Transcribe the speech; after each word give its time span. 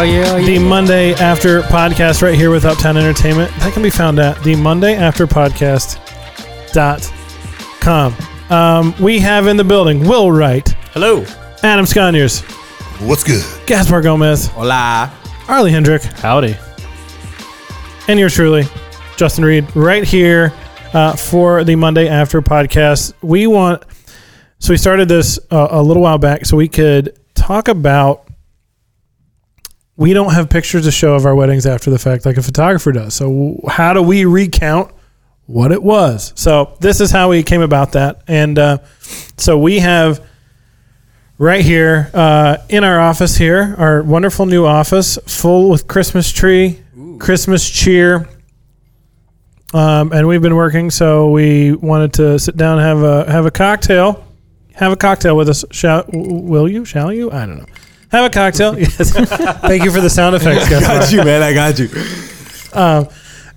Oh 0.00 0.12
yeah, 0.12 0.36
yeah, 0.38 0.46
The. 0.46 0.58
Monday 0.58 1.12
After 1.14 1.60
Podcast 1.62 2.22
right 2.22 2.34
here 2.34 2.50
with 2.50 2.64
Uptown 2.64 2.96
Entertainment. 2.96 3.52
That 3.58 3.72
can 3.72 3.82
be 3.82 3.90
found 3.90 4.18
at 4.18 4.42
the 4.42 4.56
Monday 4.56 4.94
After 4.94 5.26
Podcast.com. 5.26 8.14
Um, 8.50 8.94
we 9.00 9.18
have 9.20 9.46
in 9.46 9.56
the 9.56 9.64
building 9.64 10.00
Will 10.08 10.32
Wright, 10.32 10.68
Hello. 10.92 11.24
Adam 11.62 11.84
Sconiers, 11.84 12.42
What's 13.06 13.22
good? 13.24 13.44
Gaspar 13.66 14.02
Gomez, 14.02 14.46
Hola. 14.48 15.12
Arley 15.48 15.70
Hendrick, 15.70 16.02
Howdy. 16.02 16.56
and 18.08 18.18
yours 18.18 18.34
truly, 18.34 18.64
Justin 19.16 19.44
Reed, 19.44 19.66
right 19.76 20.02
here 20.04 20.52
uh, 20.94 21.14
for 21.14 21.62
the 21.64 21.76
Monday 21.76 22.08
After 22.08 22.40
Podcast. 22.42 23.12
We 23.22 23.46
want, 23.46 23.84
so 24.58 24.72
we 24.72 24.76
started 24.78 25.08
this 25.08 25.38
uh, 25.50 25.68
a 25.70 25.82
little 25.82 26.02
while 26.02 26.18
back 26.18 26.44
so 26.46 26.56
we 26.56 26.68
could 26.68 27.16
talk 27.34 27.68
about. 27.68 28.24
We 30.00 30.14
don't 30.14 30.32
have 30.32 30.48
pictures 30.48 30.86
to 30.86 30.90
show 30.90 31.12
of 31.14 31.26
our 31.26 31.34
weddings 31.34 31.66
after 31.66 31.90
the 31.90 31.98
fact 31.98 32.24
like 32.24 32.38
a 32.38 32.42
photographer 32.42 32.90
does. 32.90 33.12
So, 33.12 33.60
how 33.68 33.92
do 33.92 34.00
we 34.00 34.24
recount 34.24 34.90
what 35.44 35.72
it 35.72 35.82
was? 35.82 36.32
So, 36.36 36.74
this 36.80 37.02
is 37.02 37.10
how 37.10 37.28
we 37.28 37.42
came 37.42 37.60
about 37.60 37.92
that. 37.92 38.22
And 38.26 38.58
uh, 38.58 38.78
so, 39.36 39.58
we 39.58 39.80
have 39.80 40.26
right 41.36 41.62
here 41.62 42.10
uh, 42.14 42.56
in 42.70 42.82
our 42.82 42.98
office 42.98 43.36
here, 43.36 43.74
our 43.76 44.02
wonderful 44.02 44.46
new 44.46 44.64
office, 44.64 45.18
full 45.26 45.68
with 45.68 45.86
Christmas 45.86 46.32
tree, 46.32 46.80
Christmas 47.18 47.68
cheer. 47.68 48.26
Um, 49.74 50.14
and 50.14 50.26
we've 50.26 50.40
been 50.40 50.56
working, 50.56 50.88
so 50.90 51.30
we 51.30 51.74
wanted 51.74 52.14
to 52.14 52.38
sit 52.38 52.56
down, 52.56 52.78
and 52.78 52.86
have 52.86 53.02
a 53.02 53.30
have 53.30 53.44
a 53.44 53.50
cocktail, 53.50 54.26
have 54.72 54.92
a 54.92 54.96
cocktail 54.96 55.36
with 55.36 55.50
us. 55.50 55.62
Shall 55.72 56.06
will 56.08 56.70
you? 56.70 56.86
Shall 56.86 57.12
you? 57.12 57.30
I 57.30 57.44
don't 57.44 57.58
know. 57.58 57.66
Have 58.10 58.24
a 58.24 58.30
cocktail. 58.30 58.74
Yes. 58.78 59.12
Thank 59.60 59.84
you 59.84 59.90
for 59.90 60.00
the 60.00 60.10
sound 60.10 60.34
effects, 60.36 60.68
guys. 60.68 60.86
Got 60.86 61.12
you, 61.12 61.24
man. 61.24 61.42
I 61.42 61.52
got 61.52 61.78
you. 61.78 61.88
Um, 62.72 63.08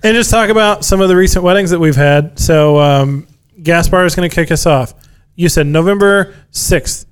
and 0.02 0.14
just 0.14 0.30
talk 0.30 0.50
about 0.50 0.84
some 0.84 1.00
of 1.00 1.08
the 1.08 1.16
recent 1.16 1.44
weddings 1.44 1.70
that 1.70 1.78
we've 1.78 1.96
had. 1.96 2.38
So 2.38 2.78
um, 2.78 3.26
Gaspar 3.62 4.04
is 4.04 4.14
going 4.14 4.28
to 4.28 4.34
kick 4.34 4.50
us 4.50 4.66
off. 4.66 4.94
You 5.34 5.48
said 5.48 5.66
November 5.66 6.34
sixth. 6.50 7.06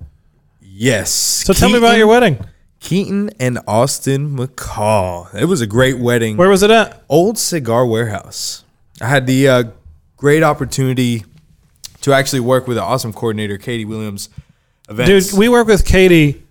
Yes. 0.61 1.11
So 1.11 1.53
tell 1.53 1.69
me 1.69 1.77
about 1.77 1.97
your 1.97 2.07
wedding. 2.07 2.39
Keaton 2.79 3.29
and 3.39 3.59
Austin 3.67 4.35
McCall. 4.37 5.33
It 5.33 5.45
was 5.45 5.61
a 5.61 5.67
great 5.67 5.99
wedding. 5.99 6.35
Where 6.37 6.49
was 6.49 6.63
it 6.63 6.71
at? 6.71 7.01
Old 7.09 7.37
Cigar 7.37 7.85
Warehouse. 7.85 8.63
I 9.01 9.07
had 9.07 9.25
the 9.25 9.47
uh, 9.47 9.63
great 10.17 10.43
opportunity 10.43 11.23
to 12.01 12.13
actually 12.13 12.41
work 12.41 12.67
with 12.67 12.77
an 12.77 12.83
awesome 12.83 13.13
coordinator, 13.13 13.57
Katie 13.57 13.85
Williams. 13.85 14.29
Events. 14.89 15.29
Dude, 15.29 15.39
we 15.39 15.47
work 15.47 15.67
with 15.67 15.85
Katie. 15.85 16.43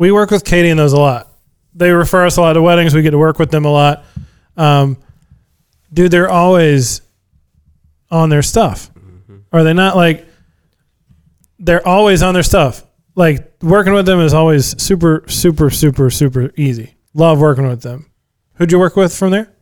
We 0.00 0.10
work 0.12 0.30
with 0.30 0.46
Katie 0.46 0.70
and 0.70 0.80
those 0.80 0.94
a 0.94 0.98
lot. 0.98 1.30
They 1.74 1.90
refer 1.90 2.24
us 2.24 2.38
a 2.38 2.40
lot 2.40 2.54
to 2.54 2.62
weddings. 2.62 2.94
We 2.94 3.02
get 3.02 3.10
to 3.10 3.18
work 3.18 3.38
with 3.38 3.50
them 3.50 3.66
a 3.66 3.70
lot. 3.70 4.02
Um, 4.56 4.96
dude, 5.92 6.10
they're 6.10 6.30
always 6.30 7.02
on 8.10 8.30
their 8.30 8.40
stuff. 8.40 8.90
Are 9.52 9.62
they 9.62 9.74
not 9.74 9.96
like? 9.96 10.26
They're 11.58 11.86
always 11.86 12.22
on 12.22 12.32
their 12.32 12.42
stuff. 12.42 12.82
Like 13.14 13.52
working 13.60 13.92
with 13.92 14.06
them 14.06 14.20
is 14.20 14.32
always 14.32 14.82
super, 14.82 15.22
super, 15.28 15.68
super, 15.68 16.08
super 16.08 16.50
easy. 16.56 16.94
Love 17.12 17.38
working 17.38 17.68
with 17.68 17.82
them. 17.82 18.10
Who'd 18.54 18.72
you 18.72 18.78
work 18.78 18.96
with 18.96 19.14
from 19.14 19.32
there? 19.32 19.52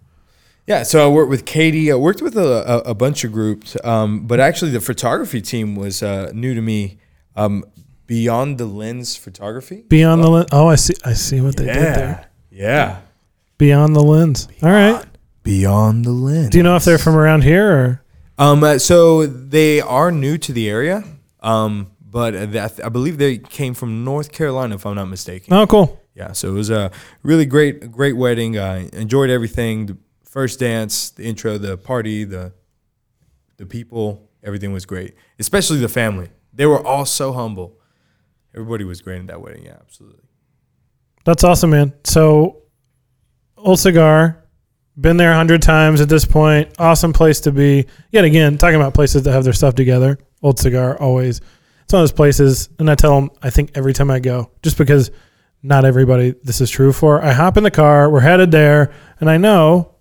Yeah, 0.69 0.85
so 0.85 1.05
I 1.05 1.09
worked 1.13 1.31
with 1.31 1.47
Katie. 1.47 1.91
I 1.91 1.97
worked 1.97 2.23
with 2.23 2.37
a, 2.37 2.85
a, 2.87 2.91
a 2.91 2.95
bunch 2.95 3.25
of 3.25 3.33
groups, 3.33 3.77
um, 3.83 4.29
but 4.29 4.39
actually 4.39 4.71
the 4.71 4.81
photography 4.81 5.41
team 5.43 5.75
was 5.75 6.01
uh, 6.01 6.31
new 6.33 6.55
to 6.55 6.63
me. 6.63 6.99
Um, 7.35 7.65
Beyond 8.09 8.59
the 8.59 8.67
Lens 8.67 9.15
Photography. 9.17 9.85
Beyond 9.87 10.25
the 10.25 10.29
lens. 10.31 10.49
Oh, 10.51 10.67
I 10.67 10.75
see. 10.75 10.95
I 11.05 11.13
see 11.13 11.41
what 11.41 11.57
they 11.57 11.67
did 11.67 11.77
there. 11.77 12.29
yeah. 12.51 13.01
Beyond 13.59 13.95
the 13.95 14.03
lens. 14.03 14.49
All 14.63 14.71
right. 14.71 15.05
Beyond 15.45 16.05
the 16.05 16.11
Lens. 16.11 16.51
Do 16.51 16.59
you 16.59 16.65
know 16.65 16.75
if 16.77 16.85
they're 16.85 16.99
from 16.99 17.15
around 17.17 17.43
here 17.45 17.71
or? 17.71 18.03
Um, 18.39 18.63
uh, 18.65 18.79
so 18.79 19.27
they 19.27 19.81
are 19.81 20.11
new 20.13 20.37
to 20.39 20.53
the 20.53 20.69
area, 20.69 21.05
um, 21.41 21.91
but 22.01 22.35
uh, 22.35 22.47
that- 22.47 22.85
I 22.85 22.89
believe 22.89 23.19
they 23.19 23.39
came 23.39 23.75
from 23.75 24.05
North 24.05 24.31
Carolina, 24.33 24.75
if 24.77 24.85
I'm 24.87 24.95
not 24.97 25.07
mistaken. 25.07 25.53
Oh, 25.55 25.67
cool. 25.67 26.01
Yeah, 26.15 26.33
so 26.33 26.49
it 26.49 26.53
was 26.53 26.71
a 26.71 26.91
really 27.23 27.47
great, 27.47 27.91
great 27.93 28.15
wedding. 28.17 28.59
I 28.59 28.89
enjoyed 28.93 29.31
everything. 29.31 29.87
The 29.87 29.97
first 30.25 30.59
dance, 30.61 31.11
the 31.11 31.25
intro, 31.25 31.59
the 31.59 31.77
party, 31.77 32.25
the 32.25 32.53
the 33.57 33.67
people, 33.67 34.29
everything 34.43 34.73
was 34.73 34.85
great. 34.87 35.15
Especially 35.39 35.79
the 35.79 35.89
family. 35.89 36.29
They 36.53 36.67
were 36.67 36.85
all 36.85 37.05
so 37.07 37.33
humble. 37.33 37.78
Everybody 38.55 38.85
was 38.85 39.01
great 39.01 39.21
at 39.21 39.27
that 39.29 39.41
wedding. 39.41 39.65
Yeah, 39.65 39.77
absolutely. 39.81 40.23
That's 41.25 41.45
awesome, 41.45 41.71
man. 41.71 41.93
So, 42.05 42.63
Old 43.57 43.79
Cigar, 43.79 44.45
been 44.99 45.17
there 45.17 45.33
a 45.33 45.37
hundred 45.37 45.63
times 45.63 46.01
at 46.01 46.09
this 46.09 46.25
point. 46.25 46.73
Awesome 46.79 47.13
place 47.13 47.41
to 47.41 47.53
be. 47.53 47.87
Yet 48.11 48.25
again, 48.25 48.59
talking 48.59 48.77
about 48.77 48.95
places 48.95 49.23
that 49.25 49.33
have 49.33 49.45
their 49.45 49.53
stuff 49.53 49.75
together. 49.75 50.19
Old 50.43 50.59
Cigar, 50.59 50.99
always. 51.01 51.41
It's 51.83 51.93
one 51.93 52.03
of 52.03 52.09
those 52.09 52.13
places, 52.13 52.69
and 52.79 52.91
I 52.91 52.95
tell 52.95 53.15
them, 53.19 53.31
I 53.43 53.51
think 53.51 53.73
every 53.75 53.93
time 53.93 54.11
I 54.11 54.19
go, 54.19 54.51
just 54.63 54.77
because 54.77 55.11
not 55.63 55.85
everybody 55.85 56.35
this 56.43 56.61
is 56.61 56.71
true 56.71 56.93
for. 56.93 57.23
I 57.23 57.33
hop 57.33 57.57
in 57.57 57.65
the 57.65 57.71
car, 57.71 58.11
we're 58.11 58.21
headed 58.21 58.51
there, 58.51 58.93
and 59.21 59.31
I 59.31 59.37
know 59.39 59.95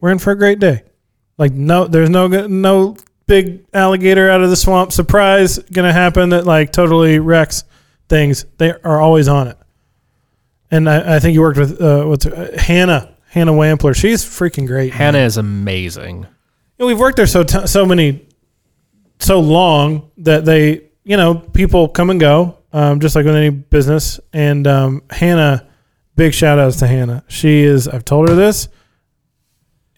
we're 0.00 0.10
in 0.10 0.18
for 0.18 0.30
a 0.30 0.38
great 0.38 0.58
day. 0.58 0.82
Like 1.38 1.52
no, 1.52 1.86
there's 1.86 2.10
no 2.10 2.26
no 2.28 2.96
big 3.26 3.64
alligator 3.72 4.30
out 4.30 4.42
of 4.42 4.50
the 4.50 4.56
swamp 4.56 4.92
surprise 4.92 5.58
gonna 5.58 5.92
happen 5.92 6.30
that 6.30 6.46
like 6.46 6.72
totally 6.72 7.18
wrecks 7.18 7.64
things. 8.08 8.44
They 8.58 8.72
are 8.84 9.00
always 9.00 9.28
on 9.28 9.48
it. 9.48 9.58
And 10.70 10.88
I, 10.88 11.16
I 11.16 11.18
think 11.18 11.34
you 11.34 11.40
worked 11.40 11.58
with 11.58 11.80
uh, 11.80 12.06
with 12.08 12.26
uh, 12.26 12.58
Hannah 12.58 13.14
Hannah 13.28 13.52
Wampler. 13.52 13.94
She's 13.94 14.24
freaking 14.24 14.66
great. 14.66 14.92
Hannah 14.92 15.18
is 15.18 15.36
amazing. 15.36 16.18
You 16.18 16.26
know, 16.78 16.86
we've 16.86 16.98
worked 16.98 17.16
there 17.16 17.26
so 17.26 17.42
t- 17.42 17.66
so 17.66 17.86
many 17.86 18.26
so 19.18 19.40
long 19.40 20.10
that 20.18 20.44
they 20.44 20.82
you 21.04 21.16
know 21.16 21.34
people 21.34 21.88
come 21.88 22.10
and 22.10 22.20
go 22.20 22.58
um, 22.72 23.00
just 23.00 23.14
like 23.14 23.24
with 23.24 23.36
any 23.36 23.50
business. 23.50 24.20
And 24.32 24.66
um, 24.66 25.02
Hannah, 25.10 25.66
big 26.16 26.34
shout 26.34 26.58
outs 26.58 26.78
to 26.78 26.86
Hannah. 26.86 27.24
She 27.28 27.62
is. 27.62 27.88
I've 27.88 28.04
told 28.04 28.28
her 28.28 28.34
this, 28.34 28.68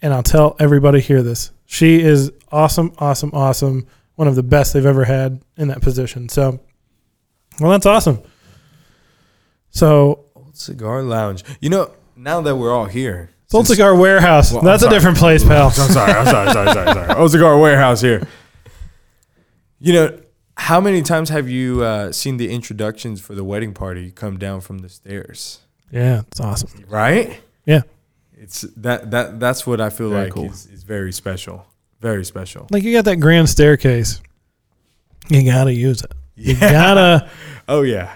and 0.02 0.12
I'll 0.12 0.22
tell 0.22 0.56
everybody 0.58 1.00
here 1.00 1.22
this. 1.22 1.50
She 1.66 2.00
is 2.00 2.30
awesome, 2.54 2.92
awesome, 2.98 3.30
awesome. 3.34 3.86
One 4.14 4.28
of 4.28 4.36
the 4.36 4.42
best 4.42 4.72
they've 4.72 4.86
ever 4.86 5.04
had 5.04 5.42
in 5.56 5.68
that 5.68 5.82
position. 5.82 6.28
So, 6.28 6.60
well, 7.60 7.70
that's 7.70 7.86
awesome. 7.86 8.22
So, 9.70 10.26
Old 10.34 10.56
Cigar 10.56 11.02
Lounge. 11.02 11.42
You 11.60 11.70
know, 11.70 11.90
now 12.16 12.40
that 12.40 12.56
we're 12.56 12.72
all 12.72 12.86
here. 12.86 13.30
it's 13.44 13.54
Old 13.54 13.66
since- 13.66 13.76
Cigar 13.76 13.96
Warehouse. 13.96 14.52
Well, 14.52 14.62
that's 14.62 14.82
a 14.84 14.88
different 14.90 15.18
place, 15.18 15.42
pal. 15.44 15.66
I'm 15.66 15.72
sorry. 15.72 16.12
I'm 16.12 16.26
sorry. 16.26 16.52
Sorry. 16.52 16.72
Sorry. 16.72 16.92
Sorry. 16.92 17.14
Old 17.20 17.30
Cigar 17.32 17.58
Warehouse 17.58 18.00
here. 18.00 18.26
You 19.80 19.92
know, 19.92 20.20
how 20.56 20.80
many 20.80 21.02
times 21.02 21.28
have 21.30 21.48
you 21.48 21.82
uh, 21.82 22.12
seen 22.12 22.36
the 22.36 22.50
introductions 22.50 23.20
for 23.20 23.34
the 23.34 23.42
wedding 23.44 23.74
party 23.74 24.10
come 24.12 24.38
down 24.38 24.60
from 24.60 24.78
the 24.78 24.88
stairs? 24.88 25.60
Yeah, 25.90 26.22
it's 26.28 26.40
awesome. 26.40 26.84
Right? 26.88 27.40
Yeah. 27.66 27.82
It's 28.36 28.62
that 28.76 29.10
that 29.10 29.40
that's 29.40 29.66
what 29.66 29.80
I 29.80 29.90
feel 29.90 30.10
Very 30.10 30.24
like 30.24 30.32
cool. 30.32 30.46
is, 30.50 30.66
is 30.66 30.82
very 30.84 31.12
special. 31.12 31.66
Very 32.04 32.26
special. 32.26 32.66
Like 32.70 32.82
you 32.82 32.92
got 32.92 33.06
that 33.06 33.16
grand 33.16 33.48
staircase. 33.48 34.20
You 35.30 35.42
gotta 35.42 35.72
use 35.72 36.02
it. 36.02 36.12
You 36.36 36.54
gotta. 36.54 37.30
Oh 37.66 37.80
yeah. 37.80 38.14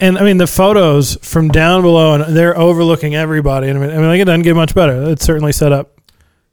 And 0.00 0.18
I 0.18 0.24
mean 0.24 0.38
the 0.38 0.48
photos 0.48 1.16
from 1.22 1.46
down 1.46 1.82
below, 1.82 2.14
and 2.14 2.36
they're 2.36 2.58
overlooking 2.58 3.14
everybody. 3.14 3.68
And 3.68 3.78
I 3.78 3.80
mean, 3.80 3.90
I 3.90 3.98
mean, 3.98 4.08
like 4.08 4.20
it 4.20 4.24
doesn't 4.24 4.42
get 4.42 4.56
much 4.56 4.74
better. 4.74 5.12
It's 5.12 5.24
certainly 5.24 5.52
set 5.52 5.70
up 5.70 6.00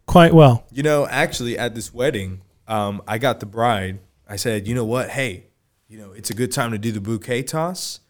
quite 0.06 0.36
well. 0.36 0.68
You 0.72 0.84
know, 0.84 1.08
actually, 1.08 1.58
at 1.58 1.74
this 1.74 1.92
wedding, 1.92 2.42
um, 2.68 3.02
I 3.08 3.18
got 3.18 3.40
the 3.40 3.48
bride. 3.48 3.98
I 4.30 4.36
said, 4.36 4.68
you 4.68 4.76
know 4.76 4.86
what? 4.86 5.10
Hey, 5.10 5.46
you 5.88 5.98
know, 5.98 6.12
it's 6.12 6.30
a 6.30 6.36
good 6.36 6.52
time 6.52 6.70
to 6.74 6.78
do 6.78 6.92
the 6.92 7.02
bouquet 7.02 7.42
toss. 7.42 8.02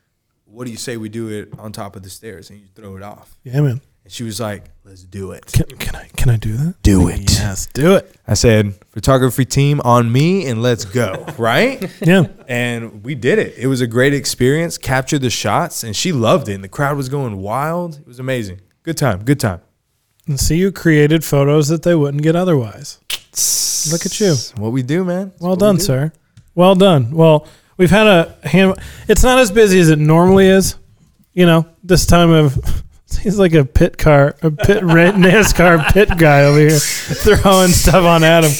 What 0.43 0.65
do 0.65 0.71
you 0.71 0.77
say 0.77 0.97
we 0.97 1.07
do 1.07 1.29
it 1.29 1.57
on 1.57 1.71
top 1.71 1.95
of 1.95 2.03
the 2.03 2.09
stairs 2.09 2.49
and 2.49 2.59
you 2.59 2.67
throw 2.75 2.97
it 2.97 3.03
off? 3.03 3.37
Yeah, 3.45 3.61
man. 3.61 3.79
And 4.07 4.13
she 4.13 4.23
was 4.23 4.39
like, 4.39 4.63
let's 4.85 5.03
do 5.03 5.31
it. 5.33 5.47
Can, 5.47 5.65
can 5.65 5.93
I 5.97 6.07
can 6.15 6.29
I 6.29 6.37
do 6.37 6.55
that? 6.55 6.75
Do 6.81 7.09
it. 7.09 7.29
Yes, 7.29 7.67
do 7.73 7.97
it. 7.97 8.15
I 8.25 8.35
said, 8.35 8.73
photography 8.91 9.43
team 9.43 9.81
on 9.81 10.09
me 10.09 10.47
and 10.47 10.61
let's 10.61 10.85
go. 10.85 11.25
right? 11.37 11.91
Yeah. 12.01 12.27
And 12.47 13.03
we 13.03 13.13
did 13.13 13.37
it. 13.37 13.57
It 13.57 13.67
was 13.67 13.81
a 13.81 13.85
great 13.87 14.13
experience. 14.13 14.77
Captured 14.77 15.19
the 15.19 15.29
shots 15.29 15.83
and 15.83 15.93
she 15.93 16.13
loved 16.13 16.47
it. 16.47 16.53
And 16.53 16.63
the 16.63 16.69
crowd 16.69 16.95
was 16.95 17.09
going 17.09 17.35
wild. 17.35 17.99
It 17.99 18.07
was 18.07 18.17
amazing. 18.17 18.61
Good 18.83 18.95
time. 18.95 19.25
Good 19.25 19.41
time. 19.41 19.59
And 20.25 20.39
see, 20.39 20.55
you 20.55 20.71
created 20.71 21.25
photos 21.25 21.67
that 21.67 21.83
they 21.83 21.93
wouldn't 21.93 22.23
get 22.23 22.37
otherwise. 22.37 22.99
Look 23.91 24.05
at 24.05 24.17
you. 24.21 24.35
What 24.55 24.71
we 24.71 24.83
do, 24.83 25.03
man. 25.03 25.33
It's 25.33 25.41
Well 25.41 25.55
we 25.55 25.59
done, 25.59 25.75
do. 25.75 25.81
sir. 25.81 26.13
Well 26.55 26.75
done. 26.75 27.11
Well, 27.11 27.45
we've 27.75 27.91
had 27.91 28.07
a 28.07 28.37
hand. 28.47 28.75
It's 29.09 29.23
not 29.23 29.37
as 29.39 29.51
busy 29.51 29.81
as 29.81 29.89
it 29.89 29.99
normally 29.99 30.47
is. 30.47 30.75
You 31.33 31.45
know, 31.45 31.65
this 31.83 32.05
time 32.05 32.31
of 32.31 32.57
he's 33.15 33.39
like 33.39 33.53
a 33.53 33.65
pit 33.65 33.97
car, 33.97 34.35
a 34.41 34.51
pit 34.51 34.83
NASCAR 34.83 35.91
pit 35.93 36.09
guy 36.17 36.43
over 36.43 36.59
here, 36.59 36.69
throwing 36.79 37.69
stuff 37.69 38.03
on 38.03 38.23
Adam. 38.23 38.51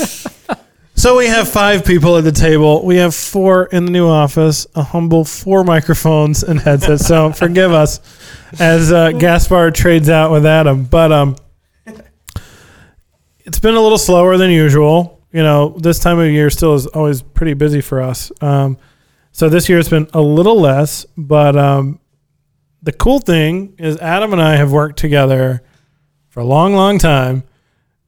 So 0.97 1.15
we 1.15 1.27
have 1.27 1.47
five 1.47 1.85
people 1.85 2.17
at 2.17 2.23
the 2.23 2.31
table. 2.31 2.83
We 2.83 2.97
have 2.97 3.13
four 3.13 3.67
in 3.67 3.85
the 3.85 3.91
new 3.91 4.07
office, 4.07 4.65
a 4.73 4.81
humble 4.81 5.23
four 5.25 5.63
microphones 5.63 6.43
and 6.43 6.59
headsets. 6.59 7.05
So 7.05 7.31
forgive 7.33 7.71
us 7.71 7.99
as 8.59 8.91
uh, 8.91 9.11
Gaspar 9.11 9.69
trades 9.69 10.09
out 10.09 10.31
with 10.31 10.43
Adam. 10.43 10.85
But 10.85 11.11
um, 11.11 11.35
it's 13.45 13.59
been 13.59 13.75
a 13.75 13.79
little 13.79 13.99
slower 13.99 14.37
than 14.37 14.49
usual. 14.49 15.21
You 15.31 15.43
know, 15.43 15.77
this 15.77 15.99
time 15.99 16.17
of 16.17 16.31
year 16.31 16.49
still 16.49 16.73
is 16.73 16.87
always 16.87 17.21
pretty 17.21 17.53
busy 17.53 17.79
for 17.81 18.01
us. 18.01 18.31
Um, 18.41 18.79
so 19.31 19.49
this 19.49 19.69
year 19.69 19.77
it's 19.77 19.89
been 19.89 20.07
a 20.13 20.21
little 20.21 20.59
less. 20.59 21.05
But 21.15 21.55
um, 21.55 21.99
the 22.87 22.93
cool 22.93 23.19
thing 23.19 23.75
is 23.77 23.97
Adam 23.97 24.31
and 24.31 24.41
I 24.41 24.55
have 24.55 24.71
worked 24.71 24.97
together 24.97 25.61
for 26.29 26.39
a 26.39 26.45
long, 26.45 26.73
long 26.73 26.97
time 26.97 27.43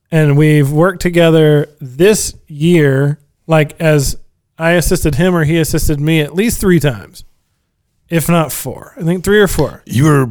and 0.09 0.37
we've 0.37 0.71
worked 0.71 1.01
together 1.01 1.67
this 1.79 2.35
year 2.47 3.19
like 3.47 3.79
as 3.79 4.17
i 4.57 4.71
assisted 4.71 5.15
him 5.15 5.35
or 5.35 5.43
he 5.43 5.57
assisted 5.57 5.99
me 5.99 6.21
at 6.21 6.33
least 6.33 6.59
three 6.59 6.79
times 6.79 7.23
if 8.09 8.29
not 8.29 8.51
four 8.51 8.93
i 8.97 9.03
think 9.03 9.23
three 9.23 9.39
or 9.39 9.47
four 9.47 9.83
You 9.85 10.05
were 10.05 10.29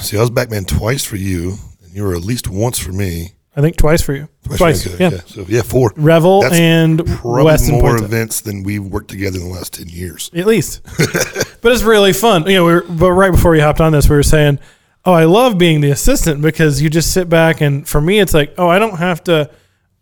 see, 0.00 0.16
I 0.16 0.20
was 0.20 0.30
Batman 0.30 0.64
twice 0.64 1.04
for 1.04 1.16
you, 1.16 1.54
and 1.82 1.94
you 1.94 2.02
were 2.02 2.14
at 2.14 2.22
least 2.22 2.48
once 2.48 2.76
for 2.78 2.90
me. 2.90 3.35
I 3.56 3.60
think 3.60 3.76
twice 3.76 4.02
for 4.02 4.14
you. 4.14 4.28
Twice, 4.56 4.84
for 4.84 4.90
me, 4.90 4.96
yeah. 5.00 5.06
okay, 5.08 5.20
So 5.26 5.44
yeah, 5.48 5.62
four. 5.62 5.92
revel 5.96 6.42
That's 6.42 6.54
and 6.54 7.04
Probably 7.04 7.44
weston 7.44 7.78
more 7.80 7.96
Puente. 7.96 8.04
events 8.04 8.40
than 8.42 8.62
we've 8.62 8.84
worked 8.84 9.08
together 9.08 9.38
in 9.40 9.48
the 9.48 9.52
last 9.54 9.74
ten 9.74 9.88
years. 9.88 10.30
at 10.34 10.46
least. 10.46 10.82
But 11.62 11.72
it's 11.72 11.82
really 11.82 12.12
fun. 12.12 12.46
You 12.46 12.54
know 12.56 12.64
we 12.66 12.72
were, 12.74 12.82
but 12.88 13.10
right 13.12 13.32
before 13.32 13.50
we 13.50 13.58
hopped 13.60 13.80
on 13.80 13.90
this 13.92 14.08
we 14.08 14.14
were 14.14 14.22
saying 14.22 14.60
oh 15.04 15.12
i 15.12 15.24
love 15.24 15.58
being 15.58 15.80
the 15.80 15.90
assistant 15.90 16.40
because 16.42 16.80
you 16.80 16.88
just 16.90 17.12
sit 17.12 17.28
back 17.28 17.60
and 17.60 17.88
for 17.88 18.00
me 18.00 18.20
it's 18.20 18.34
like 18.34 18.54
oh 18.58 18.68
i 18.68 18.78
don't 18.78 18.98
have 18.98 19.24
to 19.24 19.50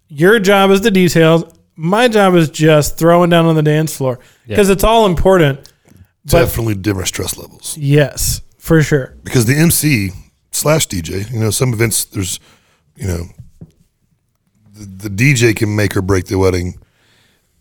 your 0.09 0.39
job 0.39 0.71
is 0.71 0.81
the 0.83 0.91
details. 0.91 1.45
My 1.77 2.06
job 2.09 2.35
is 2.35 2.51
just 2.51 2.99
throwing 2.99 3.31
down 3.31 3.47
on 3.47 3.56
the 3.56 3.62
dance 3.62 3.97
floor. 3.97 4.21
Because 4.47 4.69
it's 4.69 4.85
all 4.85 5.06
important 5.06 5.59
But- 6.25 6.41
Definitely 6.41 6.75
different 6.77 7.09
stress 7.09 7.37
levels. 7.39 7.77
Yes 7.79 8.43
for 8.59 8.83
sure. 8.83 9.17
Because 9.25 9.45
the 9.47 9.56
MC 9.56 10.11
slash 10.53 10.87
DJ, 10.87 11.31
you 11.33 11.41
know, 11.41 11.51
some 11.51 11.73
events 11.73 12.05
there's, 12.05 12.39
you 12.97 13.06
know, 13.09 13.25
the, 14.75 15.09
the 15.09 15.35
DJ 15.35 15.55
can 15.56 15.75
make 15.75 15.97
or 15.97 16.03
break 16.03 16.26
the 16.26 16.38
wedding. 16.38 16.79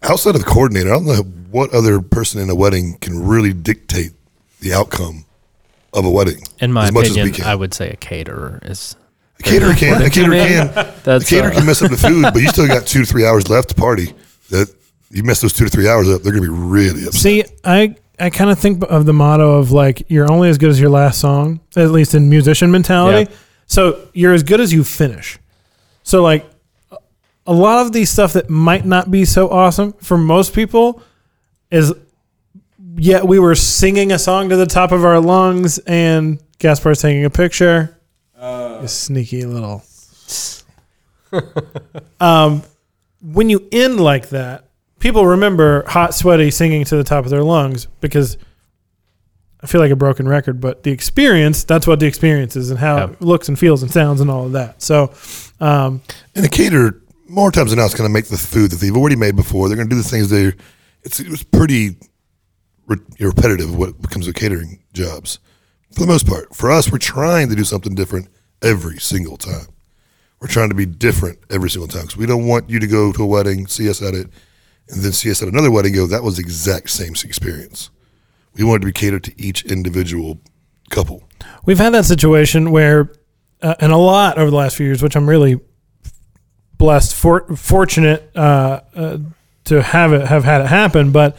Outside 0.02 0.36
of 0.36 0.44
the 0.44 0.48
coordinator, 0.48 0.90
I 0.90 0.94
don't 0.94 1.06
know 1.06 1.24
what 1.52 1.74
other 1.74 2.02
person 2.02 2.42
in 2.42 2.50
a 2.50 2.56
wedding 2.56 2.98
can 3.00 3.26
really 3.26 3.54
dictate 3.54 4.12
the 4.60 4.74
outcome 4.74 5.26
of 5.94 6.06
a 6.06 6.10
wedding. 6.10 6.44
In 6.60 6.74
my 6.74 6.86
as 6.86 6.92
much 6.92 7.06
as 7.06 7.16
we 7.16 7.22
opinion, 7.22 7.36
can. 7.36 7.46
I 7.46 7.56
would 7.56 7.74
say 7.74 7.90
a 7.90 7.96
caterer 7.96 8.60
is. 8.64 8.96
A 9.40 9.44
caterer 9.44 9.74
can. 9.74 10.02
A 10.02 10.10
caterer 10.10 10.34
can. 10.34 10.68
A 11.06 11.20
caterer 11.20 11.52
uh, 11.52 11.56
can 11.56 11.66
mess 11.66 11.82
up 11.82 11.92
the 11.92 11.98
food, 11.98 12.24
but 12.24 12.38
you 12.38 12.48
still 12.50 12.68
got 12.68 12.88
two 12.88 13.02
to 13.02 13.06
three 13.06 13.26
hours 13.26 13.50
left 13.50 13.70
to 13.70 13.76
party. 13.76 14.14
That 14.50 14.74
you 15.10 15.24
mess 15.24 15.42
those 15.42 15.54
two 15.54 15.66
to 15.66 15.70
three 15.70 15.88
hours 15.88 16.10
up, 16.10 16.24
they're 16.24 16.32
going 16.32 16.44
to 16.44 16.52
be 16.52 16.58
really 16.58 17.06
upset. 17.06 17.22
See, 17.22 17.44
I 17.64 17.96
I 18.20 18.30
kind 18.30 18.50
of 18.50 18.60
think 18.60 18.84
of 18.90 19.06
the 19.06 19.14
motto 19.14 19.58
of 19.58 19.72
like 19.72 20.04
you're 20.10 20.32
only 20.32 20.50
as 20.50 20.58
good 20.58 20.70
as 20.70 20.80
your 20.80 20.90
last 20.90 21.20
song, 21.20 21.62
at 21.76 21.92
least 21.92 22.16
in 22.16 22.30
musician 22.30 22.72
mentality. 22.72 23.30
Yeah. 23.32 23.38
So 23.68 24.08
you're 24.14 24.34
as 24.34 24.44
good 24.44 24.60
as 24.60 24.74
you 24.74 24.84
finish. 24.84 25.40
So 26.04 26.22
like 26.22 26.46
a 27.46 27.54
lot 27.54 27.86
of 27.86 27.92
these 27.92 28.10
stuff 28.10 28.34
that 28.34 28.50
might 28.50 28.86
not 28.86 29.12
be 29.12 29.26
so 29.26 29.50
awesome 29.50 29.94
for 29.94 30.18
most 30.18 30.54
people 30.54 31.02
is 31.72 31.94
yet 32.96 33.28
we 33.28 33.40
were 33.40 33.56
singing 33.56 34.12
a 34.12 34.20
song 34.20 34.50
to 34.50 34.56
the 34.56 34.66
top 34.66 34.92
of 34.92 35.04
our 35.04 35.20
lungs 35.20 35.78
and 35.80 36.40
Gaspar's 36.60 37.02
taking 37.02 37.26
a 37.26 37.30
picture. 37.30 37.98
you 38.42 38.88
sneaky 38.88 39.46
little. 39.46 39.84
um, 42.20 42.64
when 43.22 43.50
you 43.50 43.68
end 43.72 44.00
like 44.00 44.30
that, 44.30 44.66
people 45.00 45.26
remember 45.26 45.84
hot, 45.88 46.14
sweaty 46.14 46.52
singing 46.52 46.86
to 46.86 46.96
the 46.96 47.04
top 47.04 47.26
of 47.26 47.32
their 47.32 47.44
lungs 47.44 47.88
because 48.02 48.38
I 49.62 49.68
feel 49.68 49.82
like 49.82 49.92
a 49.92 49.96
broken 49.96 50.28
record, 50.28 50.60
but 50.62 50.84
the 50.84 50.92
experience, 50.92 51.64
that's 51.64 51.88
what 51.88 52.00
the 52.00 52.06
experience 52.06 52.56
is 52.56 52.70
and 52.70 52.80
how 52.80 52.98
Yeah. 52.98 53.04
it 53.12 53.22
looks 53.22 53.48
and 53.48 53.58
feels 53.58 53.82
and 53.82 53.92
sounds 53.92 54.20
and 54.22 54.30
all 54.30 54.46
of 54.46 54.52
that. 54.54 54.82
So, 54.82 55.12
um, 55.60 56.02
And 56.36 56.46
a 56.46 56.50
caterer, 56.50 57.00
more 57.28 57.52
times 57.52 57.72
than 57.72 57.80
not, 57.80 57.86
it's 57.86 57.96
going 57.96 58.10
to 58.10 58.14
make 58.14 58.26
the 58.26 58.38
food 58.38 58.72
that 58.72 58.78
they've 58.78 58.96
already 58.96 59.16
made 59.16 59.36
before. 59.36 59.68
They're 59.68 59.78
going 59.78 59.90
to 59.90 59.96
do 59.96 60.02
the 60.02 60.08
things 60.08 60.30
they. 60.30 60.54
It's 61.04 61.20
it 61.20 61.30
was 61.30 61.44
pretty 61.44 61.98
re- 62.88 62.98
repetitive 63.20 63.76
what 63.76 64.10
comes 64.10 64.28
with 64.28 64.36
catering 64.36 64.84
jobs, 64.94 65.40
for 65.92 66.02
the 66.02 66.08
most 66.08 66.28
part. 66.28 66.56
For 66.56 66.72
us, 66.72 66.92
we're 66.92 66.98
trying 66.98 67.50
to 67.50 67.56
do 67.56 67.64
something 67.64 67.96
different 67.96 68.28
every 68.62 69.00
single 69.00 69.38
time. 69.38 69.68
We're 70.40 70.48
trying 70.48 70.70
to 70.70 70.76
be 70.76 70.86
different 70.86 71.40
every 71.50 71.70
single 71.70 71.88
time 71.88 72.04
because 72.04 72.18
we 72.18 72.26
don't 72.26 72.48
want 72.48 72.70
you 72.70 72.80
to 72.80 72.88
go 72.88 73.14
to 73.14 73.24
a 73.24 73.26
wedding, 73.26 73.68
see 73.68 73.90
us 73.90 74.02
at 74.02 74.14
it, 74.14 74.28
and 74.90 75.02
then 75.02 75.12
see 75.14 75.32
us 75.32 75.42
at 75.42 75.48
another 75.48 75.72
wedding. 75.72 75.94
Go, 75.94 76.08
that 76.08 76.24
was 76.24 76.38
the 76.38 76.42
exact 76.42 76.90
same 76.90 77.14
experience. 77.24 77.90
We 78.56 78.64
wanted 78.64 78.82
to 78.82 78.86
be 78.88 78.92
catered 78.92 79.24
to 79.24 79.42
each 79.42 79.64
individual 79.66 80.40
couple. 80.90 81.24
We've 81.66 81.78
had 81.78 81.94
that 81.94 82.06
situation 82.06 82.72
where, 82.72 83.12
uh, 83.62 83.76
and 83.80 83.92
a 83.92 83.98
lot 83.98 84.38
over 84.38 84.50
the 84.50 84.56
last 84.56 84.76
few 84.76 84.86
years, 84.86 85.02
which 85.02 85.16
I'm 85.16 85.28
really 85.28 85.60
blessed, 86.84 87.16
for, 87.16 87.48
fortunate 87.56 88.30
uh, 88.36 88.82
uh, 88.94 89.18
to 89.64 89.82
have 89.82 90.12
it 90.12 90.28
have 90.28 90.44
had 90.44 90.60
it 90.60 90.68
happen. 90.68 91.14
But 91.14 91.38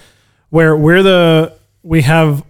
where 0.49 0.75
we're 0.75 1.03
the 1.03 1.55
we 1.83 2.01
have 2.01 2.43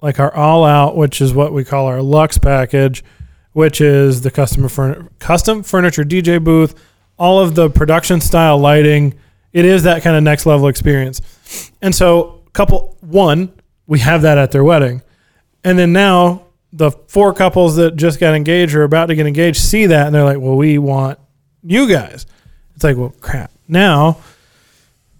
like 0.00 0.18
our 0.18 0.34
all 0.34 0.64
out, 0.64 0.96
which 0.96 1.20
is 1.20 1.34
what 1.34 1.52
we 1.52 1.64
call 1.64 1.86
our 1.86 2.00
Lux 2.00 2.38
package, 2.38 3.04
which 3.52 3.82
is 3.82 4.22
the 4.22 4.30
custom 4.30 4.62
furni- 4.64 5.06
custom 5.18 5.62
furniture 5.62 6.02
DJ 6.02 6.42
booth, 6.42 6.74
all 7.18 7.40
of 7.40 7.54
the 7.54 7.68
production 7.68 8.22
style 8.22 8.56
lighting. 8.56 9.12
It 9.52 9.66
is 9.66 9.82
that 9.82 10.02
kind 10.02 10.16
of 10.16 10.22
next 10.22 10.46
level 10.46 10.68
experience. 10.68 11.20
And 11.82 11.94
so, 11.94 12.42
couple 12.54 12.96
one, 13.02 13.52
we 13.86 13.98
have 13.98 14.22
that 14.22 14.38
at 14.38 14.50
their 14.50 14.64
wedding. 14.64 15.02
And 15.62 15.78
then 15.78 15.92
now 15.92 16.46
the 16.72 16.90
four 16.90 17.34
couples 17.34 17.76
that 17.76 17.96
just 17.96 18.18
got 18.18 18.34
engaged 18.34 18.74
or 18.74 18.84
about 18.84 19.06
to 19.06 19.14
get 19.14 19.26
engaged 19.26 19.60
see 19.60 19.84
that 19.86 20.06
and 20.06 20.14
they're 20.14 20.24
like, 20.24 20.38
well, 20.38 20.56
we 20.56 20.78
want 20.78 21.18
you 21.62 21.88
guys. 21.88 22.26
It's 22.74 22.84
like, 22.84 22.96
well, 22.96 23.14
crap. 23.20 23.52
Now, 23.68 24.18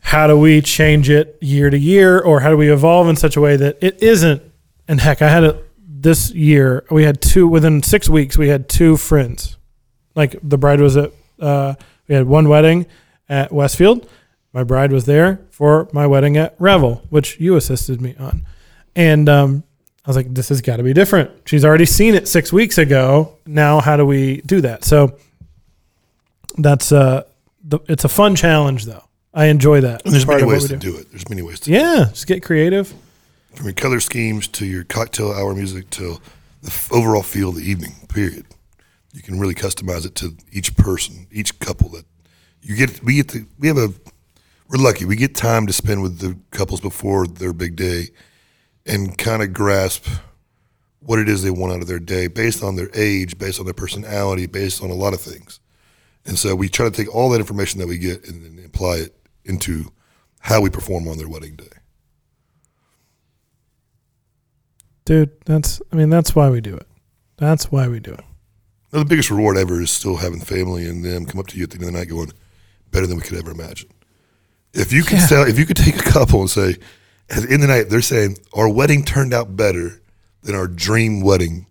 how 0.00 0.26
do 0.26 0.38
we 0.38 0.60
change 0.60 1.10
it 1.10 1.38
year 1.40 1.70
to 1.70 1.78
year 1.78 2.18
or 2.20 2.40
how 2.40 2.50
do 2.50 2.56
we 2.56 2.72
evolve 2.72 3.08
in 3.08 3.16
such 3.16 3.36
a 3.36 3.40
way 3.40 3.56
that 3.56 3.78
it 3.80 4.02
isn't? 4.02 4.42
And 4.88 5.00
heck, 5.00 5.22
I 5.22 5.28
had 5.28 5.44
it 5.44 5.64
this 5.78 6.32
year. 6.32 6.84
We 6.90 7.04
had 7.04 7.20
two, 7.20 7.46
within 7.46 7.82
six 7.82 8.08
weeks, 8.08 8.36
we 8.36 8.48
had 8.48 8.68
two 8.68 8.96
friends. 8.96 9.56
Like 10.14 10.36
the 10.42 10.58
bride 10.58 10.80
was 10.80 10.96
at, 10.96 11.12
uh, 11.38 11.74
we 12.08 12.14
had 12.14 12.26
one 12.26 12.48
wedding 12.48 12.86
at 13.28 13.52
Westfield. 13.52 14.08
My 14.52 14.64
bride 14.64 14.90
was 14.90 15.04
there 15.04 15.40
for 15.50 15.88
my 15.92 16.06
wedding 16.06 16.36
at 16.36 16.56
Revel, 16.58 17.02
which 17.10 17.38
you 17.38 17.54
assisted 17.56 18.00
me 18.00 18.16
on. 18.18 18.44
And 18.96 19.28
um, 19.28 19.62
I 20.04 20.08
was 20.08 20.16
like, 20.16 20.34
this 20.34 20.48
has 20.48 20.60
got 20.60 20.78
to 20.78 20.82
be 20.82 20.92
different. 20.92 21.30
She's 21.44 21.64
already 21.64 21.86
seen 21.86 22.14
it 22.14 22.26
six 22.26 22.52
weeks 22.52 22.78
ago. 22.78 23.36
Now, 23.46 23.80
how 23.80 23.96
do 23.96 24.04
we 24.04 24.40
do 24.40 24.60
that? 24.62 24.84
So 24.84 25.16
that's 26.58 26.92
uh, 26.92 27.24
the, 27.64 27.78
it's 27.88 28.04
a 28.04 28.08
fun 28.08 28.34
challenge, 28.36 28.84
though. 28.84 29.04
I 29.32 29.46
enjoy 29.46 29.80
that. 29.82 30.04
And 30.04 30.12
there's 30.12 30.26
many 30.26 30.44
ways 30.44 30.68
to 30.68 30.76
do 30.76 30.96
it. 30.96 31.10
There's 31.10 31.28
many 31.28 31.42
ways 31.42 31.60
to 31.60 31.70
Yeah, 31.70 32.06
just 32.10 32.26
get 32.26 32.42
creative. 32.42 32.92
from 33.54 33.66
your 33.66 33.74
color 33.74 34.00
schemes 34.00 34.48
to 34.48 34.66
your 34.66 34.84
cocktail 34.84 35.32
hour 35.32 35.54
music 35.54 35.88
to 35.90 36.18
the 36.62 36.68
f- 36.70 36.92
overall 36.92 37.22
feel 37.22 37.50
of 37.50 37.56
the 37.56 37.62
evening. 37.62 37.92
Period. 38.08 38.46
You 39.12 39.22
can 39.22 39.38
really 39.40 39.54
customize 39.54 40.04
it 40.06 40.14
to 40.16 40.36
each 40.52 40.76
person, 40.76 41.26
each 41.32 41.58
couple 41.60 41.88
that 41.90 42.04
you 42.62 42.76
get. 42.76 43.02
We 43.04 43.14
get 43.16 43.28
to. 43.30 43.46
We 43.58 43.68
have 43.68 43.78
a. 43.78 43.88
We're 44.68 44.82
lucky. 44.82 45.04
We 45.04 45.16
get 45.16 45.34
time 45.34 45.66
to 45.66 45.72
spend 45.72 46.02
with 46.02 46.18
the 46.18 46.36
couples 46.52 46.80
before 46.80 47.26
their 47.26 47.52
big 47.52 47.74
day, 47.76 48.08
and 48.86 49.16
kind 49.18 49.42
of 49.42 49.52
grasp 49.52 50.06
what 51.00 51.18
it 51.18 51.28
is 51.28 51.42
they 51.42 51.50
want 51.50 51.72
out 51.72 51.80
of 51.80 51.88
their 51.88 51.98
day 51.98 52.26
based 52.28 52.62
on 52.62 52.76
their 52.76 52.90
age, 52.94 53.38
based 53.38 53.58
on 53.58 53.64
their 53.64 53.74
personality, 53.74 54.46
based 54.46 54.82
on 54.82 54.90
a 54.90 54.94
lot 54.94 55.12
of 55.14 55.20
things. 55.20 55.58
And 56.26 56.38
so 56.38 56.54
we 56.54 56.68
try 56.68 56.86
to 56.88 56.94
take 56.94 57.12
all 57.14 57.30
that 57.30 57.40
information 57.40 57.80
that 57.80 57.86
we 57.88 57.98
get 57.98 58.26
and 58.28 58.44
then 58.44 58.64
apply 58.64 58.96
it 58.96 59.16
into 59.44 59.90
how 60.38 60.60
we 60.60 60.70
perform 60.70 61.08
on 61.08 61.18
their 61.18 61.28
wedding 61.28 61.56
day. 61.56 61.66
Dude, 65.04 65.30
that's, 65.44 65.80
I 65.92 65.96
mean, 65.96 66.10
that's 66.10 66.34
why 66.34 66.50
we 66.50 66.60
do 66.60 66.76
it. 66.76 66.86
That's 67.36 67.72
why 67.72 67.88
we 67.88 68.00
do 68.00 68.12
it. 68.12 68.24
Now, 68.92 69.00
the 69.00 69.04
biggest 69.06 69.30
reward 69.30 69.56
ever 69.56 69.80
is 69.80 69.90
still 69.90 70.16
having 70.16 70.40
family 70.40 70.86
and 70.86 71.04
them 71.04 71.24
come 71.26 71.40
up 71.40 71.46
to 71.48 71.56
you 71.56 71.64
at 71.64 71.70
the 71.70 71.76
end 71.76 71.84
of 71.84 71.92
the 71.92 71.98
night 71.98 72.08
going, 72.08 72.32
better 72.90 73.06
than 73.06 73.16
we 73.16 73.22
could 73.22 73.38
ever 73.38 73.50
imagine. 73.50 73.88
If 74.72 74.92
you 74.92 75.02
could 75.02 75.18
Yeah. 75.18 75.26
tell, 75.26 75.42
if 75.46 75.58
you 75.58 75.66
could 75.66 75.76
take 75.76 75.96
a 75.96 76.02
couple 76.10 76.40
and 76.40 76.50
say, 76.50 76.76
at 77.30 77.42
the 77.42 77.50
end 77.50 77.54
of 77.54 77.60
the 77.62 77.66
night, 77.68 77.88
they're 77.88 78.02
saying 78.02 78.38
our 78.52 78.68
wedding 78.68 79.04
turned 79.04 79.32
out 79.32 79.56
better 79.56 80.00
than 80.42 80.54
our 80.54 80.66
dream 80.66 81.22
wedding 81.22 81.66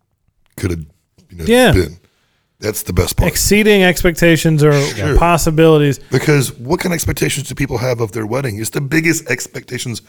could 0.58 0.72
have, 0.72 0.86
you 1.29 1.38
know, 1.38 1.46
Yeah. 1.46 1.72
been. 1.74 2.00
That's 2.60 2.84
the 2.84 2.92
best 2.94 3.16
part. 3.16 3.30
Exceeding 3.32 3.84
expectations 3.84 4.63
or 4.63 4.74
Sure. 4.74 5.18
possibilities. 5.18 6.00
because 6.12 6.51
what 6.58 6.80
kind 6.82 6.92
of 6.94 6.96
expectations 6.96 7.48
do 7.48 7.56
people 7.56 7.78
have 7.78 8.01
of 8.01 8.12
their 8.12 8.25
wedding? 8.25 8.60
It's 8.60 8.72
the 8.72 8.82
biggest 8.82 9.30
expectations 9.30 10.01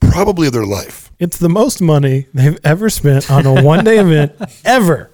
probably 0.00 0.46
of 0.46 0.54
their 0.54 0.64
life. 0.64 1.10
It's 1.18 1.36
the 1.36 1.50
most 1.50 1.82
money 1.82 2.26
they've 2.32 2.58
ever 2.64 2.88
spent 2.88 3.30
on 3.30 3.44
a 3.44 3.62
one 3.62 3.84
day 3.84 3.98
event 4.06 4.32
ever. 4.64 5.10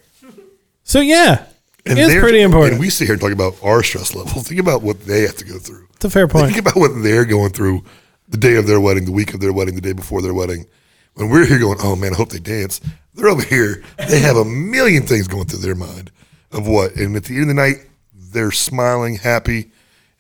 So, 0.85 1.01
yeah, 1.01 1.47
And 1.85 1.99
It's 1.99 2.15
pretty 2.21 2.41
important. 2.41 2.75
And 2.75 2.81
we 2.81 2.91
sit 2.91 3.07
here 3.07 3.15
and 3.15 3.21
talk 3.21 3.33
about 3.33 3.57
our 3.65 3.83
stress 3.83 4.15
level. 4.15 4.41
Think 4.43 4.61
about 4.61 4.83
what 4.83 5.05
they 5.07 5.23
have 5.23 5.37
to 5.37 5.45
go 5.45 5.59
through. 5.59 5.89
It's 5.95 6.05
a 6.05 6.11
fair 6.11 6.29
point. 6.29 6.47
Think 6.47 6.59
about 6.61 6.77
what 6.77 6.93
they're 7.03 7.25
going 7.25 7.51
through 7.51 7.83
the 8.29 8.37
day 8.37 8.55
of 8.55 8.67
their 8.69 8.81
wedding, 8.81 9.05
the 9.07 9.13
week 9.13 9.35
of 9.35 9.41
their 9.41 9.53
wedding, 9.53 9.75
the 9.75 9.81
day 9.81 9.93
before 9.93 10.23
their 10.23 10.35
wedding. 10.35 10.67
When 11.15 11.31
we're 11.31 11.47
here 11.47 11.59
going, 11.59 11.79
oh 11.83 11.97
man, 11.97 12.13
I 12.13 12.17
hope 12.17 12.29
they 12.29 12.39
dance. 12.39 12.81
They're 13.15 13.29
over 13.29 13.43
here. 13.43 13.83
They 14.09 14.21
have 14.21 14.37
a 14.37 14.45
million 14.45 15.03
things 15.05 15.27
going 15.27 15.47
through 15.47 15.61
their 15.61 15.75
mind 15.75 16.11
of 16.57 16.67
what. 16.67 16.97
And 16.97 17.15
at 17.17 17.25
the 17.25 17.35
end 17.35 17.43
of 17.43 17.49
the 17.49 17.55
night, 17.55 17.87
they're 18.15 18.51
smiling, 18.51 19.17
happy, 19.17 19.71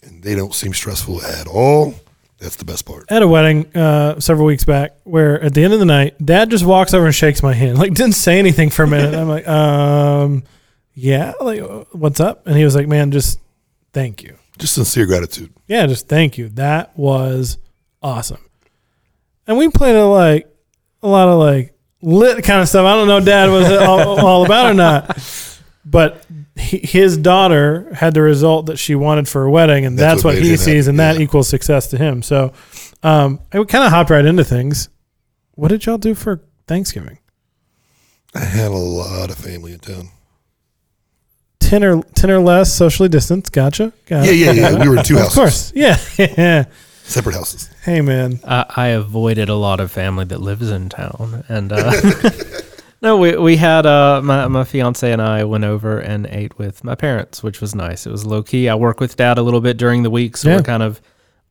and 0.03 0.23
they 0.23 0.35
don't 0.35 0.55
seem 0.55 0.73
stressful 0.73 1.23
at 1.23 1.47
all. 1.47 1.95
That's 2.39 2.57
the 2.57 2.65
best 2.65 2.85
part. 2.85 3.07
At 3.11 3.23
a 3.23 3.29
wedding 3.29 3.75
uh, 3.75 4.21
several 4.21 4.47
weeks 4.47 4.65
back 4.65 4.97
where 5.05 5.43
at 5.43 5.55
the 5.55 5.65
end 5.65 5.73
of 5.73 5.79
the 5.79 5.87
night, 5.87 6.15
dad 6.25 6.51
just 6.51 6.65
walks 6.67 6.93
over 6.93 7.07
and 7.07 7.15
shakes 7.15 7.43
my 7.43 7.55
hand. 7.55 7.79
Like, 7.87 7.95
didn't 7.95 8.15
say 8.15 8.39
anything 8.39 8.71
for 8.71 8.83
a 8.83 8.87
minute. 8.87 9.15
I'm 9.15 9.29
like, 9.29 9.49
um, 9.49 10.45
yeah, 10.95 11.33
like, 11.41 11.63
what's 11.93 12.21
up? 12.21 12.47
And 12.47 12.57
he 12.57 12.65
was 12.65 12.75
like, 12.75 12.89
man, 12.89 13.11
just 13.11 13.41
thank 13.93 14.23
you. 14.23 14.37
Just 14.59 14.75
sincere 14.75 15.07
gratitude. 15.07 15.53
Yeah, 15.67 15.87
just 15.87 16.09
thank 16.09 16.39
you. 16.39 16.49
That 16.51 16.97
was 16.97 17.59
awesome. 18.03 18.41
And 19.47 19.57
we 19.57 19.69
played 19.69 19.95
a, 19.97 20.07
like 20.07 20.49
a 21.03 21.09
lot 21.09 21.29
of 21.29 21.39
like 21.39 21.75
lit 22.03 22.45
kind 22.45 22.61
of 22.61 22.69
stuff. 22.69 22.85
I 22.87 22.95
don't 22.95 23.09
know, 23.09 23.21
Dad 23.21 23.51
was 23.51 23.71
all, 23.71 24.21
all 24.27 24.45
about 24.45 24.71
or 24.71 24.75
not, 24.75 25.19
but 25.85 26.25
he, 26.57 26.79
his 26.79 27.17
daughter 27.17 27.93
had 27.95 28.15
the 28.15 28.23
result 28.23 28.67
that 28.67 28.79
she 28.79 28.95
wanted 28.95 29.29
for 29.29 29.43
her 29.43 29.51
wedding, 29.51 29.85
and 29.85 29.99
That's 29.99 30.17
that's, 30.17 30.25
what 30.25 30.35
what, 30.35 30.43
he 30.43 30.57
sees, 30.57 30.87
happen, 30.87 30.91
and 30.91 31.01
that 31.01 31.17
yeah. 31.17 31.23
equals 31.23 31.49
success 31.49 31.89
to 31.89 31.99
him. 31.99 32.23
So, 32.23 32.53
um, 33.03 33.41
I 33.53 33.63
kind 33.65 33.85
of 33.85 33.91
hopped 33.91 34.11
right 34.11 34.25
into 34.25 34.45
things. 34.45 34.89
What 35.53 35.69
did 35.69 35.87
y'all 35.87 35.99
do 35.99 36.15
for 36.15 36.43
Thanksgiving? 36.67 37.19
I 38.35 38.41
had 38.41 38.71
a 38.71 38.77
lot 38.77 39.31
of 39.31 39.37
family 39.37 39.73
in 39.73 39.79
town. 39.79 40.09
Ten 41.61 41.83
or 41.83 42.03
ten 42.15 42.31
or 42.31 42.39
less 42.41 42.75
socially 42.75 43.09
distanced. 43.09 43.53
Gotcha. 43.53 43.93
Got 44.07 44.27
Yeah, 44.27 44.33
yeah, 44.33 44.53
yeah. 44.53 44.79
We 44.83 44.89
were 44.89 44.99
in 44.99 45.05
two 45.05 45.17
houses. 45.19 45.33
Of 45.33 45.35
course. 45.35 45.73
Yeah. 45.75 46.65
separate 47.05 47.35
houses. 47.35 47.71
hey, 47.83 48.01
man. 48.01 48.41
I, 48.45 48.67
I 48.69 48.87
avoided 48.89 49.49
a 49.49 49.55
lot 49.55 49.81
of 49.81 49.91
family 49.91 50.25
that 50.27 50.41
lives 50.41 50.71
in 50.71 50.89
town, 50.89 51.45
and 51.49 51.73
uh, 51.73 51.93
no, 53.03 53.17
we 53.19 53.37
we 53.37 53.57
had 53.57 53.87
uh, 53.87 54.21
my 54.23 54.49
my 54.49 54.65
fiance 54.65 55.11
and 55.11 55.21
I 55.23 55.45
went 55.45 55.65
over 55.65 55.99
and 55.99 56.27
ate 56.27 56.59
with 56.59 56.83
my 56.85 56.95
parents, 56.95 57.43
which 57.43 57.61
was 57.61 57.75
nice. 57.75 58.07
It 58.07 58.11
was 58.11 58.25
low 58.27 58.43
key. 58.43 58.69
I 58.69 58.75
work 58.75 59.01
with 59.01 59.17
dad 59.17 59.39
a 59.39 59.43
little 59.43 59.61
bit 59.61 59.77
during 59.77 60.03
the 60.03 60.11
week, 60.11 60.37
so 60.37 60.49
Yeah. 60.49 60.57
we're 60.57 60.63
kind 60.63 60.83
of 60.83 61.01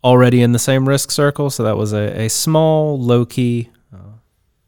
already 0.04 0.42
in 0.42 0.52
the 0.52 0.60
same 0.60 0.88
risk 0.88 1.12
circle. 1.12 1.50
So 1.50 1.64
that 1.64 1.78
was 1.78 1.94
a, 1.94 2.22
a 2.26 2.30
small 2.30 3.00
low 3.00 3.26
key 3.26 3.70
uh, 3.94 3.98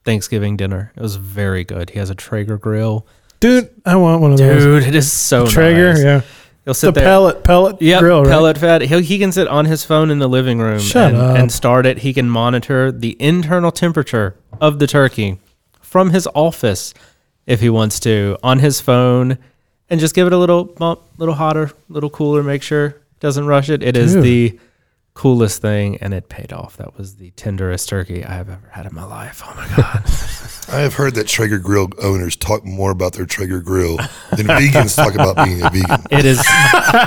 Thanksgiving 0.06 0.58
dinner. 0.58 0.92
It 0.96 1.02
was 1.02 1.16
very 1.16 1.64
good. 1.64 1.90
He 1.92 2.00
has 2.00 2.10
a 2.10 2.16
Traeger 2.16 2.58
grill, 2.58 3.06
Dude, 3.40 3.70
I 3.86 3.96
want 3.98 4.22
one 4.22 4.32
of 4.32 4.38
those. 4.40 4.64
dude. 4.64 4.84
It 4.84 4.96
is 4.96 5.12
so 5.12 5.46
Traeger, 5.46 5.94
nice. 5.94 6.04
yeah. 6.04 6.22
He'll 6.66 6.72
The 6.72 6.74
sit 6.74 6.94
there. 6.96 7.04
pellet 7.04 7.44
pellet 7.44 7.82
Yep, 7.82 8.00
grill, 8.00 8.24
right? 8.24 8.30
pellet 8.32 8.58
fed. 8.58 8.82
He 8.82 9.02
he 9.02 9.20
can 9.20 9.32
sit 9.32 9.48
on 9.48 9.66
his 9.66 9.86
phone 9.86 10.10
in 10.12 10.20
the 10.20 10.28
living 10.28 10.60
room 10.60 10.80
Shut 10.80 11.14
and, 11.14 11.18
up. 11.22 11.38
and 11.38 11.52
start 11.52 11.86
it. 11.86 12.00
He 12.00 12.14
can 12.14 12.30
monitor 12.30 12.92
the 12.92 13.16
internal 13.22 13.72
temperature 13.72 14.36
of 14.60 14.80
the 14.80 14.88
turkey 14.88 15.40
from 15.98 16.12
his 16.12 16.28
office 16.36 16.94
if 17.48 17.60
he 17.60 17.72
wants 17.72 18.00
to 18.00 18.38
on 18.44 18.60
his 18.60 18.80
phone, 18.80 19.36
and 19.90 20.00
just 20.00 20.14
give 20.14 20.28
it 20.28 20.34
a 20.34 20.38
little 20.38 20.64
bump, 20.64 21.00
little 21.18 21.34
hotter, 21.34 21.72
little 21.90 22.12
cooler. 22.12 22.44
Make 22.44 22.62
sure 22.62 22.86
it 22.86 23.20
doesn't 23.20 23.48
rush 23.48 23.70
it. 23.70 23.82
It 23.82 23.98
is 23.98 24.14
Dude. 24.14 24.24
the 24.24 24.60
coolest 25.16 25.60
thing, 25.60 25.98
and 25.98 26.14
it 26.14 26.30
paid 26.30 26.54
off. 26.54 26.78
That 26.78 26.96
was 26.96 27.16
the 27.16 27.32
tenderest 27.32 27.90
turkey 27.90 28.24
I 28.24 28.34
have 28.34 28.48
ever 28.48 28.70
had 28.70 28.86
in 28.86 28.94
my 28.94 29.06
life. 29.06 29.42
Oh 29.44 29.56
my 29.56 29.68
god! 29.76 30.04
I 30.72 30.82
have 30.82 30.94
heard 30.94 31.16
that 31.16 31.26
Traeger 31.26 31.58
Grill 31.58 31.88
owners 32.00 32.36
talk 32.36 32.64
more 32.64 32.92
about 32.92 33.14
their 33.14 33.26
Traeger 33.26 33.62
Grill 33.62 33.98
than 34.36 34.46
vegans 34.46 34.96
talk 34.96 35.16
about 35.16 35.44
being 35.48 35.64
a 35.64 35.70
vegan. 35.72 36.04
It 36.12 36.26
is 36.26 36.38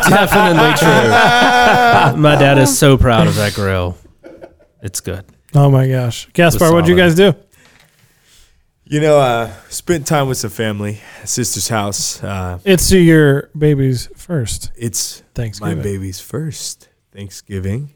definitely 0.09 0.75
true. 0.78 2.20
My 2.20 2.35
dad 2.37 2.59
is 2.59 2.76
so 2.76 2.99
proud 2.99 3.28
of 3.28 3.37
that 3.37 3.54
grill. 3.54 3.97
It's 4.82 4.99
good. 4.99 5.25
Oh 5.54 5.70
my 5.70 5.87
gosh. 5.87 6.28
Gaspar, 6.32 6.73
what'd 6.73 6.88
you 6.88 6.97
guys 6.97 7.14
do? 7.14 7.35
You 8.92 9.00
know, 9.00 9.20
uh, 9.20 9.52
spent 9.68 10.04
time 10.04 10.26
with 10.26 10.38
some 10.38 10.50
family, 10.50 10.99
sister's 11.25 11.68
house. 11.68 12.20
Uh, 12.25 12.59
It's 12.64 12.88
to 12.88 12.99
your 12.99 13.49
baby's 13.56 14.09
first 14.16 14.73
it's 14.76 15.23
Thanksgiving. 15.32 15.76
my 15.78 15.82
baby's 15.82 16.18
first 16.18 16.88
Thanksgiving. 17.12 17.90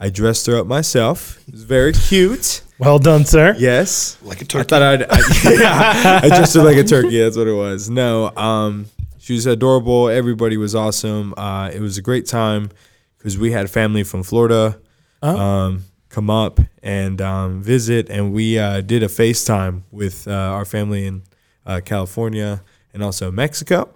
I 0.00 0.10
dressed 0.10 0.46
her 0.46 0.58
up 0.58 0.66
myself. 0.66 1.40
It 1.46 1.52
was 1.52 1.62
very 1.62 1.92
cute. 1.92 2.62
Well 2.80 2.98
done, 2.98 3.24
sir. 3.26 3.54
Yes. 3.58 4.18
Like 4.22 4.40
a 4.42 4.44
turkey. 4.44 4.60
I 4.60 4.64
thought 4.64 4.82
I'd. 4.82 5.02
I, 5.08 5.18
yeah, 5.60 6.20
I 6.24 6.28
dressed 6.28 6.54
her 6.56 6.64
like 6.64 6.78
a 6.78 6.84
turkey. 6.84 7.20
That's 7.20 7.36
what 7.36 7.46
it 7.46 7.52
was. 7.54 7.88
No, 7.88 8.34
um, 8.36 8.86
she 9.20 9.34
was 9.34 9.46
adorable. 9.46 10.08
Everybody 10.08 10.56
was 10.56 10.74
awesome. 10.74 11.32
Uh, 11.36 11.70
it 11.72 11.80
was 11.80 11.96
a 11.96 12.02
great 12.02 12.26
time 12.26 12.70
because 13.18 13.38
we 13.38 13.52
had 13.52 13.70
family 13.70 14.02
from 14.02 14.24
Florida 14.24 14.80
Oh. 15.22 15.36
um, 15.38 15.84
come 16.10 16.28
up 16.28 16.60
and 16.82 17.20
um, 17.22 17.62
visit, 17.62 18.10
and 18.10 18.32
we 18.32 18.58
uh, 18.58 18.82
did 18.82 19.02
a 19.02 19.06
FaceTime 19.06 19.82
with 19.90 20.28
uh, 20.28 20.32
our 20.32 20.64
family 20.64 21.06
in 21.06 21.22
uh, 21.64 21.80
California 21.82 22.62
and 22.92 23.02
also 23.02 23.30
Mexico. 23.30 23.94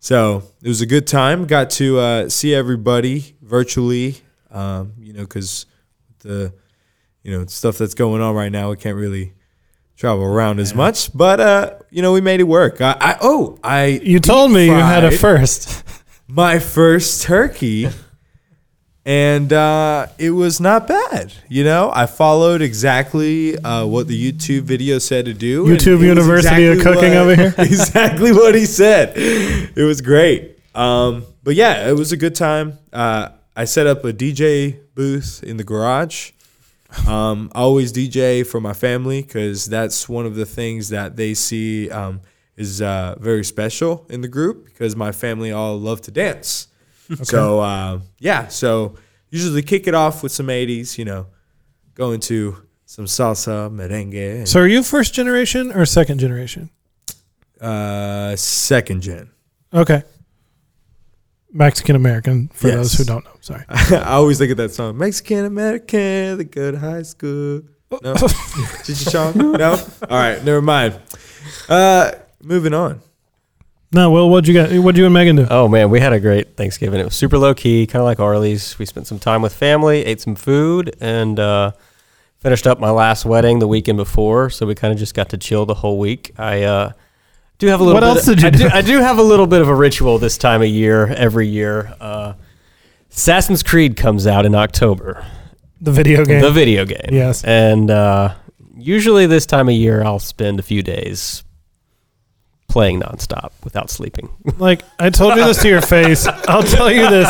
So 0.00 0.44
it 0.62 0.68
was 0.68 0.80
a 0.80 0.86
good 0.86 1.06
time. 1.06 1.46
Got 1.46 1.70
to 1.70 1.98
uh, 1.98 2.28
see 2.28 2.54
everybody 2.54 3.36
virtually. 3.42 4.18
Um, 4.50 4.94
you 4.98 5.12
know, 5.12 5.22
because 5.22 5.66
the 6.20 6.52
you 7.22 7.36
know 7.36 7.44
stuff 7.46 7.76
that's 7.76 7.94
going 7.94 8.22
on 8.22 8.34
right 8.34 8.52
now, 8.52 8.70
we 8.70 8.76
can't 8.76 8.96
really 8.96 9.34
travel 9.96 10.24
around 10.24 10.60
as 10.60 10.74
much. 10.74 11.12
But 11.12 11.40
uh, 11.40 11.74
you 11.90 12.00
know, 12.02 12.12
we 12.12 12.20
made 12.20 12.40
it 12.40 12.44
work. 12.44 12.80
I, 12.80 12.96
I 13.00 13.16
oh, 13.20 13.58
I 13.62 13.86
You 13.86 14.20
told 14.20 14.52
me 14.52 14.66
you 14.66 14.72
had 14.72 15.04
a 15.04 15.10
first. 15.10 15.84
my 16.28 16.58
first 16.60 17.22
turkey. 17.22 17.88
And 19.08 19.54
uh, 19.54 20.08
it 20.18 20.32
was 20.32 20.60
not 20.60 20.86
bad, 20.86 21.32
you 21.48 21.64
know. 21.64 21.90
I 21.94 22.04
followed 22.04 22.60
exactly 22.60 23.56
uh, 23.56 23.86
what 23.86 24.06
the 24.06 24.32
YouTube 24.32 24.64
video 24.64 24.98
said 24.98 25.24
to 25.24 25.32
do. 25.32 25.64
YouTube 25.64 26.02
University 26.02 26.66
of 26.66 26.80
Cooking 26.80 27.14
over 27.14 27.34
here? 27.34 27.54
exactly 27.58 28.32
what 28.32 28.54
he 28.54 28.66
said. 28.66 29.14
It 29.16 29.82
was 29.82 30.02
great. 30.02 30.58
Um, 30.74 31.24
but 31.42 31.54
yeah, 31.54 31.88
it 31.88 31.94
was 31.94 32.12
a 32.12 32.18
good 32.18 32.34
time. 32.34 32.78
Uh, 32.92 33.30
I 33.56 33.64
set 33.64 33.86
up 33.86 34.04
a 34.04 34.12
DJ 34.12 34.78
booth 34.94 35.42
in 35.42 35.56
the 35.56 35.64
garage. 35.64 36.32
Um, 37.06 37.50
I 37.54 37.60
always 37.60 37.94
DJ 37.94 38.46
for 38.46 38.60
my 38.60 38.74
family 38.74 39.22
because 39.22 39.64
that's 39.64 40.06
one 40.06 40.26
of 40.26 40.34
the 40.34 40.44
things 40.44 40.90
that 40.90 41.16
they 41.16 41.32
see 41.32 41.90
um, 41.90 42.20
is 42.58 42.82
uh, 42.82 43.16
very 43.18 43.42
special 43.44 44.04
in 44.10 44.20
the 44.20 44.28
group 44.28 44.66
because 44.66 44.94
my 44.94 45.12
family 45.12 45.50
all 45.50 45.78
love 45.78 46.02
to 46.02 46.10
dance. 46.10 46.67
So 47.22 47.60
uh, 47.60 48.00
yeah, 48.18 48.48
so 48.48 48.94
usually 49.30 49.62
kick 49.62 49.86
it 49.86 49.94
off 49.94 50.22
with 50.22 50.32
some 50.32 50.48
'80s, 50.48 50.98
you 50.98 51.04
know, 51.04 51.26
go 51.94 52.12
into 52.12 52.56
some 52.84 53.04
salsa, 53.06 53.70
merengue, 53.70 54.46
So 54.48 54.60
are 54.60 54.66
you 54.66 54.82
first 54.82 55.14
generation 55.14 55.72
or 55.72 55.84
second 55.86 56.18
generation? 56.20 56.70
uh, 57.60 58.36
second 58.36 59.00
gen. 59.02 59.30
Okay. 59.74 60.02
Mexican 61.52 61.96
American 61.96 62.48
for 62.48 62.68
Yes. 62.68 62.76
those 62.76 62.92
who 62.94 63.04
don't 63.04 63.24
know. 63.24 63.30
Sorry. 63.40 63.64
I 63.68 64.02
always 64.14 64.38
look 64.40 64.50
at 64.50 64.56
that 64.58 64.72
song, 64.72 64.96
Mexican 64.98 65.44
American, 65.46 66.36
the 66.38 66.44
good 66.44 66.74
high 66.76 67.02
school. 67.02 67.62
No, 68.02 68.14
Chichi 68.84 69.06
Chong. 69.10 69.34
No, 69.52 69.72
all 69.72 70.08
right, 70.18 70.44
never 70.44 70.60
mind. 70.60 71.00
Uh, 71.68 72.12
moving 72.42 72.74
on. 72.74 73.00
No, 73.90 74.10
well, 74.10 74.28
what'd 74.28 74.46
you 74.46 74.54
got? 74.54 74.70
What'd 74.70 74.98
you 74.98 75.06
and 75.06 75.14
Megan 75.14 75.36
do? 75.36 75.46
Oh 75.50 75.66
man, 75.66 75.88
we 75.88 75.98
had 75.98 76.12
a 76.12 76.20
great 76.20 76.56
Thanksgiving. 76.56 77.00
It 77.00 77.04
was 77.04 77.14
super 77.14 77.38
low 77.38 77.54
key, 77.54 77.86
kind 77.86 78.00
of 78.00 78.04
like 78.04 78.20
Arley's. 78.20 78.78
We 78.78 78.84
spent 78.84 79.06
some 79.06 79.18
time 79.18 79.40
with 79.40 79.54
family, 79.54 80.04
ate 80.04 80.20
some 80.20 80.34
food, 80.34 80.94
and 81.00 81.40
uh, 81.40 81.72
finished 82.40 82.66
up 82.66 82.78
my 82.78 82.90
last 82.90 83.24
wedding 83.24 83.60
the 83.60 83.68
weekend 83.68 83.96
before. 83.96 84.50
So 84.50 84.66
we 84.66 84.74
kind 84.74 84.92
of 84.92 84.98
just 84.98 85.14
got 85.14 85.30
to 85.30 85.38
chill 85.38 85.64
the 85.64 85.74
whole 85.74 85.98
week. 85.98 86.32
I 86.36 86.64
uh, 86.64 86.92
do 87.56 87.68
have 87.68 87.80
a 87.80 87.84
little. 87.84 87.98
What 87.98 88.14
bit 88.14 88.26
else 88.26 88.26
did 88.26 88.42
you 88.42 88.48
I 88.48 88.50
do? 88.50 88.68
I 88.68 88.82
do 88.82 88.98
have 88.98 89.18
a 89.18 89.22
little 89.22 89.46
bit 89.46 89.62
of 89.62 89.68
a 89.68 89.74
ritual 89.74 90.18
this 90.18 90.36
time 90.36 90.60
of 90.60 90.68
year. 90.68 91.06
Every 91.06 91.48
year, 91.48 91.94
uh, 91.98 92.34
Assassin's 93.10 93.62
Creed 93.62 93.96
comes 93.96 94.26
out 94.26 94.44
in 94.44 94.54
October. 94.54 95.24
The 95.80 95.92
video 95.92 96.26
game. 96.26 96.42
The 96.42 96.50
video 96.50 96.84
game. 96.84 97.08
Yes. 97.10 97.42
And 97.42 97.90
uh, 97.90 98.34
usually 98.76 99.24
this 99.24 99.46
time 99.46 99.68
of 99.68 99.74
year, 99.74 100.04
I'll 100.04 100.18
spend 100.18 100.58
a 100.58 100.62
few 100.62 100.82
days 100.82 101.42
playing 102.68 103.00
nonstop 103.00 103.50
without 103.64 103.90
sleeping. 103.90 104.28
like 104.58 104.82
I 104.98 105.10
told 105.10 105.36
you 105.36 105.44
this 105.44 105.60
to 105.62 105.68
your 105.68 105.82
face. 105.82 106.26
I'll 106.26 106.62
tell 106.62 106.90
you 106.90 107.08
this. 107.08 107.28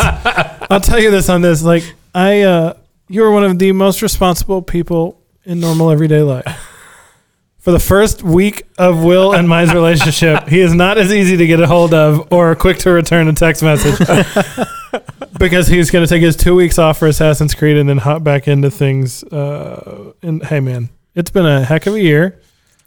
I'll 0.69 0.81
tell 0.81 0.99
you 0.99 1.11
this 1.11 1.29
on 1.29 1.41
this. 1.41 1.63
Like 1.63 1.83
I, 2.13 2.41
uh, 2.41 2.73
you 3.07 3.23
are 3.23 3.31
one 3.31 3.43
of 3.43 3.57
the 3.57 3.71
most 3.71 4.01
responsible 4.01 4.61
people 4.61 5.19
in 5.45 5.59
normal 5.59 5.91
everyday 5.91 6.21
life. 6.21 6.45
For 7.57 7.71
the 7.71 7.79
first 7.79 8.23
week 8.23 8.63
of 8.77 9.03
Will 9.03 9.33
and 9.33 9.47
mine's 9.47 9.73
relationship, 9.73 10.47
he 10.47 10.61
is 10.61 10.73
not 10.73 10.97
as 10.97 11.11
easy 11.11 11.35
to 11.35 11.45
get 11.45 11.59
a 11.59 11.67
hold 11.67 11.93
of 11.93 12.31
or 12.31 12.55
quick 12.55 12.77
to 12.79 12.91
return 12.91 13.27
a 13.27 13.33
text 13.33 13.61
message 13.61 13.97
because 15.39 15.67
he's 15.67 15.91
going 15.91 16.05
to 16.05 16.09
take 16.09 16.21
his 16.21 16.37
two 16.37 16.55
weeks 16.55 16.79
off 16.79 16.97
for 16.99 17.07
Assassin's 17.07 17.53
Creed 17.53 17.75
and 17.75 17.89
then 17.89 17.97
hop 17.97 18.23
back 18.23 18.47
into 18.47 18.71
things. 18.71 19.23
Uh, 19.25 20.13
and 20.21 20.43
hey, 20.45 20.61
man, 20.61 20.89
it's 21.15 21.31
been 21.31 21.45
a 21.45 21.63
heck 21.65 21.85
of 21.85 21.95
a 21.95 22.01
year. 22.01 22.39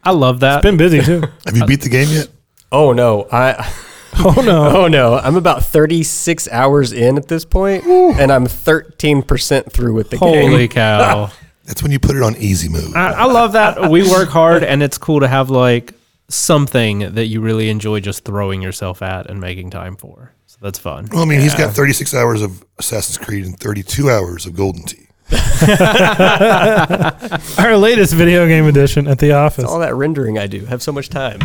I 0.03 0.13
love 0.13 0.41
that. 0.41 0.59
It's 0.59 0.63
been 0.63 0.79
busy 0.79 1.03
too. 1.03 1.23
Have 1.47 1.57
you 1.57 1.67
beat 1.67 1.83
the 1.83 1.91
game 1.91 2.09
yet? 2.09 2.29
Oh 2.73 2.93
no, 2.93 3.29
I 3.31 3.73
Oh 4.15 4.43
no. 4.45 4.63
Oh 4.83 4.89
no, 4.89 5.15
I'm 5.15 5.37
about 5.37 5.65
36 5.65 6.49
hours 6.49 6.93
in 6.93 7.17
at 7.19 7.29
this 7.29 7.45
point, 7.45 7.85
and 7.85 8.33
I'm 8.33 8.47
13% 8.47 9.71
through 9.73 9.95
with 9.95 10.11
the 10.11 10.19
game. 10.19 10.51
Holy 10.51 10.69
cow. 10.69 11.31
That's 11.65 11.83
when 11.83 11.93
you 11.93 12.01
put 12.01 12.17
it 12.17 12.23
on 12.23 12.37
easy 12.37 12.69
mode. 12.69 12.95
I, 12.97 13.13
I 13.13 13.25
love 13.25 13.53
that. 13.53 13.91
We 13.91 14.03
work 14.11 14.29
hard, 14.31 14.65
and 14.65 14.83
it's 14.83 14.99
cool 14.99 15.21
to 15.21 15.29
have 15.29 15.51
like 15.51 15.95
something 16.29 17.15
that 17.15 17.27
you 17.27 17.41
really 17.41 17.69
enjoy 17.69 18.01
just 18.01 18.25
throwing 18.25 18.61
yourself 18.63 19.03
at 19.03 19.31
and 19.31 19.41
making 19.41 19.71
time 19.71 19.97
for. 19.97 20.33
So 20.47 20.59
that's 20.61 20.79
fun. 20.79 21.09
well, 21.13 21.23
I 21.23 21.25
mean, 21.27 21.41
he's 21.41 21.55
got 21.55 21.75
36 21.75 22.15
hours 22.15 22.43
of 22.43 22.65
Assassin's 22.79 23.19
Creed 23.19 23.45
and 23.45 23.59
32 23.59 24.11
hours 24.11 24.47
of 24.47 24.57
Golden 24.57 24.83
Tee. 24.85 25.07
Our 27.59 27.77
latest 27.77 28.15
video 28.15 28.47
game 28.47 28.67
edition 28.67 29.07
at 29.07 29.19
the 29.19 29.33
office. 29.33 29.65
All 29.65 29.79
that 29.81 29.95
rendering 29.95 30.39
I 30.39 30.47
do, 30.47 30.65
have 30.67 30.83
so 30.83 30.93
much 30.93 31.09
time. 31.09 31.41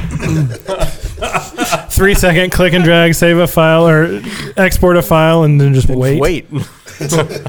Three 1.89 2.13
second 2.13 2.51
click 2.51 2.74
and 2.74 2.84
drag, 2.84 3.15
save 3.15 3.38
a 3.38 3.48
file 3.48 3.88
or 3.88 4.22
export 4.58 4.98
a 4.98 5.01
file, 5.01 5.44
and 5.44 5.60
then 5.60 5.74
just 5.74 5.89
wait. 5.89 6.20
Wait. 6.20 6.46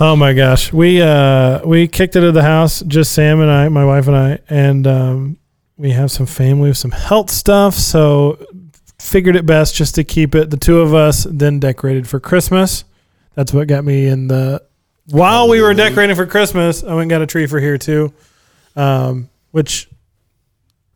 Oh 0.00 0.14
my 0.14 0.32
gosh, 0.32 0.72
we 0.72 1.02
uh 1.02 1.60
we 1.66 1.88
kicked 1.88 2.14
it 2.14 2.22
at 2.22 2.32
the 2.32 2.42
house, 2.42 2.82
just 2.82 3.10
Sam 3.10 3.40
and 3.40 3.50
I, 3.50 3.68
my 3.68 3.84
wife 3.84 4.06
and 4.06 4.16
I, 4.16 4.38
and 4.48 4.86
um, 4.86 5.38
we 5.76 5.90
have 5.90 6.12
some 6.12 6.24
family, 6.26 6.72
some 6.72 6.92
health 6.92 7.30
stuff, 7.30 7.74
so 7.74 8.38
figured 9.00 9.34
it 9.34 9.44
best 9.44 9.74
just 9.74 9.96
to 9.96 10.04
keep 10.04 10.36
it 10.36 10.50
the 10.50 10.56
two 10.56 10.78
of 10.78 10.94
us. 10.94 11.26
Then 11.28 11.58
decorated 11.58 12.08
for 12.08 12.20
Christmas. 12.20 12.84
That's 13.34 13.52
what 13.52 13.66
got 13.66 13.84
me 13.84 14.06
in 14.06 14.28
the. 14.28 14.62
While 15.10 15.48
we 15.48 15.60
were 15.62 15.72
decorating 15.74 16.16
for 16.16 16.26
Christmas, 16.26 16.82
I 16.84 16.88
went 16.88 17.02
and 17.02 17.10
got 17.10 17.22
a 17.22 17.26
tree 17.26 17.46
for 17.46 17.58
here 17.60 17.78
too, 17.78 18.12
um, 18.76 19.28
which 19.52 19.88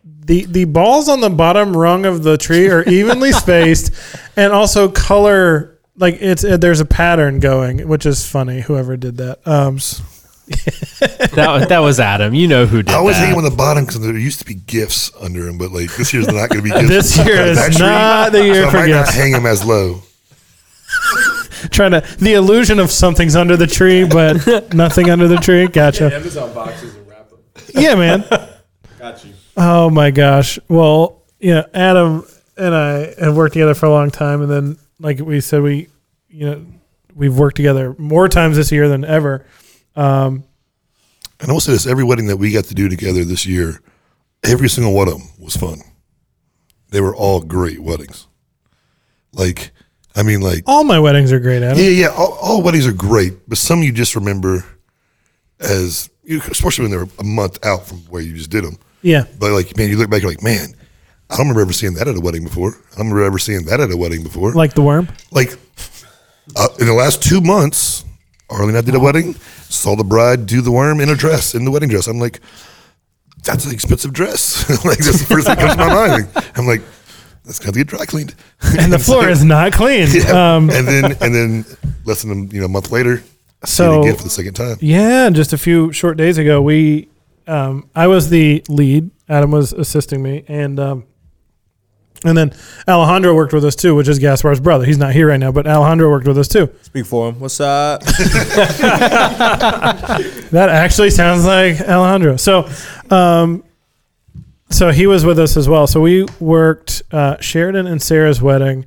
the 0.04 0.44
the 0.44 0.64
balls 0.64 1.08
on 1.08 1.20
the 1.20 1.30
bottom 1.30 1.76
rung 1.76 2.04
of 2.04 2.22
the 2.22 2.36
tree 2.36 2.68
are 2.68 2.82
evenly 2.84 3.32
spaced, 3.42 3.92
and 4.36 4.52
also 4.52 4.88
color 4.90 5.78
like 5.96 6.18
it's 6.20 6.44
uh, 6.44 6.56
there's 6.56 6.80
a 6.80 6.84
pattern 6.84 7.40
going, 7.40 7.88
which 7.88 8.04
is 8.06 8.26
funny. 8.26 8.60
Whoever 8.60 8.96
did 8.96 9.16
that, 9.18 9.46
um, 9.46 9.76
s- 9.76 10.02
That, 11.34 11.70
that 11.70 11.78
was 11.78 11.98
Adam. 11.98 12.34
You 12.34 12.46
know 12.48 12.66
who 12.66 12.82
did 12.82 12.90
I 12.94 12.98
always 12.98 13.16
that. 13.16 13.22
hang 13.22 13.32
him 13.32 13.38
on 13.38 13.44
the 13.44 13.56
bottom 13.56 13.84
because 13.86 14.00
there 14.00 14.16
used 14.16 14.38
to 14.40 14.44
be 14.44 14.54
gifts 14.54 15.10
under 15.20 15.48
him, 15.48 15.56
but 15.56 15.70
like 15.72 15.94
this 15.96 16.12
year's 16.12 16.26
not 16.28 16.50
going 16.50 16.62
to 16.62 16.62
be 16.62 16.70
gifts. 16.88 16.88
this 17.16 17.26
year 17.26 17.36
is 17.42 17.78
not 17.78 18.32
the 18.32 18.38
So 18.38 18.44
year 18.44 18.66
I 18.66 18.70
for 18.70 18.76
might 18.78 18.90
not 18.90 19.06
gifts. 19.06 19.14
hang 19.16 19.32
him 19.32 19.46
as 19.46 19.64
low. 19.64 20.02
Trying 21.70 21.92
to 21.92 22.00
the 22.18 22.34
illusion 22.34 22.78
of 22.78 22.90
something's 22.90 23.36
under 23.36 23.56
the 23.56 23.66
tree, 23.66 24.04
but 24.04 24.46
nothing 24.74 25.10
under 25.10 25.28
the 25.28 25.36
tree. 25.36 25.66
Gotcha. 25.68 26.14
Amazon 26.14 26.52
boxes 26.54 26.94
and 26.96 27.08
wrap 27.08 27.28
them. 27.30 27.38
Yeah, 27.74 27.94
man. 27.94 28.24
Got 28.98 29.24
you. 29.24 29.32
Oh 29.56 29.90
my 29.90 30.10
gosh. 30.10 30.58
Well, 30.68 31.22
yeah, 31.40 31.64
Adam 31.74 32.24
and 32.56 32.74
I 32.74 33.14
have 33.18 33.36
worked 33.36 33.52
together 33.54 33.74
for 33.74 33.86
a 33.86 33.90
long 33.90 34.10
time, 34.10 34.42
and 34.42 34.50
then 34.50 34.78
like 34.98 35.18
we 35.20 35.40
said, 35.40 35.62
we 35.62 35.88
you 36.28 36.46
know 36.50 36.66
we've 37.14 37.36
worked 37.36 37.56
together 37.56 37.94
more 37.98 38.28
times 38.28 38.56
this 38.56 38.72
year 38.72 38.88
than 38.88 39.04
ever. 39.04 39.44
Um, 39.96 40.44
And 41.40 41.50
I 41.50 41.52
will 41.52 41.60
say 41.60 41.72
this: 41.72 41.86
every 41.86 42.04
wedding 42.04 42.26
that 42.28 42.36
we 42.38 42.52
got 42.52 42.64
to 42.66 42.74
do 42.74 42.88
together 42.88 43.24
this 43.24 43.44
year, 43.44 43.80
every 44.44 44.68
single 44.68 44.94
one 44.94 45.08
of 45.08 45.14
them 45.18 45.28
was 45.38 45.56
fun. 45.56 45.80
They 46.90 47.00
were 47.00 47.14
all 47.16 47.40
great 47.40 47.80
weddings. 47.80 48.26
Like, 49.32 49.72
I 50.14 50.22
mean, 50.22 50.40
like, 50.40 50.64
all 50.66 50.84
my 50.84 50.98
weddings 50.98 51.32
are 51.32 51.40
great, 51.40 51.62
Adam. 51.62 51.78
yeah, 51.78 51.88
yeah, 51.90 52.08
all, 52.08 52.38
all 52.40 52.62
weddings 52.62 52.86
are 52.86 52.92
great, 52.92 53.48
but 53.48 53.58
some 53.58 53.82
you 53.82 53.92
just 53.92 54.14
remember 54.14 54.64
as, 55.60 56.10
especially 56.28 56.84
when 56.84 56.90
they're 56.90 57.08
a 57.18 57.24
month 57.24 57.64
out 57.64 57.86
from 57.86 57.98
where 58.10 58.20
you 58.22 58.34
just 58.34 58.50
did 58.50 58.64
them. 58.64 58.76
Yeah. 59.00 59.24
But 59.38 59.52
like, 59.52 59.76
man, 59.76 59.88
you 59.88 59.96
look 59.96 60.10
back, 60.10 60.22
you're 60.22 60.30
like, 60.30 60.42
man, 60.42 60.74
I 61.30 61.36
don't 61.36 61.46
remember 61.46 61.62
ever 61.62 61.72
seeing 61.72 61.94
that 61.94 62.08
at 62.08 62.16
a 62.16 62.20
wedding 62.20 62.44
before. 62.44 62.74
I 62.92 62.96
don't 62.98 63.08
remember 63.08 63.22
ever 63.24 63.38
seeing 63.38 63.64
that 63.66 63.80
at 63.80 63.90
a 63.90 63.96
wedding 63.96 64.22
before. 64.22 64.52
Like 64.52 64.74
the 64.74 64.82
worm. 64.82 65.08
like 65.30 65.56
uh, 66.56 66.68
in 66.78 66.86
the 66.86 66.92
last 66.92 67.22
two 67.22 67.40
months, 67.40 68.04
Arley 68.50 68.68
and 68.68 68.76
I 68.76 68.82
did 68.82 68.94
a 68.94 69.00
wedding. 69.00 69.34
Saw 69.34 69.96
the 69.96 70.04
bride 70.04 70.44
do 70.46 70.60
the 70.60 70.70
worm 70.70 71.00
in 71.00 71.08
a 71.08 71.14
dress, 71.14 71.54
in 71.54 71.64
the 71.64 71.70
wedding 71.70 71.88
dress. 71.88 72.06
I'm 72.06 72.18
like, 72.18 72.40
that's 73.44 73.64
an 73.64 73.72
expensive 73.72 74.12
dress. 74.12 74.68
like 74.84 74.98
that's 74.98 75.20
the 75.20 75.26
first 75.26 75.46
thing 75.46 75.56
that 75.56 75.58
comes 75.58 75.72
to 75.72 75.78
my 75.78 76.08
mind. 76.08 76.28
I'm 76.56 76.66
like, 76.66 76.82
that's 77.44 77.58
gonna 77.58 77.66
have 77.68 77.74
to 77.74 77.80
get 77.80 77.86
dry 77.88 78.04
cleaned. 78.06 78.34
And 78.78 78.92
the 78.92 78.98
floor 79.08 79.28
is 79.28 79.44
not 79.44 79.72
clean. 79.72 80.08
Yeah. 80.12 80.54
Um, 80.56 80.70
and 80.70 80.86
then 80.86 81.04
and 81.20 81.34
then 81.34 81.64
less 82.04 82.22
than 82.22 82.50
you 82.50 82.60
know 82.60 82.66
a 82.66 82.68
month 82.68 82.90
later, 82.90 83.22
So- 83.64 83.92
so 83.92 84.02
again 84.02 84.16
for 84.16 84.24
the 84.24 84.30
second 84.30 84.54
time. 84.54 84.76
Yeah, 84.80 85.30
just 85.30 85.52
a 85.52 85.58
few 85.58 85.92
short 85.92 86.16
days 86.16 86.36
ago, 86.38 86.60
we, 86.62 87.08
um, 87.46 87.88
I 87.94 88.06
was 88.08 88.28
the 88.30 88.64
lead. 88.68 89.10
Adam 89.28 89.50
was 89.50 89.72
assisting 89.72 90.22
me, 90.22 90.44
and 90.48 90.78
um, 90.80 91.04
and 92.24 92.36
then 92.38 92.52
Alejandro 92.86 93.34
worked 93.34 93.52
with 93.52 93.64
us 93.64 93.74
too, 93.76 93.94
which 93.96 94.06
is 94.08 94.18
Gaspar's 94.20 94.60
brother. 94.60 94.84
He's 94.84 94.98
not 94.98 95.12
here 95.12 95.28
right 95.28 95.40
now, 95.40 95.50
but 95.52 95.66
Alejandro 95.66 96.08
worked 96.10 96.26
with 96.28 96.38
us 96.38 96.48
too. 96.48 96.70
Speak 96.82 97.06
for 97.06 97.28
him. 97.28 97.40
What's 97.40 97.58
up? 97.60 98.02
That 100.50 100.68
actually 100.70 101.10
sounds 101.10 101.44
like 101.44 101.80
Alejandro. 101.80 102.36
So, 102.36 102.68
um, 103.10 103.64
so 104.74 104.90
he 104.90 105.06
was 105.06 105.24
with 105.24 105.38
us 105.38 105.56
as 105.56 105.68
well. 105.68 105.86
So 105.86 106.00
we 106.00 106.26
worked 106.40 107.02
uh, 107.10 107.40
Sheridan 107.40 107.86
and 107.86 108.00
Sarah's 108.00 108.40
wedding. 108.40 108.86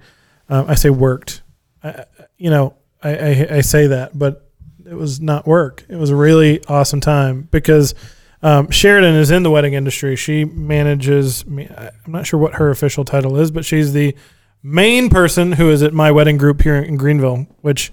Um, 0.49 0.65
I 0.67 0.75
say 0.75 0.89
worked. 0.89 1.41
I, 1.83 2.05
you 2.37 2.49
know, 2.49 2.75
I, 3.03 3.15
I, 3.15 3.47
I 3.57 3.61
say 3.61 3.87
that, 3.87 4.17
but 4.17 4.49
it 4.85 4.93
was 4.93 5.19
not 5.19 5.47
work. 5.47 5.85
It 5.89 5.95
was 5.95 6.09
a 6.09 6.15
really 6.15 6.63
awesome 6.65 7.01
time 7.01 7.47
because 7.51 7.95
um, 8.41 8.69
Sheridan 8.69 9.15
is 9.15 9.31
in 9.31 9.43
the 9.43 9.49
wedding 9.49 9.73
industry. 9.73 10.15
She 10.15 10.45
manages. 10.45 11.43
I'm 11.43 11.89
not 12.07 12.27
sure 12.27 12.39
what 12.39 12.55
her 12.55 12.69
official 12.69 13.05
title 13.05 13.37
is, 13.37 13.49
but 13.51 13.65
she's 13.65 13.93
the 13.93 14.15
main 14.61 15.09
person 15.09 15.53
who 15.53 15.69
is 15.69 15.83
at 15.83 15.93
my 15.93 16.11
wedding 16.11 16.37
group 16.37 16.61
here 16.61 16.75
in 16.75 16.97
Greenville, 16.97 17.47
which 17.61 17.91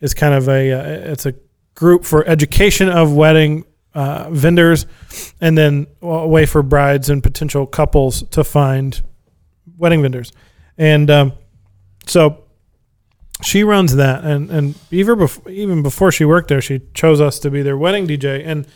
is 0.00 0.14
kind 0.14 0.34
of 0.34 0.48
a 0.48 0.72
uh, 0.72 1.10
it's 1.12 1.26
a 1.26 1.34
group 1.74 2.04
for 2.04 2.26
education 2.26 2.88
of 2.88 3.12
wedding 3.12 3.64
uh, 3.94 4.28
vendors, 4.30 4.86
and 5.40 5.56
then 5.56 5.86
a 6.02 6.26
way 6.26 6.46
for 6.46 6.62
brides 6.62 7.10
and 7.10 7.22
potential 7.22 7.66
couples 7.66 8.22
to 8.30 8.44
find 8.44 9.02
wedding 9.76 10.02
vendors, 10.02 10.32
and 10.76 11.10
um, 11.10 11.32
so 12.06 12.44
she 13.42 13.64
runs 13.64 13.96
that. 13.96 14.24
And 14.24 14.50
and 14.50 14.74
even 14.90 15.18
before 15.18 15.50
even 15.50 15.82
before 15.82 16.12
she 16.12 16.24
worked 16.24 16.48
there, 16.48 16.60
she 16.60 16.80
chose 16.94 17.20
us 17.20 17.38
to 17.40 17.50
be 17.50 17.62
their 17.62 17.76
wedding 17.76 18.06
DJ, 18.06 18.42
and 18.44 18.66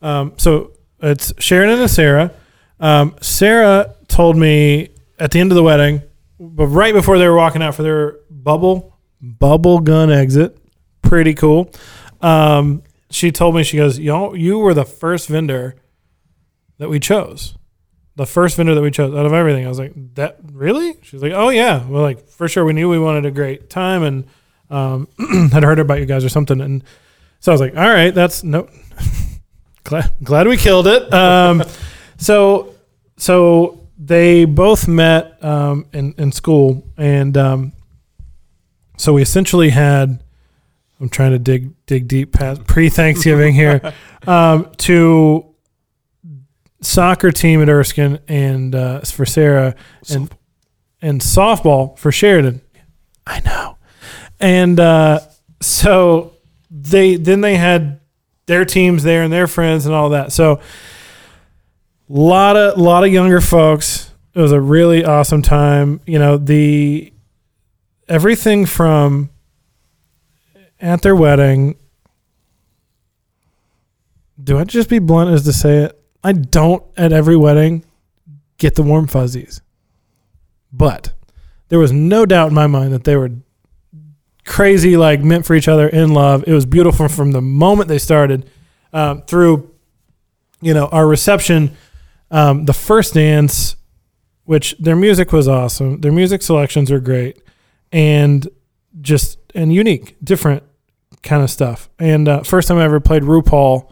um, 0.00 0.32
so 0.36 0.72
it's 1.00 1.32
Sharon 1.38 1.70
and 1.70 1.90
Sarah. 1.90 2.32
Um, 2.80 3.16
Sarah 3.20 3.94
told 4.08 4.36
me 4.36 4.90
at 5.18 5.30
the 5.30 5.40
end 5.40 5.52
of 5.52 5.56
the 5.56 5.62
wedding, 5.62 6.02
but 6.38 6.66
right 6.66 6.92
before 6.92 7.18
they 7.18 7.28
were 7.28 7.36
walking 7.36 7.62
out 7.62 7.74
for 7.74 7.82
their 7.82 8.16
bubble 8.30 8.98
bubble 9.20 9.80
gun 9.80 10.10
exit, 10.10 10.58
pretty 11.00 11.34
cool. 11.34 11.70
Um, 12.20 12.82
she 13.12 13.30
told 13.30 13.54
me 13.54 13.62
she 13.62 13.76
goes, 13.76 13.98
"Y'all, 13.98 14.36
you 14.36 14.58
were 14.58 14.74
the 14.74 14.84
first 14.84 15.28
vendor 15.28 15.76
that 16.78 16.88
we 16.88 16.98
chose, 16.98 17.56
the 18.16 18.26
first 18.26 18.56
vendor 18.56 18.74
that 18.74 18.82
we 18.82 18.90
chose 18.90 19.14
out 19.14 19.26
of 19.26 19.32
everything." 19.32 19.64
I 19.64 19.68
was 19.68 19.78
like, 19.78 19.92
"That 20.14 20.38
really?" 20.52 20.96
She's 21.02 21.22
like, 21.22 21.32
"Oh 21.32 21.50
yeah, 21.50 21.86
well, 21.86 22.02
like 22.02 22.26
for 22.26 22.48
sure, 22.48 22.64
we 22.64 22.72
knew 22.72 22.88
we 22.88 22.98
wanted 22.98 23.26
a 23.26 23.30
great 23.30 23.70
time 23.70 24.02
and 24.02 24.26
um, 24.70 25.08
had 25.52 25.62
heard 25.62 25.78
about 25.78 26.00
you 26.00 26.06
guys 26.06 26.24
or 26.24 26.28
something." 26.28 26.60
And 26.60 26.82
so 27.40 27.52
I 27.52 27.54
was 27.54 27.60
like, 27.60 27.76
"All 27.76 27.88
right, 27.88 28.14
that's 28.14 28.42
no." 28.42 28.68
glad, 29.84 30.10
glad 30.22 30.46
we 30.46 30.56
killed 30.56 30.86
it. 30.86 31.12
Um, 31.12 31.62
so, 32.16 32.74
so 33.16 33.88
they 33.98 34.46
both 34.46 34.88
met 34.88 35.42
um, 35.44 35.86
in 35.92 36.14
in 36.18 36.32
school, 36.32 36.82
and 36.96 37.36
um, 37.36 37.72
so 38.96 39.12
we 39.12 39.22
essentially 39.22 39.70
had. 39.70 40.22
I'm 41.02 41.08
trying 41.08 41.32
to 41.32 41.40
dig 41.40 41.74
dig 41.86 42.06
deep 42.06 42.32
past 42.32 42.64
pre 42.64 42.88
Thanksgiving 42.88 43.54
here 43.54 43.92
um, 44.26 44.70
to 44.78 45.52
soccer 46.80 47.32
team 47.32 47.60
at 47.60 47.68
Erskine 47.68 48.20
and 48.28 48.72
uh, 48.72 49.00
for 49.00 49.26
Sarah 49.26 49.74
and 50.08 50.32
and 51.02 51.20
softball 51.20 51.98
for 51.98 52.12
Sheridan. 52.12 52.60
I 53.26 53.40
know, 53.40 53.78
and 54.38 54.78
uh, 54.78 55.20
so 55.60 56.34
they 56.70 57.16
then 57.16 57.40
they 57.40 57.56
had 57.56 57.98
their 58.46 58.64
teams 58.64 59.02
there 59.02 59.24
and 59.24 59.32
their 59.32 59.48
friends 59.48 59.86
and 59.86 59.94
all 59.96 60.10
that. 60.10 60.30
So 60.30 60.60
lot 62.08 62.56
of 62.56 62.78
lot 62.78 63.02
of 63.02 63.12
younger 63.12 63.40
folks. 63.40 64.08
It 64.34 64.40
was 64.40 64.52
a 64.52 64.60
really 64.60 65.04
awesome 65.04 65.42
time. 65.42 66.00
You 66.06 66.20
know 66.20 66.36
the 66.36 67.12
everything 68.08 68.66
from 68.66 69.31
at 70.82 71.00
their 71.00 71.16
wedding. 71.16 71.76
Do 74.42 74.58
I 74.58 74.64
just 74.64 74.90
be 74.90 74.98
blunt 74.98 75.30
as 75.30 75.44
to 75.44 75.52
say 75.52 75.84
it? 75.84 75.98
I 76.24 76.32
don't 76.32 76.84
at 76.96 77.12
every 77.12 77.36
wedding 77.36 77.84
get 78.58 78.74
the 78.74 78.82
warm 78.82 79.06
fuzzies. 79.06 79.60
But 80.72 81.12
there 81.68 81.78
was 81.78 81.92
no 81.92 82.26
doubt 82.26 82.48
in 82.48 82.54
my 82.54 82.66
mind 82.66 82.92
that 82.92 83.04
they 83.04 83.16
were 83.16 83.30
crazy, 84.44 84.96
like 84.96 85.20
meant 85.20 85.46
for 85.46 85.54
each 85.54 85.68
other, 85.68 85.88
in 85.88 86.12
love. 86.12 86.44
It 86.46 86.52
was 86.52 86.66
beautiful 86.66 87.08
from 87.08 87.32
the 87.32 87.40
moment 87.40 87.88
they 87.88 87.98
started 87.98 88.48
um, 88.92 89.22
through, 89.22 89.72
you 90.60 90.74
know, 90.74 90.86
our 90.86 91.06
reception. 91.06 91.76
Um, 92.30 92.64
the 92.64 92.72
first 92.72 93.14
dance, 93.14 93.76
which 94.44 94.76
their 94.78 94.96
music 94.96 95.32
was 95.32 95.46
awesome. 95.46 96.00
Their 96.00 96.12
music 96.12 96.42
selections 96.42 96.90
were 96.90 97.00
great, 97.00 97.40
and 97.92 98.48
just 99.00 99.38
and 99.54 99.72
unique, 99.72 100.16
different 100.22 100.62
kind 101.22 101.42
of 101.42 101.50
stuff. 101.50 101.88
And 101.98 102.28
uh, 102.28 102.42
first 102.42 102.68
time 102.68 102.78
I 102.78 102.84
ever 102.84 103.00
played 103.00 103.22
RuPaul 103.22 103.90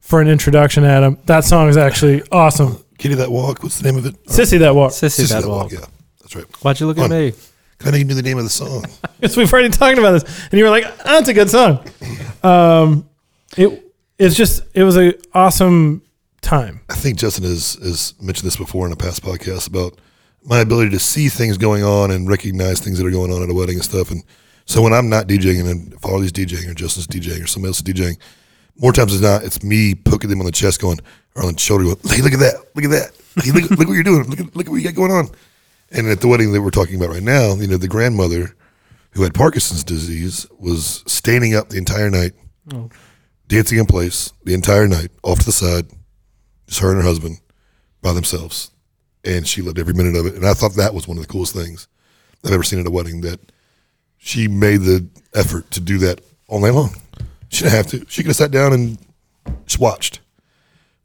for 0.00 0.20
an 0.20 0.28
introduction, 0.28 0.84
Adam. 0.84 1.18
That 1.26 1.44
song 1.44 1.68
is 1.68 1.76
actually 1.76 2.22
awesome. 2.32 2.82
Kitty 2.98 3.14
That 3.16 3.30
Walk. 3.30 3.62
What's 3.62 3.78
the 3.80 3.90
name 3.90 3.98
of 3.98 4.06
it? 4.06 4.24
Sissy 4.24 4.58
that 4.58 4.74
walk. 4.74 4.90
Sissy, 4.92 5.24
Sissy 5.24 5.40
that 5.40 5.48
walk. 5.48 5.70
Yeah, 5.72 5.80
that's 6.20 6.34
right. 6.34 6.44
Why'd 6.64 6.80
you 6.80 6.86
look 6.86 6.98
at 6.98 7.04
On. 7.04 7.10
me? 7.10 7.32
Kind 7.78 7.94
of 7.94 8.04
knew 8.06 8.14
the 8.14 8.22
name 8.22 8.38
of 8.38 8.44
the 8.44 8.50
song. 8.50 8.84
Because 9.20 9.36
we've 9.36 9.52
already 9.52 9.68
talked 9.68 9.98
about 9.98 10.12
this, 10.12 10.48
and 10.50 10.58
you 10.58 10.62
were 10.62 10.70
like, 10.70 10.84
"Ah, 10.86 11.02
"That's 11.04 11.28
a 11.28 11.34
good 11.34 11.50
song." 11.50 11.84
Um, 12.44 13.08
it 13.56 13.84
it's 14.16 14.36
just 14.36 14.62
it 14.74 14.84
was 14.84 14.94
an 14.96 15.14
awesome 15.34 16.02
time. 16.40 16.80
I 16.88 16.94
think 16.94 17.18
Justin 17.18 17.42
has, 17.44 17.74
has 17.82 18.14
mentioned 18.20 18.46
this 18.46 18.56
before 18.56 18.86
in 18.86 18.92
a 18.92 18.96
past 18.96 19.24
podcast 19.24 19.66
about 19.66 19.98
my 20.44 20.60
ability 20.60 20.90
to 20.90 21.00
see 21.00 21.28
things 21.28 21.58
going 21.58 21.82
on 21.82 22.12
and 22.12 22.28
recognize 22.28 22.78
things 22.78 22.98
that 22.98 23.06
are 23.06 23.10
going 23.10 23.32
on 23.32 23.42
at 23.42 23.50
a 23.50 23.54
wedding 23.54 23.74
and 23.74 23.84
stuff. 23.84 24.12
And 24.12 24.22
so 24.68 24.82
when 24.82 24.92
I'm 24.92 25.08
not 25.08 25.26
DJing 25.26 25.68
and 25.68 25.94
if 25.94 26.04
Arley's 26.04 26.30
DJing 26.30 26.70
or 26.70 26.74
Justin's 26.74 27.06
DJing 27.06 27.42
or 27.42 27.46
somebody 27.46 27.70
else 27.70 27.78
is 27.78 27.84
DJing, 27.84 28.18
more 28.76 28.92
times 28.92 29.18
than 29.18 29.28
not, 29.28 29.42
it's 29.42 29.62
me 29.62 29.94
poking 29.94 30.28
them 30.28 30.40
on 30.40 30.46
the 30.46 30.52
chest, 30.52 30.78
going 30.80 30.98
or 31.34 31.46
on 31.46 31.54
the 31.54 31.58
shoulder, 31.58 31.84
going, 31.84 31.96
"Hey, 32.04 32.20
look 32.20 32.34
at 32.34 32.38
that! 32.40 32.54
Look 32.74 32.84
at 32.84 32.90
that! 32.90 33.10
Hey, 33.42 33.50
look, 33.50 33.70
look 33.70 33.88
what 33.88 33.94
you're 33.94 34.02
doing! 34.02 34.24
Look 34.24 34.40
at 34.40 34.54
look 34.54 34.66
at 34.66 34.70
what 34.70 34.76
you 34.76 34.84
got 34.84 34.94
going 34.94 35.10
on!" 35.10 35.30
And 35.90 36.06
at 36.08 36.20
the 36.20 36.28
wedding 36.28 36.52
that 36.52 36.60
we're 36.60 36.70
talking 36.70 36.96
about 36.96 37.08
right 37.08 37.22
now, 37.22 37.54
you 37.54 37.66
know, 37.66 37.78
the 37.78 37.88
grandmother 37.88 38.54
who 39.12 39.22
had 39.22 39.32
Parkinson's 39.32 39.84
disease 39.84 40.46
was 40.58 41.02
standing 41.06 41.54
up 41.54 41.70
the 41.70 41.78
entire 41.78 42.10
night, 42.10 42.32
oh. 42.74 42.90
dancing 43.46 43.78
in 43.78 43.86
place 43.86 44.34
the 44.44 44.52
entire 44.52 44.86
night, 44.86 45.10
off 45.22 45.38
to 45.40 45.46
the 45.46 45.52
side, 45.52 45.86
just 46.66 46.80
her 46.80 46.90
and 46.90 47.00
her 47.00 47.08
husband 47.08 47.38
by 48.02 48.12
themselves. 48.12 48.70
And 49.24 49.48
she 49.48 49.62
loved 49.62 49.78
every 49.78 49.94
minute 49.94 50.14
of 50.14 50.26
it. 50.26 50.34
And 50.34 50.46
I 50.46 50.52
thought 50.52 50.74
that 50.74 50.92
was 50.92 51.08
one 51.08 51.16
of 51.16 51.26
the 51.26 51.32
coolest 51.32 51.54
things 51.54 51.88
I've 52.44 52.52
ever 52.52 52.62
seen 52.62 52.80
at 52.80 52.86
a 52.86 52.90
wedding 52.90 53.22
that 53.22 53.40
she 54.18 54.48
made 54.48 54.82
the 54.82 55.06
effort 55.34 55.70
to 55.72 55.80
do 55.80 55.98
that 55.98 56.20
all 56.48 56.60
night 56.60 56.74
long. 56.74 56.94
She 57.48 57.64
didn't 57.64 57.76
have 57.76 57.86
to. 57.88 58.04
She 58.08 58.22
could 58.22 58.28
have 58.28 58.36
sat 58.36 58.50
down 58.50 58.72
and 58.72 58.98
just 59.66 59.78
watched. 59.78 60.20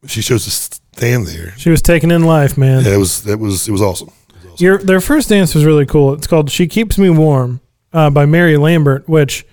But 0.02 0.10
she 0.12 0.22
chose 0.22 0.44
to 0.46 0.52
stand 0.52 1.28
there. 1.28 1.54
She 1.58 1.70
was 1.70 1.82
taking 1.82 2.12
in 2.12 2.24
life, 2.26 2.58
man. 2.58 2.80
And 2.80 2.88
it 2.88 2.98
was 2.98 3.24
that 3.24 3.38
was 3.40 3.68
it 3.68 3.72
was 3.72 3.82
awesome. 3.82 4.10
It 4.10 4.36
was 4.36 4.46
awesome. 4.54 4.64
Your 4.66 4.78
their 4.80 5.00
first 5.02 5.30
dance 5.30 5.56
was 5.56 5.64
really 5.64 5.86
cool. 5.86 6.14
It's 6.14 6.28
called 6.28 6.52
"She 6.52 6.68
Keeps 6.68 6.98
Me 6.98 7.10
Warm" 7.10 7.62
uh, 7.94 8.10
by 8.10 8.26
Mary 8.26 8.58
Lambert, 8.58 9.08
which 9.08 9.46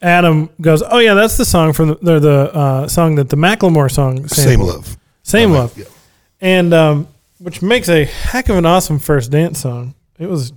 Adam 0.00 0.48
goes, 0.60 0.82
"Oh 0.88 0.98
yeah, 0.98 1.14
that's 1.14 1.36
the 1.36 1.44
song 1.44 1.72
from 1.72 1.98
the 2.00 2.20
the, 2.20 2.54
uh, 2.54 2.86
song 2.88 3.16
that 3.16 3.30
the 3.30 3.36
Macklemore 3.36 3.90
song 3.90 4.28
Same 4.28 4.60
love. 4.60 4.96
same 5.24 5.50
Love, 5.50 5.76
love," 5.76 5.78
Yeah. 5.78 5.92
and 6.40 6.72
um, 6.72 7.08
which 7.38 7.60
makes 7.62 7.88
a 7.88 8.04
heck 8.04 8.48
of 8.48 8.56
an 8.56 8.64
awesome 8.66 9.00
first 9.00 9.32
dance 9.32 9.58
song. 9.60 9.94
It 10.20 10.28
was 10.28 10.52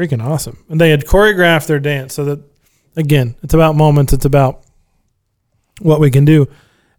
freaking 0.00 0.24
awesome, 0.24 0.64
and 0.68 0.80
they 0.80 0.90
had 0.90 1.04
choreographed 1.04 1.66
their 1.66 1.80
dance 1.80 2.14
so 2.14 2.24
that 2.24 2.40
again, 2.96 3.36
it's 3.42 3.54
about 3.54 3.76
moments. 3.76 4.12
It's 4.12 4.24
about 4.24 4.62
what 5.80 6.00
we 6.00 6.10
can 6.10 6.24
do, 6.24 6.48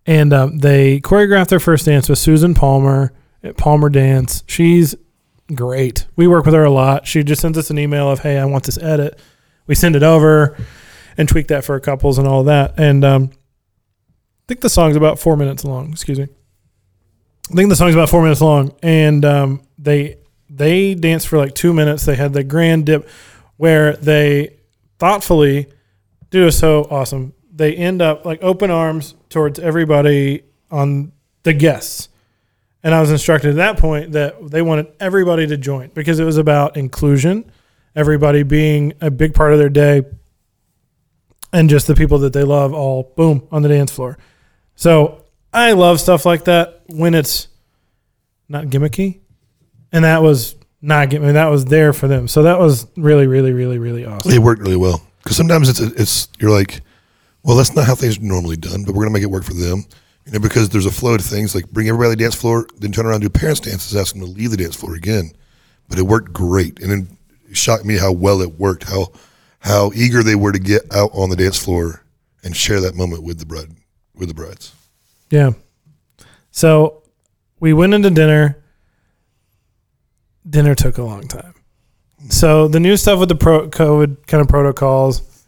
and 0.05 0.33
um, 0.33 0.57
they 0.59 0.99
choreographed 0.99 1.47
their 1.49 1.59
first 1.59 1.85
dance 1.85 2.07
with 2.07 2.19
Susan 2.19 2.53
Palmer 2.53 3.13
at 3.43 3.57
Palmer 3.57 3.89
Dance. 3.89 4.43
She's 4.45 4.95
great. 5.53 6.05
We 6.15 6.27
work 6.27 6.45
with 6.45 6.53
her 6.53 6.63
a 6.63 6.69
lot. 6.69 7.07
She 7.07 7.23
just 7.23 7.41
sends 7.41 7.57
us 7.57 7.69
an 7.69 7.79
email 7.79 8.09
of, 8.09 8.19
"Hey, 8.19 8.37
I 8.37 8.45
want 8.45 8.65
this 8.65 8.77
edit." 8.77 9.19
We 9.67 9.75
send 9.75 9.95
it 9.95 10.03
over 10.03 10.57
and 11.17 11.29
tweak 11.29 11.47
that 11.47 11.63
for 11.63 11.79
couples 11.79 12.17
and 12.17 12.27
all 12.27 12.43
that. 12.45 12.73
And 12.77 13.05
um, 13.05 13.29
I 13.33 14.47
think 14.47 14.61
the 14.61 14.69
song's 14.69 14.95
about 14.95 15.19
four 15.19 15.37
minutes 15.37 15.63
long. 15.63 15.91
Excuse 15.91 16.19
me. 16.19 16.27
I 17.51 17.55
think 17.55 17.69
the 17.69 17.75
song's 17.75 17.93
about 17.93 18.09
four 18.09 18.21
minutes 18.21 18.41
long, 18.41 18.73
and 18.81 19.23
um, 19.23 19.61
they 19.77 20.17
they 20.53 20.93
danced 20.93 21.27
for 21.27 21.37
like 21.37 21.55
two 21.55 21.73
minutes. 21.73 22.05
They 22.05 22.15
had 22.15 22.33
the 22.33 22.43
grand 22.43 22.85
dip 22.85 23.07
where 23.57 23.93
they 23.93 24.57
thoughtfully 24.99 25.67
do 26.29 26.51
so 26.51 26.87
awesome. 26.89 27.33
They 27.53 27.75
end 27.75 28.01
up 28.01 28.25
like 28.25 28.43
open 28.43 28.69
arms 28.69 29.15
towards 29.29 29.59
everybody 29.59 30.43
on 30.69 31.11
the 31.43 31.53
guests. 31.53 32.09
And 32.83 32.93
I 32.93 32.99
was 32.99 33.11
instructed 33.11 33.51
at 33.51 33.55
that 33.57 33.77
point 33.77 34.13
that 34.13 34.49
they 34.49 34.61
wanted 34.61 34.87
everybody 34.99 35.47
to 35.47 35.57
join 35.57 35.89
because 35.93 36.19
it 36.19 36.23
was 36.23 36.37
about 36.37 36.77
inclusion, 36.77 37.49
everybody 37.95 38.43
being 38.43 38.93
a 39.01 39.11
big 39.11 39.33
part 39.33 39.53
of 39.53 39.59
their 39.59 39.69
day, 39.69 40.03
and 41.53 41.69
just 41.69 41.87
the 41.87 41.95
people 41.95 42.19
that 42.19 42.33
they 42.33 42.43
love 42.43 42.73
all 42.73 43.13
boom 43.15 43.47
on 43.51 43.61
the 43.61 43.69
dance 43.69 43.91
floor. 43.91 44.17
So 44.75 45.25
I 45.53 45.73
love 45.73 45.99
stuff 45.99 46.25
like 46.25 46.45
that 46.45 46.81
when 46.87 47.13
it's 47.13 47.47
not 48.49 48.65
gimmicky. 48.65 49.20
And 49.91 50.05
that 50.05 50.21
was 50.21 50.55
not 50.81 51.09
gimmicky. 51.09 51.33
That 51.33 51.47
was 51.47 51.65
there 51.65 51.93
for 51.93 52.07
them. 52.07 52.27
So 52.27 52.43
that 52.43 52.59
was 52.59 52.87
really, 52.97 53.27
really, 53.27 53.51
really, 53.51 53.77
really 53.77 54.05
awesome. 54.05 54.31
It 54.31 54.39
worked 54.39 54.61
really 54.61 54.77
well 54.77 55.01
because 55.23 55.37
sometimes 55.37 55.69
it's 55.69 55.79
it's 55.79 56.27
you're 56.39 56.51
like, 56.51 56.81
well, 57.43 57.55
that's 57.57 57.75
not 57.75 57.85
how 57.85 57.95
things 57.95 58.17
are 58.17 58.21
normally 58.21 58.57
done, 58.57 58.83
but 58.83 58.95
we're 58.95 59.03
gonna 59.03 59.13
make 59.13 59.23
it 59.23 59.27
work 59.27 59.43
for 59.43 59.53
them. 59.53 59.85
You 60.25 60.33
know, 60.33 60.39
because 60.39 60.69
there's 60.69 60.85
a 60.85 60.91
flow 60.91 61.17
to 61.17 61.23
things 61.23 61.55
like 61.55 61.69
bring 61.71 61.87
everybody 61.87 62.11
to 62.11 62.17
the 62.17 62.23
dance 62.23 62.35
floor, 62.35 62.67
then 62.77 62.91
turn 62.91 63.05
around 63.05 63.23
and 63.23 63.33
do 63.33 63.39
parents' 63.39 63.59
dances, 63.59 63.95
ask 63.95 64.13
them 64.13 64.21
to 64.21 64.27
leave 64.27 64.51
the 64.51 64.57
dance 64.57 64.75
floor 64.75 64.95
again. 64.95 65.31
But 65.89 65.97
it 65.97 66.03
worked 66.03 66.31
great, 66.31 66.79
and 66.79 66.91
then 66.91 67.17
it 67.49 67.57
shocked 67.57 67.85
me 67.85 67.97
how 67.97 68.11
well 68.11 68.41
it 68.41 68.59
worked, 68.59 68.83
how 68.83 69.11
how 69.59 69.91
eager 69.93 70.23
they 70.23 70.35
were 70.35 70.51
to 70.51 70.59
get 70.59 70.83
out 70.93 71.11
on 71.13 71.29
the 71.29 71.35
dance 71.35 71.57
floor 71.57 72.03
and 72.43 72.55
share 72.55 72.81
that 72.81 72.95
moment 72.95 73.23
with 73.23 73.39
the 73.39 73.45
bride 73.45 73.75
with 74.15 74.27
the 74.27 74.35
brides. 74.35 74.73
Yeah. 75.29 75.51
So 76.51 77.03
we 77.59 77.73
went 77.73 77.93
into 77.93 78.09
dinner. 78.09 78.60
Dinner 80.49 80.75
took 80.75 80.97
a 80.97 81.03
long 81.03 81.27
time. 81.27 81.53
So 82.29 82.67
the 82.67 82.79
new 82.79 82.97
stuff 82.97 83.19
with 83.19 83.29
the 83.29 83.35
pro 83.35 83.67
COVID 83.69 84.27
kind 84.27 84.41
of 84.41 84.47
protocols, 84.47 85.45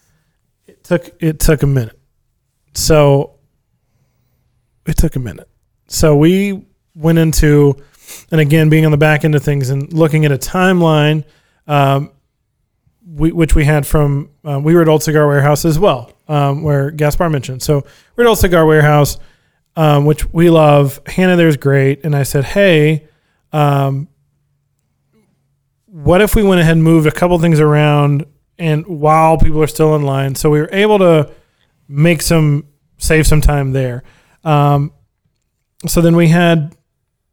it 0.67 0.83
took 0.83 1.11
it 1.21 1.39
took 1.39 1.63
a 1.63 1.67
minute. 1.67 1.99
So 2.73 3.35
it 4.85 4.97
took 4.97 5.15
a 5.15 5.19
minute. 5.19 5.49
So 5.87 6.15
we 6.15 6.65
went 6.95 7.19
into, 7.19 7.75
and 8.31 8.41
again, 8.41 8.69
being 8.69 8.85
on 8.85 8.91
the 8.91 8.97
back 8.97 9.23
end 9.23 9.35
of 9.35 9.43
things 9.43 9.69
and 9.69 9.91
looking 9.93 10.25
at 10.25 10.31
a 10.31 10.37
timeline, 10.37 11.23
um, 11.67 12.11
we, 13.05 13.31
which 13.31 13.53
we 13.53 13.65
had 13.65 13.85
from 13.85 14.31
um, 14.43 14.63
we 14.63 14.73
were 14.73 14.81
at 14.81 14.87
Old 14.87 15.03
Cigar 15.03 15.27
Warehouse 15.27 15.65
as 15.65 15.77
well, 15.77 16.11
um, 16.27 16.63
where 16.63 16.89
Gaspar 16.89 17.29
mentioned. 17.29 17.61
So 17.61 17.85
we're 18.15 18.23
at 18.23 18.27
Old 18.27 18.39
Cigar 18.39 18.65
Warehouse 18.65 19.17
um, 19.75 20.05
which 20.05 20.31
we 20.31 20.49
love. 20.49 20.99
Hannah 21.07 21.35
there's 21.35 21.57
great. 21.57 22.03
And 22.05 22.15
I 22.15 22.23
said, 22.23 22.43
hey, 22.43 23.07
um, 23.51 24.07
what 25.93 26.21
if 26.21 26.33
we 26.33 26.41
went 26.41 26.59
ahead 26.59 26.71
and 26.71 26.83
moved 26.83 27.05
a 27.05 27.11
couple 27.11 27.37
things 27.37 27.59
around 27.59 28.25
and 28.57 28.83
while 28.87 29.37
people 29.37 29.61
are 29.61 29.67
still 29.67 29.95
in 29.95 30.01
line? 30.01 30.33
So 30.33 30.49
we 30.49 30.59
were 30.59 30.69
able 30.71 30.97
to 30.97 31.29
make 31.87 32.23
some, 32.23 32.65
save 32.97 33.27
some 33.27 33.41
time 33.41 33.73
there. 33.73 34.01
Um, 34.43 34.91
so 35.85 36.01
then 36.01 36.15
we 36.15 36.29
had, 36.29 36.75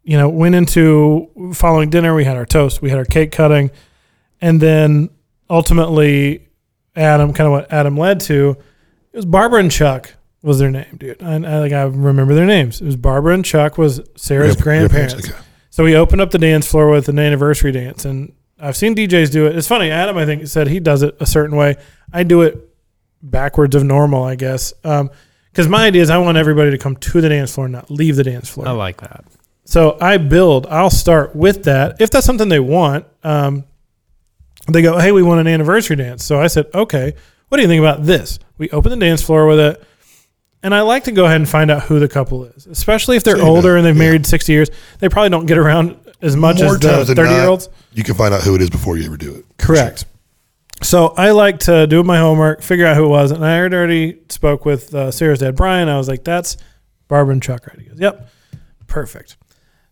you 0.03 0.19
know, 0.19 0.29
went 0.29 0.55
into 0.55 1.31
following 1.55 1.89
dinner, 1.89 2.15
we 2.15 2.27
had 2.27 2.37
our 2.37 2.45
toast, 2.45 2.83
we 2.83 2.91
had 2.91 2.99
our 2.99 3.07
cake 3.07 3.33
cutting. 3.33 3.71
And 4.43 4.61
then 4.61 5.09
ultimately, 5.49 6.47
Adam, 6.95 7.33
kind 7.33 7.47
of 7.47 7.53
what 7.53 7.73
Adam 7.73 7.97
led 7.97 8.21
to, 8.21 8.59
it 9.13 9.17
was 9.17 9.25
Barbara 9.25 9.61
and 9.61 9.71
Chuck 9.71 10.13
was 10.43 10.59
their 10.59 10.71
name, 10.71 10.97
dude. 10.99 11.23
I, 11.23 11.33
I 11.37 11.59
like 11.61 11.73
I 11.73 11.85
remember 11.85 12.35
their 12.35 12.47
names. 12.47 12.83
It 12.83 12.85
was 12.85 12.97
Barbara 12.97 13.33
and 13.33 13.45
Chuck 13.45 13.79
was 13.79 14.03
Sarah's 14.17 14.55
Grandpa- 14.55 14.93
grandparents. 14.93 15.31
okay. 15.31 15.39
So 15.71 15.83
we 15.83 15.97
opened 15.97 16.21
up 16.21 16.31
the 16.31 16.39
dance 16.39 16.67
floor 16.71 16.91
with 16.91 17.09
an 17.09 17.19
anniversary 17.19 17.73
dance, 17.73 18.05
and 18.05 18.33
I've 18.61 18.77
seen 18.77 18.95
DJs 18.95 19.31
do 19.31 19.47
it. 19.47 19.57
It's 19.57 19.69
funny. 19.69 19.91
Adam, 19.91 20.17
I 20.17 20.27
think, 20.27 20.47
said 20.47 20.69
he 20.69 20.81
does 20.81 21.03
it 21.03 21.17
a 21.21 21.27
certain 21.27 21.57
way. 21.57 21.77
I 22.13 22.23
do 22.23 22.43
it 22.43 22.69
backwards 23.23 23.75
of 23.75 23.85
normal, 23.85 24.25
I 24.25 24.35
guess. 24.35 24.73
Because 24.73 25.69
my 25.69 25.87
idea 25.87 26.03
is 26.03 26.11
I 26.11 26.19
want 26.19 26.39
everybody 26.39 26.71
to 26.71 26.79
come 26.79 26.97
to 26.97 27.21
the 27.21 27.29
dance 27.29 27.55
floor, 27.55 27.69
not 27.69 27.91
leave 27.91 28.17
the 28.17 28.25
dance 28.25 28.49
floor. 28.49 28.69
I 28.69 28.73
like 28.73 29.01
that. 29.01 29.25
So 29.65 29.97
I 30.01 30.17
build. 30.17 30.67
I'll 30.67 30.91
start 30.91 31.37
with 31.37 31.65
that 31.65 32.01
if 32.01 32.11
that's 32.11 32.27
something 32.27 32.49
they 32.49 32.61
want. 32.61 33.07
Um, 33.23 33.65
they 34.69 34.83
go, 34.83 34.99
"Hey, 34.99 35.13
we 35.13 35.23
want 35.23 35.41
an 35.41 35.47
anniversary 35.47 35.97
dance." 35.97 36.25
So 36.25 36.41
I 36.41 36.49
said, 36.49 36.67
"Okay, 36.75 37.15
what 37.49 37.57
do 37.57 37.63
you 37.63 37.69
think 37.69 37.81
about 37.81 38.05
this?" 38.05 38.39
We 38.59 38.69
open 38.71 38.91
the 38.91 38.97
dance 38.97 39.23
floor 39.23 39.47
with 39.47 39.61
it, 39.61 39.83
and 40.63 40.75
I 40.75 40.81
like 40.81 41.05
to 41.05 41.13
go 41.13 41.25
ahead 41.25 41.37
and 41.37 41.49
find 41.49 41.71
out 41.71 41.85
who 41.85 42.01
the 42.01 42.09
couple 42.09 42.45
is, 42.45 42.67
especially 42.67 43.17
if 43.17 43.23
they're 43.23 43.37
Same, 43.37 43.47
older 43.47 43.77
and 43.77 43.87
they've 43.87 43.95
yeah. 43.95 44.03
married 44.03 44.27
sixty 44.27 44.53
years. 44.53 44.71
They 44.99 45.09
probably 45.09 45.31
don't 45.31 45.47
get 45.47 45.57
around 45.57 45.97
as 46.23 46.37
much 46.37 46.59
More 46.61 46.75
as 46.75 46.81
the 46.81 47.05
than 47.05 47.17
thirty 47.17 47.31
year 47.31 47.41
not, 47.41 47.49
olds. 47.49 47.69
you 47.93 48.03
can 48.05 48.15
find 48.15 48.35
out 48.35 48.43
who 48.43 48.55
it 48.55 48.63
is 48.63 48.71
before 48.71 48.97
you 48.97 49.05
ever 49.07 49.17
do 49.17 49.35
it. 49.35 49.45
Correct. 49.59 50.05
So 50.83 51.09
I 51.09 51.33
like 51.33 51.59
to 51.61 51.87
do 51.87 52.03
my 52.03 52.19
homework, 52.19 52.63
figure 52.63 52.87
out 52.87 52.97
who 52.97 53.05
it 53.05 53.09
was, 53.09 53.31
and 53.33 53.45
I 53.45 53.55
had 53.55 53.75
already 53.75 54.19
spoke 54.31 54.65
with 54.65 54.95
uh, 54.95 55.11
Sarah's 55.11 55.41
dad, 55.41 55.55
Brian. 55.57 55.89
I 55.89 55.99
was 55.99 56.09
like, 56.09 56.25
"That's 56.25 56.57
Barbara 57.09 57.33
and 57.33 57.43
Chuck, 57.43 57.67
right?" 57.67 57.79
He 57.79 57.85
goes, 57.87 58.01
"Yep, 58.01 58.29
perfect." 58.87 59.37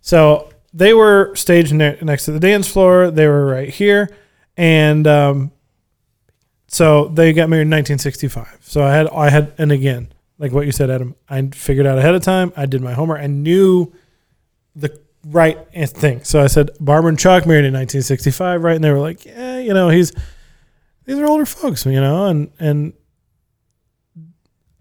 So 0.01 0.51
they 0.73 0.95
were 0.95 1.35
staged 1.35 1.75
ne- 1.75 1.99
next 2.03 2.25
to 2.27 2.33
the 2.33 2.41
dance 2.41 2.67
floor. 2.69 3.11
They 3.11 3.27
were 3.27 3.45
right 3.47 3.69
here, 3.69 4.09
and 4.57 5.07
um, 5.07 5.53
so 6.69 7.09
they 7.09 7.33
got 7.33 7.49
married 7.51 7.63
in 7.63 7.71
1965. 7.71 8.59
So 8.63 8.83
I 8.83 8.93
had, 8.93 9.09
I 9.09 9.31
had, 9.31 9.53
and 9.59 9.73
again, 9.73 10.13
like 10.39 10.53
what 10.53 10.65
you 10.67 10.73
said, 10.73 10.91
Adam, 10.91 11.15
I 11.29 11.43
figured 11.49 11.87
out 11.87 11.99
ahead 11.99 12.15
of 12.15 12.23
time. 12.23 12.53
I 12.57 12.65
did 12.67 12.81
my 12.81 12.93
homework. 12.95 13.21
I 13.21 13.27
knew 13.27 13.93
the 14.77 14.99
right 15.31 15.59
thing. 15.73 16.25
So 16.25 16.43
I 16.43 16.47
said, 16.47 16.71
Barbara 16.81 17.11
and 17.11 17.19
Chuck 17.19 17.47
married 17.47 17.65
in 17.65 17.75
1965, 17.75 18.63
right? 18.63 18.75
And 18.75 18.85
they 18.85 18.91
were 18.91 18.99
like, 18.99 19.25
yeah, 19.25 19.59
you 19.59 19.75
know, 19.75 19.89
he's 19.89 20.13
these 21.05 21.19
are 21.19 21.27
older 21.27 21.47
folks, 21.47 21.87
you 21.87 22.01
know, 22.01 22.27
and 22.27 22.51
and 22.59 22.93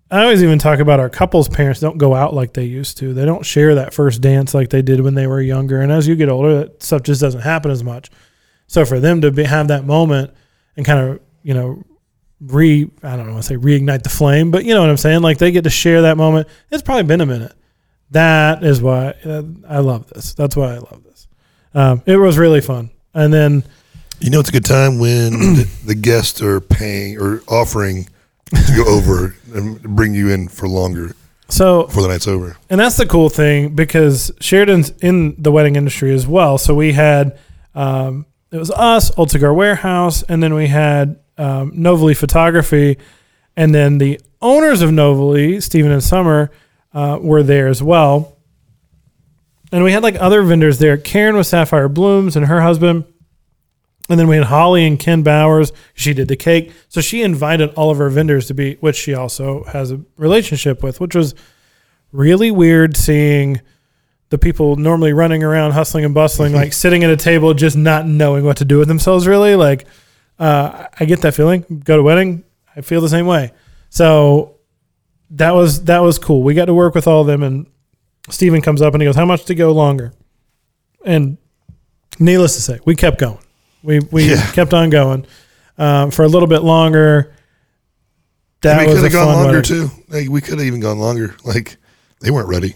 I 0.09 0.23
always 0.23 0.41
even 0.41 0.57
talk 0.57 0.79
about 0.79 0.99
our 0.99 1.09
couples' 1.09 1.49
parents 1.49 1.81
don't 1.81 1.97
go 1.97 2.15
out 2.15 2.33
like 2.33 2.53
they 2.53 2.63
used 2.63 2.97
to. 2.99 3.13
They 3.13 3.25
don't 3.25 3.45
share 3.45 3.75
that 3.75 3.93
first 3.93 4.21
dance 4.21 4.53
like 4.53 4.69
they 4.69 4.81
did 4.81 5.01
when 5.01 5.15
they 5.15 5.27
were 5.27 5.41
younger. 5.41 5.81
And 5.81 5.91
as 5.91 6.07
you 6.07 6.15
get 6.15 6.29
older, 6.29 6.59
that 6.59 6.81
stuff 6.81 7.03
just 7.03 7.19
doesn't 7.19 7.41
happen 7.41 7.71
as 7.71 7.83
much. 7.83 8.09
So 8.67 8.85
for 8.85 8.99
them 8.99 9.21
to 9.21 9.31
be, 9.31 9.43
have 9.43 9.67
that 9.67 9.85
moment 9.85 10.33
and 10.77 10.85
kind 10.85 10.99
of, 10.99 11.19
you 11.43 11.53
know, 11.53 11.83
re 12.39 12.89
I 13.03 13.15
don't 13.17 13.31
want 13.31 13.43
to 13.43 13.47
say 13.47 13.55
reignite 13.55 14.03
the 14.03 14.09
flame, 14.09 14.51
but 14.51 14.63
you 14.63 14.73
know 14.73 14.81
what 14.81 14.89
I'm 14.89 14.97
saying? 14.97 15.21
Like 15.21 15.39
they 15.39 15.51
get 15.51 15.65
to 15.65 15.69
share 15.69 16.03
that 16.03 16.15
moment. 16.15 16.47
It's 16.71 16.83
probably 16.83 17.03
been 17.03 17.21
a 17.21 17.25
minute. 17.25 17.53
That 18.11 18.63
is 18.63 18.81
why 18.81 19.15
uh, 19.25 19.43
I 19.67 19.79
love 19.79 20.07
this. 20.07 20.33
That's 20.33 20.55
why 20.55 20.75
I 20.75 20.77
love 20.77 21.03
this. 21.03 21.27
Um, 21.73 22.01
it 22.05 22.17
was 22.17 22.37
really 22.37 22.61
fun. 22.61 22.89
And 23.13 23.33
then 23.33 23.63
You 24.19 24.29
know, 24.29 24.39
it's 24.39 24.49
a 24.49 24.53
good 24.53 24.65
time 24.65 24.99
when 24.99 25.31
the, 25.55 25.69
the 25.85 25.95
guests 25.95 26.41
are 26.41 26.61
paying 26.61 27.19
or 27.19 27.41
offering 27.47 28.07
to 28.53 28.73
go 28.75 28.85
over 28.85 29.35
and 29.53 29.81
bring 29.81 30.13
you 30.13 30.29
in 30.29 30.47
for 30.47 30.67
longer 30.69 31.13
so 31.49 31.85
before 31.85 32.03
the 32.03 32.09
night's 32.09 32.27
over. 32.27 32.57
And 32.69 32.79
that's 32.79 32.97
the 32.97 33.05
cool 33.05 33.29
thing 33.29 33.75
because 33.75 34.31
Sheridan's 34.39 34.91
in 35.01 35.35
the 35.41 35.51
wedding 35.51 35.75
industry 35.75 36.13
as 36.13 36.25
well. 36.25 36.57
So 36.57 36.73
we 36.73 36.93
had 36.93 37.37
um, 37.75 38.25
it 38.51 38.57
was 38.57 38.71
us, 38.71 39.15
Old 39.17 39.31
Cigar 39.31 39.53
Warehouse, 39.53 40.23
and 40.23 40.41
then 40.41 40.53
we 40.53 40.67
had 40.67 41.19
um, 41.37 41.71
Novely 41.75 42.13
Photography, 42.13 42.97
and 43.55 43.75
then 43.75 43.97
the 43.97 44.19
owners 44.41 44.81
of 44.81 44.91
Novely, 44.91 45.59
Stephen 45.61 45.91
and 45.91 46.03
Summer, 46.03 46.49
uh, 46.97 47.19
were 47.21 47.43
there 47.43 47.67
as 47.67 47.83
well. 47.83 48.39
And 49.71 49.83
we 49.83 49.91
had 49.91 50.01
like 50.01 50.15
other 50.19 50.41
vendors 50.41 50.79
there. 50.79 50.97
Karen 50.97 51.35
with 51.35 51.45
Sapphire 51.45 51.87
Blooms 51.87 52.35
and 52.35 52.47
her 52.47 52.61
husband. 52.61 53.05
And 54.09 54.19
then 54.19 54.27
we 54.27 54.37
had 54.37 54.45
Holly 54.45 54.87
and 54.87 54.97
Ken 54.97 55.21
Bowers. 55.21 55.71
She 55.93 56.15
did 56.15 56.27
the 56.27 56.35
cake. 56.35 56.73
So 56.89 56.99
she 56.99 57.21
invited 57.21 57.71
all 57.75 57.91
of 57.91 57.99
her 57.99 58.09
vendors 58.09 58.47
to 58.47 58.55
be, 58.55 58.75
which 58.75 58.95
she 58.95 59.13
also 59.13 59.63
has 59.65 59.91
a 59.91 60.01
relationship 60.17 60.81
with, 60.81 60.99
which 60.99 61.13
was 61.13 61.35
really 62.11 62.49
weird 62.49 62.97
seeing 62.97 63.61
the 64.29 64.39
people 64.39 64.75
normally 64.75 65.13
running 65.13 65.43
around 65.43 65.73
hustling 65.73 66.03
and 66.03 66.15
bustling, 66.15 66.53
like 66.53 66.73
sitting 66.83 67.03
at 67.03 67.11
a 67.11 67.17
table, 67.17 67.53
just 67.53 67.77
not 67.77 68.07
knowing 68.07 68.43
what 68.43 68.57
to 68.57 68.65
do 68.65 68.79
with 68.79 68.87
themselves, 68.87 69.27
really. 69.27 69.53
Like, 69.53 69.85
uh, 70.39 70.87
I 70.99 71.05
get 71.05 71.21
that 71.21 71.35
feeling. 71.35 71.83
Go 71.85 71.95
to 71.95 72.01
wedding, 72.01 72.43
I 72.75 72.81
feel 72.81 73.01
the 73.01 73.09
same 73.09 73.27
way. 73.27 73.51
So 73.89 74.56
that 75.31 75.51
was 75.51 75.83
that 75.85 75.99
was 75.99 76.19
cool. 76.19 76.43
We 76.43 76.53
got 76.53 76.65
to 76.65 76.73
work 76.73 76.95
with 76.95 77.07
all 77.07 77.21
of 77.21 77.27
them, 77.27 77.43
and 77.43 77.67
Steven 78.29 78.61
comes 78.61 78.81
up 78.81 78.93
and 78.93 79.01
he 79.01 79.05
goes, 79.07 79.15
"How 79.15 79.25
much 79.25 79.45
to 79.45 79.55
go 79.55 79.71
longer?" 79.71 80.13
And 81.05 81.37
needless 82.19 82.55
to 82.55 82.61
say, 82.61 82.79
we 82.85 82.95
kept 82.95 83.19
going. 83.19 83.39
We 83.83 83.99
we 84.11 84.29
Yeah. 84.31 84.51
kept 84.53 84.73
on 84.73 84.89
going 84.89 85.25
um, 85.77 86.11
for 86.11 86.23
a 86.23 86.27
little 86.27 86.47
bit 86.47 86.63
longer. 86.63 87.33
That 88.61 88.79
and 88.81 88.87
we 88.89 88.95
could 88.95 89.03
have 89.03 89.13
gone 89.13 89.27
longer 89.35 89.57
wedding. 89.59 89.63
too. 89.63 89.89
Like, 90.09 90.29
we 90.29 90.41
could 90.41 90.57
have 90.57 90.65
even 90.67 90.79
gone 90.79 90.97
longer. 90.99 91.35
Like 91.45 91.77
they 92.21 92.31
weren't 92.31 92.47
ready. 92.49 92.73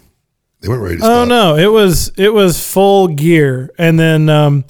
They 0.62 0.68
weren't 0.68 0.84
ready 0.84 0.98
to 0.98 1.04
Oh 1.04 1.26
stop. 1.26 1.28
no, 1.28 1.56
it 1.56 1.66
was 1.72 2.12
it 2.18 2.32
was 2.34 2.64
full 2.64 3.08
gear, 3.08 3.72
and 3.80 4.00
then 4.00 4.30
um, 4.30 4.64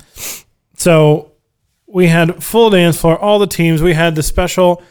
so 0.78 1.34
we 1.86 2.08
had 2.08 2.42
full 2.42 2.70
dance 2.70 3.00
floor, 3.00 3.20
all 3.20 3.40
the 3.40 3.48
teams. 3.48 3.82
We 3.82 3.94
had 3.94 4.16
the 4.16 4.24
special 4.24 4.82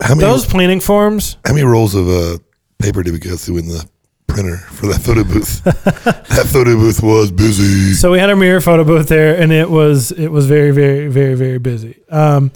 How 0.00 0.14
many 0.14 0.26
those 0.26 0.46
planning 0.46 0.80
forms. 0.80 1.36
how 1.44 1.52
many 1.52 1.64
rolls 1.64 1.94
of 1.94 2.08
uh, 2.08 2.38
paper 2.78 3.02
did 3.02 3.12
we 3.12 3.18
go 3.18 3.36
through 3.36 3.58
in 3.58 3.68
the 3.68 3.88
printer 4.26 4.56
for 4.56 4.86
that 4.86 5.00
photo 5.00 5.24
booth? 5.24 5.62
that 5.64 6.46
photo 6.50 6.76
booth 6.76 7.02
was 7.02 7.30
busy. 7.30 7.92
So 7.94 8.10
we 8.10 8.18
had 8.18 8.30
our 8.30 8.36
mirror 8.36 8.60
photo 8.60 8.84
booth 8.84 9.08
there, 9.08 9.40
and 9.40 9.52
it 9.52 9.70
was 9.70 10.10
it 10.12 10.28
was 10.28 10.46
very 10.46 10.70
very 10.70 11.08
very 11.08 11.34
very 11.34 11.58
busy. 11.58 12.02
Um, 12.08 12.50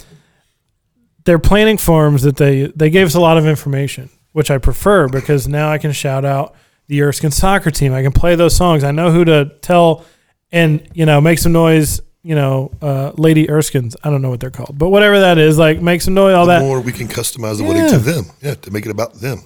their 1.24 1.38
planning 1.38 1.78
forms 1.78 2.22
that 2.22 2.36
they 2.36 2.66
they 2.74 2.90
gave 2.90 3.06
us 3.06 3.14
a 3.14 3.20
lot 3.20 3.36
of 3.36 3.46
information, 3.46 4.10
which 4.32 4.50
I 4.50 4.58
prefer 4.58 5.08
because 5.08 5.46
now 5.48 5.70
I 5.70 5.78
can 5.78 5.92
shout 5.92 6.24
out 6.24 6.54
the 6.86 7.02
Erskine 7.02 7.30
soccer 7.30 7.70
team. 7.70 7.92
I 7.92 8.02
can 8.02 8.12
play 8.12 8.34
those 8.36 8.56
songs. 8.56 8.84
I 8.84 8.90
know 8.90 9.10
who 9.10 9.24
to 9.24 9.52
tell, 9.60 10.04
and 10.52 10.86
you 10.94 11.06
know 11.06 11.20
make 11.20 11.38
some 11.38 11.52
noise. 11.52 12.00
You 12.26 12.34
know, 12.34 12.72
uh, 12.80 13.12
Lady 13.16 13.46
Erskines. 13.46 13.94
I 14.02 14.08
don't 14.10 14.22
know 14.22 14.30
what 14.30 14.40
they're 14.40 14.50
called, 14.50 14.78
but 14.78 14.88
whatever 14.88 15.20
that 15.20 15.36
is, 15.38 15.58
like 15.58 15.80
make 15.82 16.00
some 16.00 16.14
noise. 16.14 16.34
All 16.34 16.46
the 16.46 16.54
that. 16.54 16.62
more 16.62 16.80
we 16.80 16.90
can 16.90 17.06
customize 17.06 17.58
the 17.58 17.64
wedding 17.64 17.82
Yeah. 17.82 17.88
to 17.90 17.98
them. 17.98 18.24
Yeah, 18.40 18.54
to 18.54 18.70
make 18.70 18.86
it 18.86 18.90
about 18.90 19.14
them. 19.20 19.42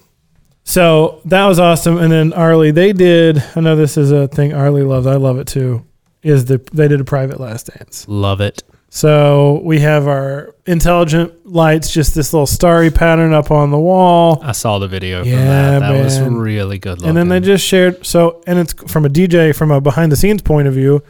So 0.64 1.20
that 1.24 1.46
was 1.46 1.58
awesome. 1.58 1.98
And 1.98 2.12
then 2.12 2.32
Arley, 2.34 2.70
they 2.70 2.92
did. 2.92 3.42
I 3.56 3.60
know 3.60 3.74
this 3.74 3.96
is 3.96 4.12
a 4.12 4.28
thing 4.28 4.52
Arley 4.52 4.82
loves. 4.82 5.06
I 5.06 5.16
love 5.16 5.38
it 5.38 5.46
too. 5.48 5.84
Is 6.22 6.44
the 6.44 6.60
they 6.72 6.88
did 6.88 7.00
a 7.00 7.04
private 7.04 7.40
last 7.40 7.70
dance. 7.76 8.04
Love 8.08 8.40
it. 8.40 8.62
So 8.90 9.60
we 9.64 9.80
have 9.80 10.06
our 10.08 10.54
intelligent 10.66 11.46
lights, 11.46 11.90
just 11.90 12.14
this 12.14 12.32
little 12.32 12.46
starry 12.46 12.90
pattern 12.90 13.32
up 13.34 13.50
on 13.50 13.70
the 13.70 13.78
wall. 13.78 14.40
I 14.42 14.52
saw 14.52 14.78
the 14.78 14.88
video 14.88 15.22
from 15.24 15.32
Yeah, 15.32 15.78
that. 15.78 15.80
That 15.80 16.04
was 16.04 16.18
man. 16.20 16.36
really 16.36 16.78
good 16.78 16.98
looking. 16.98 17.08
And 17.08 17.16
then 17.16 17.28
they 17.28 17.40
just 17.40 17.64
shared. 17.66 18.06
So, 18.06 18.42
and 18.46 18.58
it's 18.58 18.72
from 18.90 19.04
a 19.04 19.10
DJ, 19.10 19.54
from 19.54 19.70
a 19.70 19.80
behind 19.80 20.10
the 20.12 20.16
scenes 20.16 20.42
point 20.42 20.68
of 20.68 20.74
view. 20.74 21.02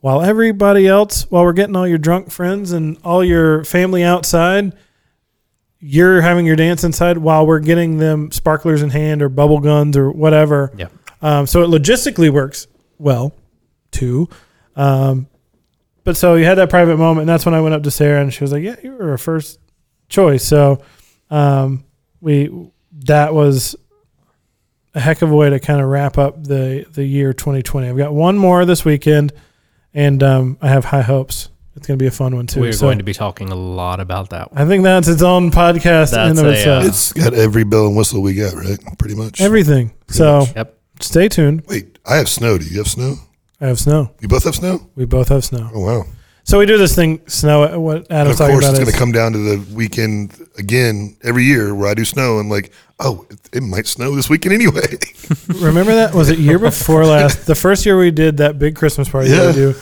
While 0.00 0.22
everybody 0.22 0.86
else, 0.86 1.28
while 1.30 1.44
we're 1.44 1.52
getting 1.52 1.74
all 1.74 1.86
your 1.86 1.98
drunk 1.98 2.30
friends 2.30 2.72
and 2.72 2.98
all 3.02 3.24
your 3.24 3.64
family 3.64 4.04
outside, 4.04 4.72
you're 5.80 6.20
having 6.20 6.46
your 6.46 6.56
dance 6.56 6.84
inside 6.84 7.18
while 7.18 7.46
we're 7.46 7.60
getting 7.60 7.98
them 7.98 8.30
sparklers 8.30 8.82
in 8.82 8.90
hand 8.90 9.22
or 9.22 9.28
bubble 9.28 9.60
guns 9.60 9.96
or 9.96 10.10
whatever. 10.10 10.72
Yeah. 10.76 10.88
Um, 11.20 11.46
so 11.46 11.62
it 11.62 11.66
logistically 11.66 12.30
works 12.30 12.68
well, 12.98 13.34
too. 13.90 14.28
Um, 14.76 15.26
but 16.04 16.16
so 16.16 16.36
you 16.36 16.44
had 16.44 16.56
that 16.58 16.70
private 16.70 16.96
moment, 16.96 17.22
and 17.22 17.28
that's 17.28 17.44
when 17.44 17.54
I 17.54 17.60
went 17.60 17.74
up 17.74 17.82
to 17.82 17.90
Sarah, 17.90 18.22
and 18.22 18.32
she 18.32 18.42
was 18.42 18.52
like, 18.52 18.62
"Yeah, 18.62 18.76
you 18.82 18.92
were 18.92 19.10
our 19.10 19.18
first 19.18 19.60
choice." 20.08 20.44
So 20.44 20.80
um, 21.28 21.84
we 22.20 22.50
that 23.04 23.34
was 23.34 23.76
a 24.94 25.00
heck 25.00 25.22
of 25.22 25.30
a 25.30 25.34
way 25.34 25.50
to 25.50 25.60
kind 25.60 25.80
of 25.80 25.88
wrap 25.88 26.16
up 26.16 26.42
the 26.42 26.86
the 26.92 27.04
year 27.04 27.32
2020. 27.32 27.88
I've 27.88 27.96
got 27.96 28.14
one 28.14 28.38
more 28.38 28.64
this 28.64 28.84
weekend, 28.84 29.32
and 29.98 30.22
um, 30.22 30.56
I 30.62 30.68
have 30.68 30.84
high 30.84 31.02
hopes. 31.02 31.48
It's 31.76 31.86
going 31.86 31.98
to 31.98 32.02
be 32.02 32.08
a 32.08 32.10
fun 32.22 32.34
one 32.34 32.46
too. 32.46 32.60
We're 32.60 32.72
So 32.72 32.86
going 32.86 32.98
to 32.98 33.04
be 33.04 33.12
talking 33.14 33.50
a 33.50 33.54
lot 33.54 34.00
about 34.00 34.30
that 34.30 34.50
one. 34.52 34.60
I 34.60 34.66
think 34.66 34.82
that's 34.82 35.06
its 35.08 35.22
own 35.22 35.50
podcast 35.52 36.12
in 36.12 36.34
That's 36.34 36.40
of 36.40 36.46
a, 36.46 36.50
itself. 36.50 36.84
uh, 36.84 36.88
It's 36.88 37.12
got 37.12 37.34
every 37.34 37.64
bell 37.64 37.86
and 37.86 37.96
whistle 37.96 38.20
we 38.22 38.34
got, 38.34 38.52
right? 38.54 38.78
Pretty 38.98 39.14
much. 39.14 39.40
Everything. 39.40 39.92
So 40.08 40.40
much. 40.40 40.56
Yep. 40.56 40.78
stay 41.00 41.28
tuned. 41.28 41.62
Wait, 41.68 41.98
I 42.04 42.16
have 42.16 42.28
snow. 42.28 42.58
Do 42.58 42.64
you 42.64 42.78
have 42.78 42.88
snow? 42.88 43.14
I 43.60 43.66
have 43.68 43.78
snow. 43.78 44.10
You 44.20 44.26
both 44.28 44.44
have 44.44 44.54
snow? 44.56 44.88
We 44.96 45.04
both 45.04 45.28
have 45.28 45.44
snow. 45.44 45.70
Oh 45.74 45.80
wow! 45.80 46.04
So 46.48 46.58
we 46.58 46.64
do 46.64 46.78
this 46.78 46.94
thing, 46.94 47.20
snow. 47.28 47.64
Uh, 47.64 47.78
what 47.78 47.96
And 48.08 48.10
Adam's 48.10 48.36
of 48.36 48.38
talking 48.38 48.54
course, 48.54 48.64
about 48.64 48.80
it's 48.80 48.80
is 48.80 48.84
going 48.86 48.92
to 48.94 48.98
come 48.98 49.12
down 49.12 49.32
to 49.32 49.38
the 49.38 49.74
weekend 49.74 50.32
again 50.56 51.14
every 51.22 51.44
year 51.44 51.74
where 51.74 51.90
I 51.90 51.92
do 51.92 52.06
snow. 52.06 52.38
and 52.38 52.48
like, 52.48 52.72
oh, 52.98 53.26
it, 53.28 53.38
it 53.52 53.62
might 53.62 53.86
snow 53.86 54.14
this 54.16 54.30
weekend 54.30 54.54
anyway. 54.54 54.80
Remember 55.48 55.94
that? 55.96 56.14
Was 56.14 56.30
it 56.30 56.38
year 56.38 56.58
before 56.58 57.04
last? 57.14 57.46
The 57.46 57.54
first 57.54 57.84
year 57.84 57.98
we 57.98 58.10
did 58.10 58.38
that 58.38 58.58
big 58.58 58.76
Christmas 58.76 59.10
party 59.10 59.28
that 59.28 59.48
we 59.48 59.52
do, 59.52 59.74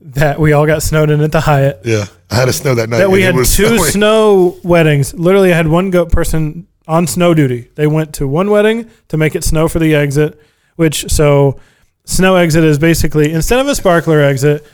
that 0.00 0.40
we 0.40 0.54
all 0.54 0.66
got 0.66 0.82
snowed 0.82 1.08
in 1.08 1.20
at 1.20 1.30
the 1.30 1.40
Hyatt. 1.42 1.82
yeah, 1.84 2.06
I 2.32 2.34
had 2.34 2.48
a 2.48 2.52
snow 2.52 2.74
that 2.74 2.88
night. 2.88 2.98
That 2.98 3.10
we 3.12 3.18
and 3.22 3.26
had 3.26 3.34
it 3.36 3.38
was 3.38 3.54
two 3.54 3.66
snowing. 3.68 3.90
snow 3.92 4.56
weddings. 4.64 5.14
Literally, 5.14 5.52
I 5.52 5.56
had 5.56 5.68
one 5.68 5.90
goat 5.90 6.10
person 6.10 6.66
on 6.88 7.06
snow 7.06 7.32
duty. 7.32 7.70
They 7.76 7.86
went 7.86 8.12
to 8.14 8.26
one 8.26 8.50
wedding 8.50 8.90
to 9.06 9.16
make 9.16 9.36
it 9.36 9.44
snow 9.44 9.68
for 9.68 9.78
the 9.78 9.94
exit, 9.94 10.36
which 10.74 11.08
so 11.12 11.60
snow 12.06 12.34
exit 12.34 12.64
is 12.64 12.76
basically 12.80 13.32
instead 13.32 13.60
of 13.60 13.68
a 13.68 13.76
sparkler 13.76 14.20
exit, 14.20 14.66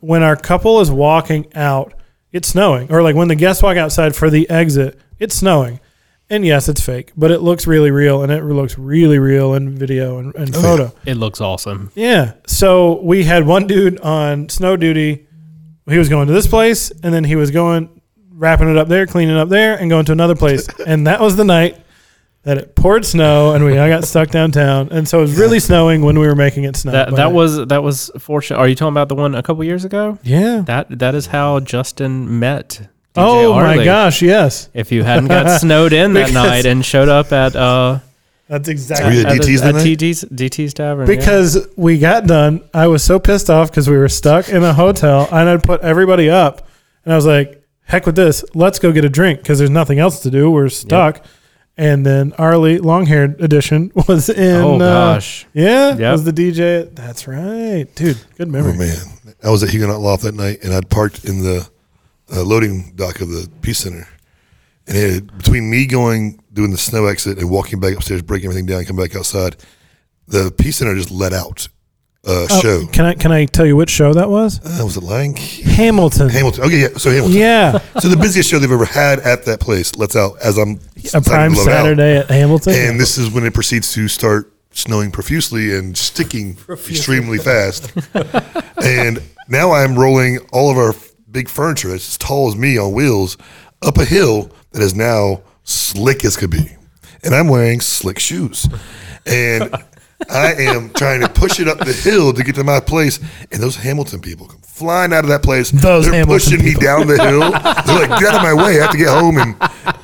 when 0.00 0.22
our 0.22 0.36
couple 0.36 0.80
is 0.80 0.90
walking 0.90 1.46
out, 1.54 1.94
it's 2.32 2.48
snowing. 2.48 2.92
Or 2.92 3.02
like 3.02 3.16
when 3.16 3.28
the 3.28 3.34
guests 3.34 3.62
walk 3.62 3.76
outside 3.76 4.14
for 4.14 4.30
the 4.30 4.48
exit, 4.50 4.98
it's 5.18 5.34
snowing. 5.34 5.80
And 6.30 6.44
yes, 6.44 6.68
it's 6.68 6.82
fake, 6.82 7.12
but 7.16 7.30
it 7.30 7.40
looks 7.40 7.66
really 7.66 7.90
real 7.90 8.22
and 8.22 8.30
it 8.30 8.44
looks 8.44 8.76
really 8.76 9.18
real 9.18 9.54
in 9.54 9.74
video 9.76 10.18
and, 10.18 10.34
and 10.34 10.54
Oh, 10.54 10.60
photo. 10.60 10.92
It 11.06 11.14
looks 11.14 11.40
awesome. 11.40 11.90
Yeah. 11.94 12.34
So 12.46 13.00
we 13.00 13.24
had 13.24 13.46
one 13.46 13.66
dude 13.66 13.98
on 14.00 14.48
snow 14.50 14.76
duty. 14.76 15.26
He 15.88 15.96
was 15.96 16.10
going 16.10 16.26
to 16.26 16.34
this 16.34 16.46
place, 16.46 16.90
and 17.02 17.14
then 17.14 17.24
he 17.24 17.34
was 17.34 17.50
going, 17.50 18.02
wrapping 18.32 18.68
it 18.70 18.76
up 18.76 18.88
there, 18.88 19.06
cleaning 19.06 19.36
up 19.38 19.48
there, 19.48 19.78
and 19.80 19.88
going 19.88 20.04
to 20.04 20.12
another 20.12 20.34
place. 20.34 20.68
and 20.86 21.06
that 21.06 21.18
was 21.18 21.34
the 21.36 21.44
night 21.44 21.78
that 22.48 22.56
it 22.56 22.74
poured 22.74 23.04
snow, 23.04 23.52
and 23.52 23.62
we 23.62 23.76
all 23.76 23.88
got 23.90 24.04
stuck 24.04 24.30
downtown. 24.30 24.88
And 24.90 25.06
so 25.06 25.18
it 25.18 25.20
was 25.22 25.36
really 25.38 25.60
snowing 25.60 26.00
when 26.00 26.18
we 26.18 26.26
were 26.26 26.34
making 26.34 26.64
it 26.64 26.76
snow. 26.76 26.92
That 26.92 27.10
But- 27.10 27.16
that 27.16 27.32
was 27.32 27.66
that 27.66 27.82
was 27.82 28.10
fortunate. 28.18 28.58
Are 28.58 28.66
you 28.66 28.74
talking 28.74 28.94
about 28.94 29.10
the 29.10 29.14
one 29.16 29.34
a 29.34 29.42
couple 29.42 29.62
years 29.64 29.84
ago? 29.84 30.18
yeah. 30.22 30.62
That 30.64 30.98
that 30.98 31.14
is 31.14 31.26
how 31.26 31.60
Justin 31.60 32.38
met. 32.40 32.80
DJ 33.14 33.22
Oh 33.22 33.52
my 33.54 33.72
Arley. 33.74 33.84
gosh! 33.84 34.22
Yes, 34.22 34.68
If 34.72 34.90
you 34.92 35.02
hadn't 35.02 35.28
got 35.28 35.60
snowed 35.60 35.92
in 35.92 36.14
that 36.14 36.26
Because- 36.28 36.34
night 36.34 36.64
and 36.66 36.82
showed 36.84 37.08
up 37.10 37.32
at 37.32 37.54
uh 37.54 37.98
that's 38.48 38.66
Were 38.66 38.72
exactly 38.72 39.14
you 39.18 39.26
at 39.26 39.32
at, 39.32 39.40
DT's 39.42 39.60
at 39.60 39.64
that 39.74 39.78
night? 39.84 39.98
DT's 39.98 40.24
DT's 40.24 40.72
Tavern 40.72 41.06
yeah. 41.06 41.16
because 41.16 41.68
we 41.76 41.98
got 41.98 42.26
done. 42.26 42.62
I 42.72 42.86
was 42.86 43.02
so 43.02 43.18
pissed 43.18 43.50
off 43.50 43.70
because 43.70 43.90
we 43.90 43.98
were 43.98 44.08
stuck 44.08 44.48
in 44.48 44.62
a 44.64 44.72
hotel, 44.72 45.28
and 45.30 45.50
I'd 45.50 45.62
put 45.64 45.82
everybody 45.82 46.30
up, 46.30 46.66
and 47.04 47.12
I 47.12 47.16
was 47.16 47.26
like, 47.26 47.62
"Heck 47.84 48.06
with 48.06 48.16
this! 48.16 48.42
Let's 48.54 48.78
go 48.78 48.90
get 48.90 49.04
a 49.04 49.10
drink 49.10 49.40
because 49.40 49.58
there's 49.58 49.68
nothing 49.68 49.98
else 49.98 50.20
to 50.22 50.30
do. 50.30 50.50
We're 50.50 50.70
stuck." 50.70 51.20
And 51.78 52.04
then 52.04 52.32
Arley, 52.38 52.78
long 52.78 53.06
haired 53.06 53.40
edition, 53.40 53.92
was 54.08 54.28
in. 54.28 54.56
oh 54.56 54.74
uh, 54.74 54.78
gosh. 54.78 55.46
yeah, 55.54 55.96
Yep. 55.96 56.12
was 56.12 56.24
the 56.24 56.32
DJ. 56.32 56.92
That's 56.92 57.28
right, 57.28 57.86
dude. 57.94 58.18
Good 58.36 58.48
memory. 58.48 58.72
Oh 58.74 58.78
man, 58.78 59.34
I 59.44 59.50
was 59.50 59.62
at 59.62 59.70
Huguenot 59.70 60.00
Loft 60.00 60.24
that 60.24 60.34
night, 60.34 60.58
and 60.64 60.74
I'd 60.74 60.90
parked 60.90 61.24
in 61.24 61.42
the 61.44 61.68
uh, 62.34 62.42
loading 62.42 62.92
dock 62.96 63.20
of 63.20 63.28
the 63.28 63.48
Peace 63.62 63.78
Center, 63.78 64.08
and 64.88 64.96
it 64.96 65.38
between 65.38 65.70
me 65.70 65.86
going 65.86 66.40
doing 66.52 66.72
the 66.72 66.78
snow 66.78 67.06
exit 67.06 67.38
and 67.38 67.48
walking 67.48 67.78
back 67.78 67.94
upstairs, 67.94 68.22
breaking 68.22 68.50
everything 68.50 68.66
down, 68.66 68.84
come 68.84 68.96
back 68.96 69.14
outside, 69.14 69.54
the 70.26 70.50
Peace 70.58 70.78
Center 70.78 70.96
just 70.96 71.12
let 71.12 71.32
out 71.32 71.68
a 72.28 72.46
Oh, 72.50 72.60
show. 72.60 72.86
Can 72.92 73.04
I 73.06 73.14
can 73.14 73.32
I 73.32 73.46
tell 73.46 73.64
you 73.66 73.74
which 73.74 73.90
show 73.90 74.12
that 74.12 74.28
was? 74.28 74.60
Uh, 74.64 74.84
was 74.84 74.96
it 74.96 75.02
Lion 75.02 75.34
King? 75.34 75.66
Hamilton. 75.66 76.28
Hamilton. 76.28 76.64
Okay, 76.64 76.82
yeah. 76.82 76.88
So 76.98 77.10
Hamilton. 77.10 77.36
Yeah, 77.38 77.78
So 78.00 78.08
the 78.08 78.16
busiest 78.16 78.50
show 78.50 78.58
they've 78.58 78.70
ever 78.70 78.84
had 78.84 79.18
at 79.20 79.44
that 79.46 79.60
place 79.60 79.96
Let's 79.96 80.14
out 80.14 80.32
as 80.42 80.58
I'm 80.58 80.78
a 81.14 81.20
prime 81.22 81.52
let 81.54 81.60
out. 81.60 81.64
Saturday 81.64 82.18
at 82.18 82.28
Hamilton. 82.28 82.74
and 82.74 83.00
this 83.00 83.16
is 83.18 83.30
when 83.30 83.44
it 83.44 83.54
proceeds 83.54 83.92
to 83.94 84.08
start 84.08 84.52
snowing 84.72 85.10
profusely 85.10 85.74
and 85.74 85.96
sticking 85.96 86.56
extremely 86.68 87.38
fast. 87.38 87.92
and 88.84 89.20
now 89.48 89.72
I'm 89.72 89.98
rolling 89.98 90.38
all 90.52 90.70
of 90.70 90.76
our 90.76 90.94
big 91.30 91.48
furniture 91.48 91.88
that's 91.88 92.08
as 92.10 92.18
tall 92.18 92.48
as 92.48 92.56
me 92.56 92.78
on 92.78 92.92
wheels 92.92 93.36
up 93.82 93.96
a 93.98 94.04
hill 94.04 94.50
that 94.72 94.82
is 94.82 94.94
now 94.94 95.42
slick 95.64 96.24
as 96.24 96.36
could 96.36 96.50
be. 96.50 96.76
And 97.24 97.34
I'm 97.34 97.48
wearing 97.48 97.80
slick 97.80 98.18
shoes. 98.18 98.68
And 99.26 99.74
I 100.30 100.54
am 100.54 100.90
trying 100.90 101.20
to 101.20 101.28
push 101.28 101.60
it 101.60 101.68
up 101.68 101.78
the 101.78 101.92
hill 101.92 102.32
to 102.32 102.42
get 102.42 102.56
to 102.56 102.64
my 102.64 102.80
place. 102.80 103.20
And 103.52 103.62
those 103.62 103.76
Hamilton 103.76 104.20
people 104.20 104.46
come 104.46 104.60
flying 104.60 105.12
out 105.12 105.24
of 105.24 105.30
that 105.30 105.42
place. 105.42 105.70
Those 105.70 106.04
They're 106.04 106.14
Hamilton 106.14 106.26
pushing 106.26 106.64
me 106.64 106.74
down 106.74 107.06
the 107.06 107.16
hill. 107.16 107.40
They're 107.86 108.08
like, 108.08 108.20
get 108.20 108.34
out 108.34 108.36
of 108.36 108.42
my 108.42 108.54
way. 108.54 108.80
I 108.80 108.82
have 108.82 108.90
to 108.92 108.98
get 108.98 109.08
home 109.08 109.38
and, 109.38 109.56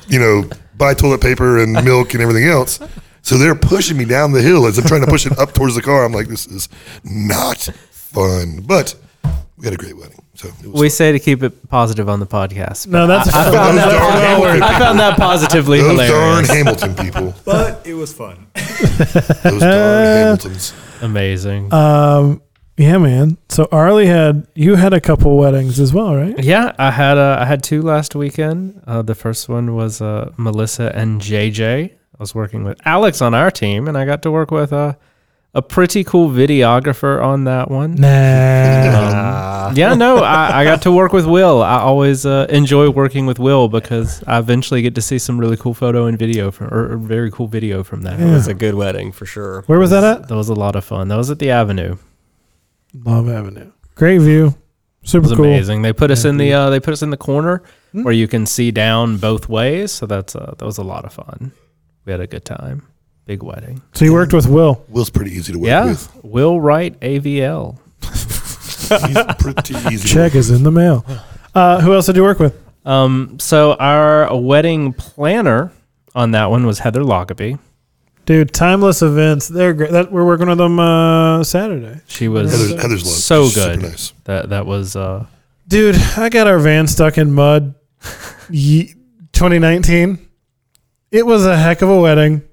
you 0.07 0.19
know, 0.19 0.49
buy 0.77 0.93
toilet 0.93 1.21
paper 1.21 1.61
and 1.61 1.73
milk 1.73 2.13
and 2.13 2.21
everything 2.21 2.47
else. 2.47 2.79
So 3.21 3.39
they're 3.39 3.55
pushing 3.55 3.97
me 3.97 4.05
down 4.05 4.33
the 4.33 4.41
hill 4.41 4.67
as 4.67 4.77
I'm 4.77 4.85
trying 4.85 5.03
to 5.03 5.07
push 5.07 5.25
it 5.25 5.37
up 5.39 5.53
towards 5.53 5.73
the 5.73 5.81
car. 5.81 6.05
I'm 6.05 6.11
like, 6.11 6.27
this 6.27 6.45
is 6.45 6.69
not 7.03 7.57
fun. 7.89 8.61
But 8.61 8.95
we 9.57 9.65
had 9.65 9.73
a 9.73 9.77
great 9.77 9.95
wedding. 9.97 10.21
So 10.33 10.49
it 10.49 10.67
was 10.71 10.81
We 10.81 10.89
say 10.89 11.11
to 11.13 11.19
keep 11.19 11.41
it 11.43 11.69
positive 11.69 12.09
on 12.09 12.19
the 12.19 12.25
podcast. 12.27 12.87
no, 12.87 13.07
that's 13.07 13.33
I, 13.33 13.45
Those 13.45 13.53
found 13.55 13.77
that, 13.77 13.89
darn 13.89 14.21
Hamilton 14.21 14.63
I 14.63 14.79
found 14.79 14.99
that 14.99 15.17
positively 15.17 15.79
Those 15.81 15.97
darn 16.09 16.43
hilarious. 16.45 16.49
Hamilton 16.49 16.95
people. 16.95 17.33
But 17.45 17.85
it 17.87 17.93
was 17.93 18.11
fun. 18.13 18.47
Those 18.55 19.59
darn 19.61 20.05
Hamiltons. 20.05 20.73
Amazing. 21.01 21.73
um, 21.73 22.41
yeah, 22.77 22.97
man. 22.97 23.37
So 23.47 23.69
Arley 23.71 24.05
had 24.07 24.47
you 24.53 24.75
had 24.75 24.91
a 24.93 24.99
couple 24.99 25.37
weddings 25.37 25.79
as 25.79 25.93
well, 25.93 26.13
right? 26.15 26.37
Yeah, 26.43 26.73
I 26.77 26.91
had 26.91 27.17
uh, 27.17 27.37
I 27.39 27.45
had 27.45 27.63
two 27.63 27.81
last 27.81 28.15
weekend. 28.15 28.81
Uh, 28.85 29.01
the 29.01 29.15
first 29.15 29.47
one 29.47 29.75
was 29.75 30.01
uh, 30.01 30.33
Melissa 30.35 30.91
and 30.93 31.21
JJ. 31.21 31.91
I 31.93 31.97
was 32.19 32.35
working 32.35 32.65
with 32.65 32.77
Alex 32.85 33.21
on 33.21 33.33
our 33.33 33.49
team, 33.49 33.87
and 33.87 33.97
I 33.97 34.03
got 34.05 34.23
to 34.23 34.31
work 34.31 34.51
with 34.51 34.73
a 35.55 35.59
a 35.59 35.61
pretty 35.61 36.03
cool 36.03 36.29
videographer 36.29 37.23
on 37.23 37.45
that 37.45 37.71
one. 37.71 37.95
Nah. 37.95 39.67
Um, 39.69 39.75
yeah, 39.77 39.93
no, 39.93 40.17
I, 40.17 40.61
I 40.61 40.63
got 40.63 40.81
to 40.83 40.91
work 40.91 41.13
with 41.13 41.25
Will. 41.25 41.61
I 41.63 41.79
always 41.79 42.25
uh, 42.25 42.45
enjoy 42.49 42.89
working 42.89 43.25
with 43.25 43.39
Will 43.39 43.67
because 43.69 44.21
I 44.27 44.37
eventually 44.37 44.81
get 44.81 44.95
to 44.95 45.01
see 45.01 45.17
some 45.17 45.39
really 45.39 45.57
cool 45.57 45.73
photo 45.73 46.05
and 46.05 46.19
video 46.19 46.51
from, 46.51 46.67
or, 46.73 46.93
or 46.93 46.97
very 46.97 47.31
cool 47.31 47.47
video 47.47 47.83
from 47.83 48.01
that. 48.03 48.19
It 48.19 48.25
was 48.25 48.47
a 48.47 48.53
good 48.53 48.75
wedding 48.75 49.11
for 49.11 49.25
sure. 49.25 49.63
Where 49.67 49.79
was 49.79 49.89
that 49.91 50.03
at? 50.03 50.27
That 50.27 50.35
was 50.35 50.49
a 50.49 50.53
lot 50.53 50.75
of 50.75 50.83
fun. 50.83 51.07
That 51.07 51.17
was 51.17 51.31
at 51.31 51.39
the 51.39 51.51
Avenue. 51.51 51.97
Love 52.93 53.29
Avenue. 53.29 53.71
Great 53.95 54.19
view. 54.19 54.55
It 55.03 55.09
Super 55.09 55.29
was 55.29 55.37
cool. 55.37 55.45
amazing. 55.45 55.81
They 55.83 55.93
put 55.93 56.11
us 56.11 56.23
Yeah, 56.25 56.31
in 56.31 56.37
the 56.37 56.53
uh, 56.53 56.69
they 56.69 56.79
put 56.79 56.91
us 56.93 57.01
in 57.01 57.09
the 57.11 57.17
corner 57.17 57.61
Hmm. 57.91 58.03
where 58.03 58.13
you 58.13 58.27
can 58.27 58.45
see 58.45 58.71
down 58.71 59.17
both 59.17 59.47
ways. 59.47 59.91
So 59.91 60.05
that's 60.05 60.35
uh, 60.35 60.55
that 60.57 60.65
was 60.65 60.77
a 60.77 60.83
lot 60.83 61.05
of 61.05 61.13
fun. 61.13 61.51
We 62.05 62.11
had 62.11 62.19
a 62.21 62.27
good 62.27 62.43
time. 62.43 62.87
Big 63.25 63.41
wedding. 63.41 63.81
So 63.93 64.05
you 64.05 64.13
worked 64.13 64.33
with 64.33 64.47
Will. 64.47 64.83
Will's 64.89 65.09
pretty 65.09 65.31
easy 65.31 65.53
to 65.53 65.59
work 65.59 65.63
with. 65.63 65.69
yeah, 65.71 65.85
with. 65.85 66.23
Will 66.23 66.61
Wright 66.61 66.99
AVL. 66.99 67.79
He's 68.01 69.35
pretty 69.39 69.73
easy. 69.93 70.07
Check 70.07 70.13
to 70.13 70.19
work 70.19 70.35
is 70.35 70.51
in 70.51 70.63
the 70.63 70.71
mail. 70.71 71.03
Uh, 71.55 71.81
who 71.81 71.93
else 71.93 72.05
did 72.05 72.15
you 72.15 72.23
work 72.23 72.37
with? 72.39 72.55
Um, 72.85 73.39
so 73.39 73.73
our 73.73 74.35
wedding 74.37 74.93
planner 74.93 75.71
on 76.13 76.31
that 76.31 76.51
one 76.51 76.65
was 76.67 76.79
Heather 76.79 77.01
Lockaby. 77.01 77.57
Dude, 78.25 78.53
timeless 78.53 79.01
events. 79.01 79.47
They're 79.47 79.73
great. 79.73 79.91
That, 79.91 80.11
we're 80.11 80.25
working 80.25 80.47
with 80.47 80.57
them 80.57 80.79
uh, 80.79 81.43
Saturday. 81.43 82.01
She 82.07 82.27
was 82.27 82.51
Heather's, 82.51 82.81
Heather's 82.81 83.03
love. 83.05 83.13
so 83.13 83.45
She's 83.45 83.55
good. 83.55 83.75
Super 83.75 83.87
nice. 83.89 84.13
That 84.25 84.49
that 84.49 84.65
was 84.65 84.95
uh, 84.95 85.25
Dude, 85.67 85.95
I 86.17 86.29
got 86.29 86.45
our 86.47 86.59
van 86.59 86.85
stuck 86.87 87.17
in 87.17 87.31
mud. 87.33 87.73
2019. 88.51 90.27
It 91.11 91.25
was 91.25 91.45
a 91.45 91.57
heck 91.57 91.81
of 91.81 91.89
a 91.89 91.99
wedding. 91.99 92.43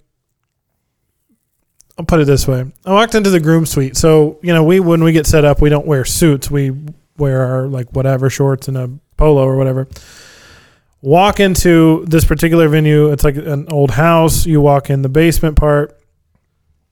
I'll 1.98 2.04
put 2.04 2.20
it 2.20 2.26
this 2.26 2.48
way. 2.48 2.64
I 2.84 2.92
walked 2.92 3.14
into 3.14 3.30
the 3.30 3.40
groom 3.40 3.66
suite. 3.66 3.96
So, 3.96 4.38
you 4.42 4.52
know, 4.52 4.64
we 4.64 4.80
when 4.80 5.04
we 5.04 5.12
get 5.12 5.26
set 5.26 5.44
up, 5.44 5.60
we 5.60 5.68
don't 5.68 5.86
wear 5.86 6.04
suits. 6.04 6.50
We 6.50 6.72
wear 7.18 7.42
our 7.42 7.66
like 7.66 7.92
whatever 7.92 8.30
shorts 8.30 8.68
and 8.68 8.76
a 8.76 8.90
polo 9.16 9.42
or 9.44 9.56
whatever. 9.56 9.88
Walk 11.02 11.40
into 11.40 12.04
this 12.06 12.24
particular 12.24 12.68
venue. 12.68 13.10
It's 13.10 13.24
like 13.24 13.36
an 13.36 13.66
old 13.70 13.90
house. 13.90 14.46
You 14.46 14.60
walk 14.60 14.88
in 14.88 15.02
the 15.02 15.08
basement 15.08 15.56
part 15.56 15.98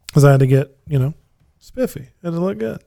because 0.09 0.25
I 0.25 0.33
had 0.33 0.41
to 0.41 0.47
get, 0.47 0.77
you 0.87 0.99
know, 0.99 1.15
spiffy. 1.61 2.09
Had 2.23 2.31
to 2.33 2.41
look 2.41 2.59
good. 2.59 2.83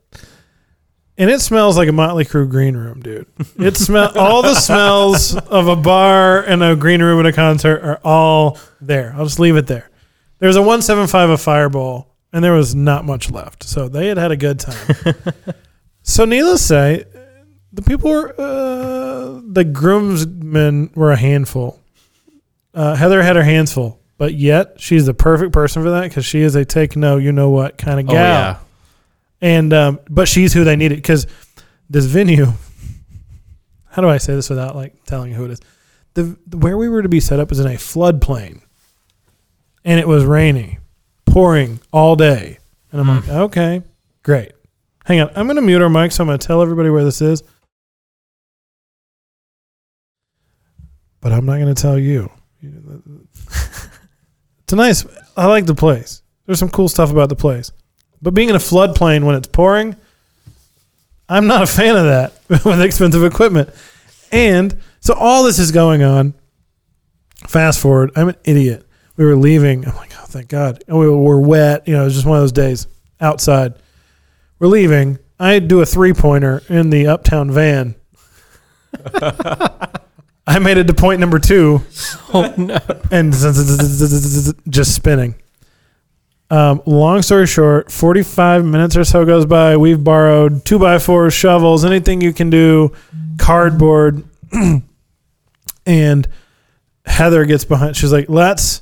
And 1.17 1.30
it 1.30 1.41
smells 1.41 1.78
like 1.78 1.88
a 1.88 1.91
Motley 1.91 2.26
Crue 2.26 2.49
green 2.49 2.76
room, 2.76 3.02
dude. 3.02 3.28
It 3.58 3.78
smell 3.78 4.17
all 4.17 4.41
the 4.41 4.56
smells 4.56 5.36
of 5.36 5.67
a 5.67 5.76
bar 5.76 6.41
and 6.41 6.63
a 6.63 6.76
green 6.76 7.02
room 7.02 7.19
at 7.19 7.26
a 7.28 7.32
concert 7.32 7.82
are 7.84 7.99
all 8.04 8.58
there. 8.82 9.13
I'll 9.15 9.26
just 9.26 9.39
leave 9.39 9.56
it 9.56 9.67
there. 9.67 9.89
There's 10.43 10.58
a 10.58 10.62
175 10.62 11.29
of 11.29 11.39
Fireball, 11.39 12.17
and 12.34 12.43
there 12.43 12.51
was 12.51 12.75
not 12.75 13.06
much 13.06 13.32
left. 13.32 13.63
So 13.63 13.88
they 13.88 14.08
had 14.08 14.17
had 14.17 14.32
a 14.32 14.36
good 14.36 14.60
time. 14.60 15.15
so 16.03 16.25
needless 16.25 16.60
to 16.63 16.67
say, 16.67 17.06
the 17.71 17.82
people 17.82 18.12
were 18.12 18.36
uh, 18.38 19.39
the 19.41 19.63
groomsmen 19.63 20.91
were 20.95 21.13
a 21.13 21.15
handful. 21.15 21.79
Uh, 22.73 22.93
Heather 22.93 23.23
had 23.23 23.38
her 23.38 23.43
hands 23.43 23.71
full, 23.71 24.01
but 24.17 24.34
yet 24.34 24.82
she's 24.82 25.06
the 25.06 25.13
perfect 25.13 25.53
person 25.53 25.82
for 25.82 25.91
that 25.91 26.10
because 26.10 26.25
she 26.25 26.41
is 26.41 26.56
a 26.56 26.65
take 26.65 26.97
no, 26.97 27.15
you 27.15 27.32
know 27.32 27.49
what 27.49 27.77
kind 27.77 28.01
of 28.01 28.08
gal. 28.08 28.15
oh 28.15 28.17
yeah, 28.17 28.60
and 29.39 29.71
um, 29.71 29.99
but 30.10 30.27
she's 30.27 30.51
who 30.51 30.65
they 30.65 30.75
needed 30.75 30.95
because 30.95 31.25
this 31.89 32.03
venue. 32.03 32.47
How 33.91 34.01
do 34.01 34.10
I 34.10 34.17
say 34.17 34.36
this 34.36 34.49
without 34.49 34.75
like 34.75 35.06
telling 35.06 35.32
you 35.32 35.38
who 35.38 35.45
it 35.45 35.51
is? 35.51 35.62
The 36.15 36.58
where 36.58 36.77
we 36.77 36.89
were 36.89 37.01
to 37.01 37.08
be 37.08 37.21
set 37.21 37.39
up 37.39 37.49
is 37.53 37.62
in 37.62 37.67
a 37.67 37.75
floodplain, 37.75 38.62
and 39.86 40.00
it 40.00 40.08
was 40.08 40.26
rainy, 40.26 40.80
pouring 41.26 41.80
all 41.91 42.15
day, 42.15 42.58
and 42.91 43.02
I'm 43.02 43.08
hmm. 43.08 43.30
like, 43.30 43.30
okay, 43.30 43.82
great. 44.24 44.54
Hang 45.06 45.19
on, 45.19 45.32
I'm 45.36 45.48
gonna 45.48 45.62
mute 45.62 45.82
our 45.82 45.89
mic, 45.89 46.12
so 46.12 46.24
I'm 46.24 46.28
gonna 46.28 46.38
tell 46.38 46.62
everybody 46.62 46.89
where 46.89 47.04
this 47.04 47.22
is, 47.22 47.43
but 51.19 51.32
I'm 51.32 51.46
not 51.46 51.60
gonna 51.60 51.74
tell 51.74 52.00
you. 52.00 52.32
it's 52.62 54.72
a 54.72 54.76
nice. 54.76 55.06
I 55.36 55.48
like 55.48 55.65
the 55.65 55.76
place. 55.76 56.22
There's 56.46 56.60
some 56.60 56.69
cool 56.69 56.88
stuff 56.88 57.12
about 57.12 57.30
the 57.30 57.36
place. 57.36 57.72
But 58.22 58.34
being 58.34 58.50
in 58.50 58.56
a 58.56 58.60
floodplain 58.60 59.26
when 59.26 59.36
it's 59.36 59.48
pouring, 59.48 59.96
I'm 61.28 61.48
not 61.48 61.62
a 61.62 61.67
fan 61.67 61.96
of 61.96 62.06
that 62.06 62.34
with 62.65 62.82
expensive 62.82 63.24
equipment. 63.24 63.69
And 64.32 64.78
so 65.00 65.13
all 65.13 65.43
this 65.43 65.60
is 65.60 65.72
going 65.72 66.04
on. 66.04 66.34
Fast 67.48 67.82
forward, 67.82 68.12
I'm 68.15 68.30
an 68.30 68.36
idiot. 68.46 68.86
We 69.15 69.26
were 69.26 69.36
leaving. 69.36 69.86
I'm 69.88 69.95
like, 69.95 70.13
oh, 70.19 70.26
thank 70.26 70.49
God. 70.49 70.84
And 70.88 70.97
we 70.97 71.08
were 71.08 71.39
wet. 71.39 71.88
You 71.88 71.93
know, 71.93 72.02
it 72.02 72.06
was 72.06 72.15
just 72.15 72.26
one 72.26 72.38
of 72.38 72.43
those 72.43 72.52
days 72.52 72.88
outside. 73.21 73.73
We're 74.60 74.67
leaving. 74.67 75.19
I 75.39 75.60
do 75.60 75.82
a 75.82 75.86
three 75.86 76.14
pointer 76.14 76.64
in 76.70 76.89
the 76.89 77.07
uptown 77.07 77.51
van. 77.51 77.95
I 80.45 80.59
made 80.59 80.78
it 80.78 80.88
to 80.88 80.93
point 80.93 81.20
number 81.20 81.39
two 81.39 81.82
oh 82.34 82.53
no, 82.57 82.78
and 83.11 83.34
just 84.70 84.95
spinning. 84.95 85.36
Um, 86.49 86.84
long 86.86 87.24
story 87.24 87.47
short, 87.47 87.91
45 87.91 88.64
minutes 88.64 88.95
or 88.95 89.03
so 89.03 89.26
goes 89.26 89.45
by. 89.45 89.76
We've 89.78 90.03
borrowed 90.03 90.66
two 90.66 90.78
by 90.78 90.99
fours, 90.99 91.34
shovels, 91.34 91.84
anything 91.84 92.22
you 92.22 92.32
can 92.32 92.51
do, 92.51 92.91
cardboard. 93.39 94.24
and 95.86 96.28
Heather 97.05 97.45
gets 97.45 97.66
behind. 97.66 97.95
She's 97.95 98.11
like, 98.11 98.30
let's. 98.30 98.82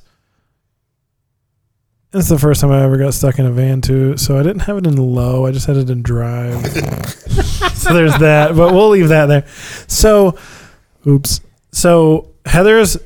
Is 2.13 2.27
the 2.27 2.37
first 2.37 2.59
time 2.59 2.71
I 2.71 2.83
ever 2.83 2.97
got 2.97 3.13
stuck 3.13 3.39
in 3.39 3.45
a 3.45 3.51
van, 3.51 3.79
too. 3.79 4.17
So 4.17 4.37
I 4.37 4.43
didn't 4.43 4.63
have 4.63 4.77
it 4.77 4.85
in 4.85 4.97
low. 4.97 5.45
I 5.45 5.51
just 5.51 5.65
had 5.65 5.77
it 5.77 5.89
in 5.89 6.01
drive. 6.01 6.65
so 7.73 7.93
there's 7.93 8.17
that. 8.17 8.53
But 8.55 8.73
we'll 8.73 8.89
leave 8.89 9.09
that 9.09 9.27
there. 9.27 9.47
So, 9.87 10.37
oops. 11.07 11.39
So 11.71 12.33
Heather's 12.45 12.97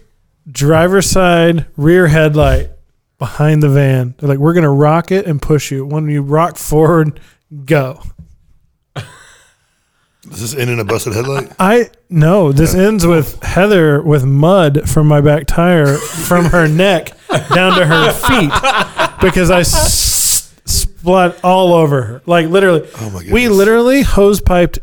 driver's 0.49 1.07
side 1.07 1.65
rear 1.77 2.07
headlight 2.07 2.71
behind 3.17 3.61
the 3.61 3.69
van. 3.69 4.15
They're 4.17 4.29
like, 4.29 4.39
we're 4.39 4.53
gonna 4.53 4.71
rock 4.71 5.11
it 5.11 5.25
and 5.25 5.41
push 5.41 5.71
you. 5.71 5.85
When 5.85 6.09
you 6.09 6.21
rock 6.21 6.57
forward, 6.57 7.19
go. 7.65 8.01
Does 10.29 10.41
this 10.41 10.55
end 10.55 10.69
in 10.69 10.79
a 10.79 10.83
busted 10.83 11.13
headlight? 11.13 11.51
I 11.59 11.89
no. 12.09 12.51
This 12.51 12.73
ends 12.73 13.05
with 13.05 13.41
Heather 13.43 14.01
with 14.01 14.25
mud 14.25 14.89
from 14.89 15.07
my 15.07 15.21
back 15.21 15.45
tire 15.47 15.95
from 15.97 16.45
her 16.45 16.67
neck 16.69 17.11
down 17.53 17.77
to 17.77 17.85
her 17.85 18.11
feet 18.11 19.19
because 19.21 19.49
I 19.51 19.59
s- 19.61 20.53
splat 20.65 21.37
all 21.43 21.73
over 21.73 22.01
her. 22.01 22.21
Like 22.25 22.47
literally, 22.47 22.87
Oh 22.97 23.09
my 23.11 23.23
we 23.31 23.49
literally 23.49 24.01
hose 24.01 24.41
piped 24.41 24.79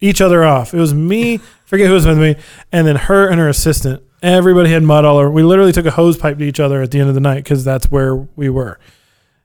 each 0.00 0.20
other 0.20 0.44
off. 0.44 0.72
It 0.74 0.78
was 0.78 0.94
me, 0.94 1.38
forget 1.66 1.88
who 1.88 1.94
was 1.94 2.06
with 2.06 2.18
me, 2.18 2.36
and 2.70 2.86
then 2.86 2.96
her 2.96 3.28
and 3.28 3.40
her 3.40 3.48
assistant. 3.48 4.02
Everybody 4.22 4.70
had 4.70 4.82
mud 4.82 5.04
all 5.04 5.16
over. 5.18 5.30
We 5.30 5.42
literally 5.42 5.72
took 5.72 5.86
a 5.86 5.90
hose 5.92 6.16
pipe 6.16 6.38
to 6.38 6.44
each 6.44 6.60
other 6.60 6.82
at 6.82 6.90
the 6.92 6.98
end 7.00 7.08
of 7.08 7.14
the 7.14 7.20
night 7.20 7.44
because 7.44 7.64
that's 7.64 7.90
where 7.90 8.14
we 8.16 8.48
were. 8.48 8.78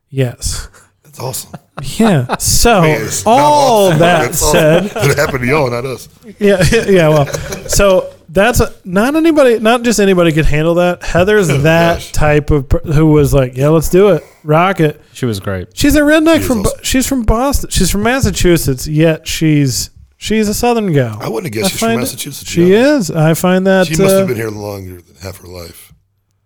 Yes. 0.10 0.68
That's 1.14 1.20
awesome. 1.20 1.60
Yeah. 1.98 2.38
So 2.38 2.82
Man, 2.84 3.02
it's 3.02 3.24
all 3.26 3.88
awesome. 3.88 4.00
that 4.00 4.22
That's 4.26 4.44
awesome. 4.44 4.88
said, 4.90 5.10
It 5.10 5.18
happened 5.18 5.40
to 5.42 5.48
y'all, 5.48 5.70
not 5.72 5.86
us. 5.86 6.08
yeah, 6.40 6.64
yeah. 6.88 7.10
Well, 7.10 7.26
so 7.68 8.14
that's 8.30 8.60
a, 8.60 8.74
not 8.86 9.16
anybody, 9.16 9.58
not 9.60 9.82
just 9.82 10.00
anybody 10.00 10.32
could 10.32 10.46
handle 10.46 10.76
that. 10.76 11.02
Heather's 11.04 11.48
that 11.48 11.96
gosh. 11.96 12.12
type 12.12 12.52
of 12.52 12.70
per- 12.70 12.80
who 12.80 13.08
was 13.08 13.34
like, 13.34 13.58
yeah, 13.58 13.70
let's 13.70 13.90
do 13.90 14.10
it, 14.12 14.24
rock 14.44 14.80
it. 14.80 15.02
She 15.14 15.26
was 15.26 15.40
great. 15.40 15.76
She's 15.76 15.96
a 15.96 16.02
redneck 16.02 16.38
She 16.42 16.44
from, 16.44 16.60
awesome. 16.62 16.84
she's 16.84 17.08
from 17.08 17.24
Boston, 17.24 17.70
she's 17.72 17.90
from 17.90 18.04
Massachusetts, 18.04 18.88
yet 18.88 19.28
she's 19.28 19.90
she's 20.18 20.48
a 20.48 20.54
Southern 20.54 20.94
gal. 20.94 21.18
I 21.22 21.28
wouldn't 21.28 21.54
have 21.54 21.60
guessed 21.64 21.72
she's 21.72 21.80
from 21.80 21.96
Massachusetts. 22.00 22.50
She 22.50 22.72
yeah. 22.72 22.96
is. 22.98 23.10
I 23.10 23.34
find 23.34 23.66
that. 23.66 23.88
She 23.88 23.98
must 23.98 24.14
uh, 24.14 24.20
have 24.20 24.28
been 24.28 24.38
here 24.38 24.52
longer 24.52 25.02
than 25.02 25.16
half 25.18 25.38
her 25.38 25.48
life. 25.48 25.92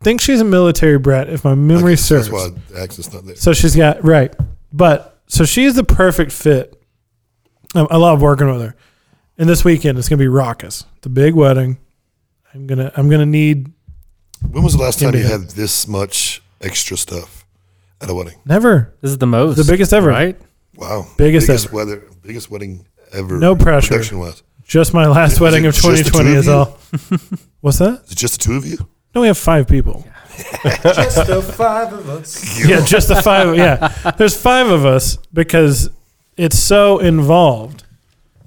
think 0.01 0.21
she's 0.21 0.39
a 0.39 0.45
military 0.45 0.97
brat, 0.97 1.29
if 1.29 1.43
my 1.43 1.53
memory 1.53 1.93
Okay, 1.93 1.95
serves. 1.97 2.29
That's 2.31 2.51
why 2.71 2.81
accent's 2.81 3.13
not 3.13 3.25
there. 3.25 3.35
So 3.35 3.51
she's 3.53 3.75
got 3.75 4.03
right, 4.05 4.33
but 4.77 5.19
so 5.27 5.43
she's 5.45 5.75
the 5.75 5.83
perfect 5.83 6.31
fit. 6.31 6.81
I, 7.75 7.81
I 7.81 7.97
love 7.97 8.21
working 8.21 8.47
with 8.49 8.61
her. 8.61 8.75
And 9.37 9.47
this 9.49 9.63
weekend 9.65 9.97
it's 9.97 10.09
gonna 10.09 10.19
be 10.19 10.27
raucous. 10.27 10.85
The 11.01 11.09
big 11.09 11.35
wedding. 11.35 11.77
I'm 12.53 12.65
gonna 12.67 12.91
I'm 12.95 13.09
gonna 13.09 13.25
need 13.25 13.71
When 14.49 14.63
was 14.63 14.73
the 14.75 14.81
last 14.81 14.99
time 14.99 15.13
you 15.15 15.25
a- 15.25 15.27
had 15.27 15.49
this 15.51 15.87
much 15.87 16.41
extra 16.61 16.97
stuff 16.97 17.45
at 18.01 18.09
a 18.09 18.13
wedding? 18.13 18.39
never 18.45 18.95
This 19.01 19.11
is 19.11 19.17
the 19.17 19.27
most. 19.27 19.57
The 19.57 19.63
biggest 19.71 19.93
ever. 19.93 20.07
Right? 20.09 20.39
Wow, 20.75 21.07
Biggest 21.17 21.49
ever. 21.49 21.75
weather, 21.75 22.03
biggest 22.21 22.49
wedding 22.51 22.85
ever. 23.11 23.37
No 23.39 23.55
pressure. 23.55 23.89
Production 23.89 24.19
wise, 24.19 24.43
just 24.63 24.93
my 24.93 25.07
last 25.07 25.33
Is 25.33 25.39
wedding 25.39 25.65
it 25.65 25.69
of 25.69 25.75
2020 25.75 26.31
of 26.31 26.37
is 26.37 26.47
all. 26.47 26.77
What's 27.61 27.79
that? 27.79 28.03
is 28.05 28.11
it 28.11 28.17
just 28.17 28.39
the 28.39 28.43
two 28.45 28.53
of 28.53 28.65
you? 28.65 28.77
No, 29.15 29.21
we 29.21 29.27
have 29.27 29.37
five 29.39 29.67
people. 29.67 30.05
Just 30.83 31.27
the 31.27 31.41
five 31.41 31.93
of 31.93 32.07
us. 32.09 32.65
Yeah, 32.67 32.83
just 32.85 33.07
the 33.07 33.15
five. 33.21 33.55
Yeah, 33.57 33.87
there's 34.17 34.39
five 34.39 34.67
of 34.67 34.85
us 34.85 35.17
because 35.33 35.89
it's 36.37 36.57
so 36.59 36.99
involved. 36.99 37.83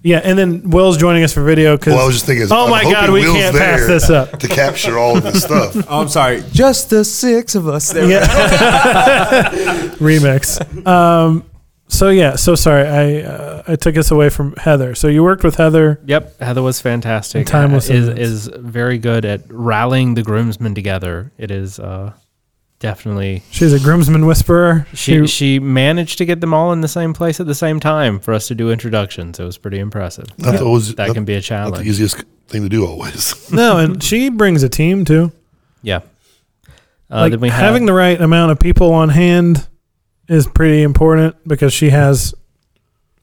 Yeah, 0.03 0.21
and 0.25 0.39
then 0.39 0.71
Will's 0.71 0.97
joining 0.97 1.25
us 1.25 1.35
for 1.35 1.43
video 1.43 1.77
because. 1.77 1.93
Well, 1.95 2.03
I 2.05 2.07
was 2.07 2.15
just 2.15 2.27
thinking. 2.27 2.47
oh 2.51 2.65
I'm 2.65 2.71
my 2.71 2.83
God, 2.85 2.95
hoping 3.07 3.13
we 3.13 3.21
Will's 3.23 3.37
can't 3.37 3.57
pass 3.57 3.87
this 3.87 4.09
up. 4.09 4.39
to 4.39 4.49
capture 4.49 4.97
all 4.99 5.17
of 5.19 5.23
this 5.25 5.43
stuff. 5.45 5.77
Oh, 5.89 6.01
I'm 6.01 6.09
sorry. 6.09 6.43
Just 6.53 6.89
the 6.91 7.05
six 7.05 7.55
of 7.55 7.69
us. 7.69 7.93
There. 7.93 8.09
Yeah. 8.09 8.27
Remix. 9.99 10.87
Um, 10.87 11.45
so 11.91 12.09
yeah, 12.09 12.37
so 12.37 12.55
sorry. 12.55 12.87
I 12.89 13.21
uh, 13.23 13.63
I 13.69 13.77
took 13.77 13.97
us 13.97 14.11
away 14.11 14.31
from 14.31 14.55
Heather. 14.57 14.95
So 14.95 15.09
you 15.09 15.23
worked 15.23 15.45
with 15.45 15.57
Heather. 15.57 16.01
Yep, 16.07 16.41
Heather 16.41 16.63
was 16.63 16.81
fantastic. 16.81 17.41
And 17.41 17.47
time 17.47 17.73
was 17.73 17.91
Uh, 17.91 17.95
is 17.95 18.09
is 18.09 18.47
very 18.57 18.97
good 18.99 19.25
at 19.25 19.43
rallying 19.49 20.15
the 20.15 20.23
groomsmen 20.23 20.75
together. 20.75 21.33
It 21.37 21.51
is 21.51 21.79
uh, 21.79 22.13
definitely 22.79 23.43
She's 23.51 23.73
a 23.73 23.79
groomsman 23.81 24.25
whisperer. 24.27 24.87
she 24.95 25.27
she 25.27 25.59
managed 25.59 26.19
to 26.19 26.25
get 26.25 26.41
them 26.41 26.55
all 26.55 26.73
in 26.73 26.81
the 26.81 26.89
same 26.89 27.13
place 27.13 27.41
at 27.41 27.47
the 27.47 27.55
same 27.55 27.81
time 27.81 28.19
for 28.21 28.33
us 28.35 28.49
to 28.49 28.55
do 28.55 28.71
introductions. 28.71 29.39
It 29.39 29.45
was 29.45 29.59
pretty 29.59 29.79
impressive. 29.79 30.27
Not 30.39 30.61
always, 30.63 30.95
That 30.95 31.09
not, 31.09 31.15
can 31.15 31.25
be 31.25 31.35
a 31.35 31.37
not 31.37 31.43
the 31.43 31.47
challenge. 31.47 31.87
easiest 31.87 32.25
thing 32.49 32.63
to 32.63 32.69
do 32.69 32.87
always. 32.87 33.51
no, 33.53 33.77
and 33.79 34.03
she 34.03 34.29
brings 34.31 34.63
a 34.63 34.69
team 34.69 35.05
too. 35.05 35.33
Yeah. 35.83 36.01
Uh, 37.13 37.23
like 37.23 37.33
then 37.33 37.41
we 37.41 37.49
have, 37.49 37.61
having 37.61 37.87
the 37.87 37.93
right 37.93 38.21
amount 38.21 38.53
of 38.53 38.59
people 38.61 38.93
on 38.93 39.09
hand 39.09 39.67
is 40.31 40.47
pretty 40.47 40.83
important 40.83 41.37
because 41.47 41.73
she 41.73 41.91
has 41.91 42.35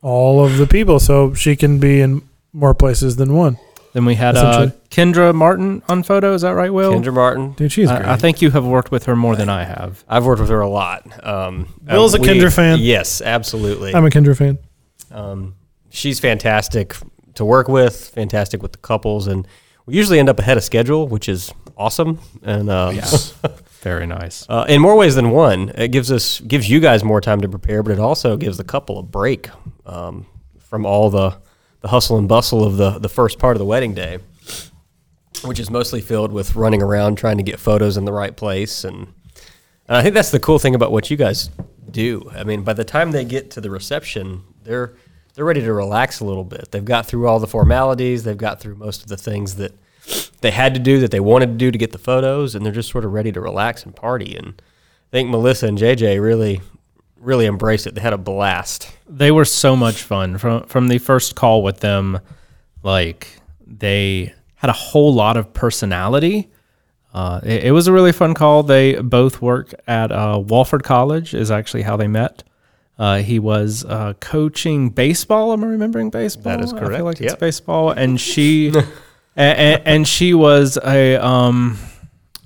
all 0.01 0.43
of 0.45 0.57
the 0.57 0.67
people, 0.67 0.99
so 0.99 1.33
she 1.33 1.55
can 1.55 1.79
be 1.79 2.01
in 2.01 2.21
more 2.51 2.75
places 2.75 3.15
than 3.15 3.33
one. 3.33 3.57
then 3.93 4.05
we 4.05 4.15
had 4.15 4.35
uh. 4.35 4.67
Kendra 4.91 5.33
Martin 5.33 5.81
on 5.87 6.03
photo. 6.03 6.33
Is 6.33 6.41
that 6.41 6.51
right, 6.51 6.71
Will? 6.71 6.93
Kendra 6.93 7.13
Martin. 7.13 7.53
Dude, 7.53 7.71
she's 7.71 7.89
great. 7.89 8.03
I, 8.03 8.13
I 8.13 8.17
think 8.17 8.41
you 8.41 8.51
have 8.51 8.65
worked 8.65 8.91
with 8.91 9.05
her 9.05 9.15
more 9.15 9.35
than 9.37 9.47
I 9.47 9.63
have. 9.63 10.03
I've 10.07 10.25
worked 10.25 10.41
with 10.41 10.49
her 10.49 10.59
a 10.59 10.69
lot. 10.69 11.25
Um, 11.25 11.73
Will's 11.87 12.13
uh, 12.13 12.17
a 12.17 12.21
Kendra 12.21 12.53
fan. 12.53 12.79
Yes, 12.79 13.21
absolutely. 13.21 13.95
I'm 13.95 14.05
a 14.05 14.09
Kendra 14.09 14.37
fan. 14.37 14.57
Um, 15.09 15.55
she's 15.89 16.19
fantastic 16.19 16.95
to 17.35 17.45
work 17.45 17.69
with, 17.69 18.09
fantastic 18.09 18.61
with 18.61 18.73
the 18.73 18.79
couples, 18.79 19.27
and 19.27 19.47
we 19.85 19.95
usually 19.95 20.19
end 20.19 20.27
up 20.27 20.39
ahead 20.39 20.57
of 20.57 20.63
schedule, 20.63 21.07
which 21.07 21.29
is 21.29 21.53
awesome. 21.77 22.19
And 22.43 22.69
uh, 22.69 22.91
Very 23.87 24.07
nice. 24.07 24.45
uh, 24.49 24.65
in 24.67 24.81
more 24.81 24.95
ways 24.95 25.15
than 25.15 25.31
one, 25.31 25.69
it 25.75 25.89
gives 25.89 26.11
us 26.11 26.39
gives 26.41 26.69
you 26.69 26.79
guys 26.79 27.03
more 27.03 27.21
time 27.21 27.41
to 27.41 27.49
prepare, 27.49 27.83
but 27.83 27.91
it 27.93 27.99
also 27.99 28.35
gives 28.37 28.57
the 28.57 28.63
couple 28.63 28.99
a 28.99 29.03
break 29.03 29.49
um, 29.85 30.25
from 30.59 30.85
all 30.85 31.09
the 31.09 31.37
the 31.81 31.87
hustle 31.87 32.17
and 32.17 32.27
bustle 32.27 32.63
of 32.63 32.77
the 32.77 32.99
the 32.99 33.09
first 33.09 33.39
part 33.39 33.55
of 33.55 33.59
the 33.59 33.65
wedding 33.65 33.93
day, 33.93 34.19
which 35.45 35.59
is 35.59 35.69
mostly 35.69 36.01
filled 36.01 36.31
with 36.33 36.55
running 36.55 36.81
around 36.81 37.17
trying 37.17 37.37
to 37.37 37.43
get 37.43 37.59
photos 37.59 37.97
in 37.97 38.05
the 38.05 38.13
right 38.13 38.35
place 38.35 38.83
and. 38.83 39.13
And 39.89 39.95
I 39.95 40.01
think 40.01 40.15
that's 40.15 40.31
the 40.31 40.39
cool 40.39 40.59
thing 40.59 40.75
about 40.75 40.91
what 40.91 41.09
you 41.09 41.15
guys 41.15 41.49
do. 41.89 42.29
I 42.35 42.43
mean, 42.43 42.63
by 42.63 42.73
the 42.73 42.83
time 42.83 43.11
they 43.11 43.23
get 43.23 43.51
to 43.51 43.61
the 43.61 43.69
reception, 43.69 44.43
they're 44.63 44.91
they're 45.33 45.45
ready 45.45 45.61
to 45.61 45.71
relax 45.71 46.19
a 46.19 46.25
little 46.25 46.43
bit. 46.43 46.71
They've 46.71 46.83
got 46.83 47.05
through 47.05 47.25
all 47.25 47.39
the 47.39 47.47
formalities. 47.47 48.25
They've 48.25 48.35
got 48.35 48.59
through 48.59 48.75
most 48.75 49.03
of 49.03 49.07
the 49.07 49.15
things 49.15 49.55
that 49.55 49.71
they 50.41 50.51
had 50.51 50.73
to 50.73 50.79
do 50.79 50.99
that 50.99 51.11
they 51.11 51.19
wanted 51.19 51.47
to 51.47 51.55
do 51.55 51.71
to 51.71 51.77
get 51.77 51.91
the 51.91 51.97
photos, 51.97 52.55
and 52.55 52.65
they're 52.65 52.73
just 52.73 52.89
sort 52.89 53.05
of 53.05 53.13
ready 53.13 53.31
to 53.31 53.41
relax 53.41 53.83
and 53.83 53.95
party. 53.95 54.35
And 54.35 54.53
I 54.57 55.11
think 55.11 55.29
Melissa 55.29 55.67
and 55.67 55.77
JJ 55.77 56.21
really 56.21 56.61
really 57.19 57.47
embraced 57.47 57.87
it. 57.87 57.95
They 57.95 58.01
had 58.01 58.13
a 58.13 58.17
blast. 58.17 58.91
they 59.09 59.31
were 59.31 59.45
so 59.45 59.75
much 59.75 60.03
fun. 60.03 60.37
From 60.37 60.63
from 60.65 60.87
the 60.87 60.99
first 60.99 61.35
call 61.35 61.63
with 61.63 61.79
them 61.79 62.19
like 62.83 63.39
they 63.65 64.33
had 64.55 64.69
a 64.69 64.73
whole 64.73 65.13
lot 65.13 65.37
of 65.37 65.53
personality. 65.53 66.49
Uh, 67.13 67.39
it, 67.43 67.65
it 67.65 67.71
was 67.71 67.87
a 67.87 67.91
really 67.91 68.11
fun 68.11 68.33
call. 68.33 68.63
They 68.63 68.95
both 68.95 69.41
work 69.41 69.73
at 69.87 70.11
uh, 70.11 70.39
Wofford 70.45 70.83
College 70.83 71.33
is 71.33 71.49
actually 71.49 71.83
how 71.83 71.97
they 71.97 72.07
met. 72.07 72.43
Uh, 72.99 73.17
he 73.19 73.39
was 73.39 73.85
uh, 73.85 74.13
coaching 74.19 74.89
baseball. 74.89 75.53
Am 75.53 75.63
i 75.63 75.67
remembering 75.67 76.09
baseball? 76.09 76.57
That 76.57 76.63
is 76.63 76.73
i 76.73 76.79
correct, 76.79 76.95
feel 76.95 77.05
like 77.05 77.21
it's 77.21 77.35
baseball. 77.35 77.91
And 77.91 78.19
she 78.19 78.71
and, 79.37 79.81
and 79.85 80.07
she 80.07 80.33
was 80.33 80.77
a 80.83 81.15
um 81.15 81.77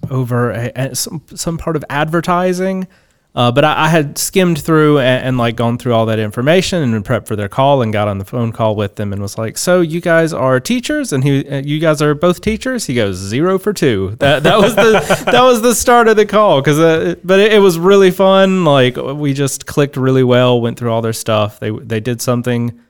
over 0.09 0.51
a, 0.51 0.71
a, 0.75 0.95
some 0.95 1.23
some 1.33 1.57
part 1.57 1.75
of 1.75 1.85
advertising. 1.89 2.87
Uh, 3.33 3.49
but 3.49 3.63
I, 3.63 3.85
I 3.85 3.87
had 3.87 4.17
skimmed 4.17 4.59
through 4.59 4.99
and, 4.99 5.25
and 5.25 5.37
like 5.37 5.55
gone 5.55 5.77
through 5.77 5.93
all 5.93 6.05
that 6.07 6.19
information 6.19 6.93
and 6.93 7.05
prepped 7.05 7.27
for 7.27 7.37
their 7.37 7.47
call 7.47 7.81
and 7.81 7.93
got 7.93 8.09
on 8.09 8.17
the 8.17 8.25
phone 8.25 8.51
call 8.51 8.75
with 8.75 8.97
them 8.97 9.13
and 9.13 9.21
was 9.21 9.37
like, 9.37 9.57
"So 9.57 9.79
you 9.79 10.01
guys 10.01 10.33
are 10.33 10.59
teachers?" 10.59 11.13
And 11.13 11.23
he, 11.23 11.47
uh, 11.47 11.61
you 11.61 11.79
guys 11.79 12.01
are 12.01 12.13
both 12.13 12.41
teachers. 12.41 12.87
He 12.87 12.95
goes 12.95 13.15
zero 13.15 13.57
for 13.57 13.71
two. 13.71 14.17
That 14.19 14.43
that 14.43 14.59
was 14.59 14.75
the 14.75 15.23
that 15.31 15.43
was 15.43 15.61
the 15.61 15.73
start 15.73 16.09
of 16.09 16.17
the 16.17 16.25
call 16.25 16.59
because, 16.59 16.77
uh, 16.77 17.15
but 17.23 17.39
it, 17.39 17.53
it 17.53 17.59
was 17.59 17.79
really 17.79 18.11
fun. 18.11 18.65
Like 18.65 18.97
we 18.97 19.33
just 19.33 19.65
clicked 19.65 19.95
really 19.95 20.25
well. 20.25 20.59
Went 20.59 20.77
through 20.77 20.91
all 20.91 21.01
their 21.01 21.13
stuff. 21.13 21.57
They 21.61 21.71
they 21.71 22.01
did 22.01 22.21
something 22.21 22.81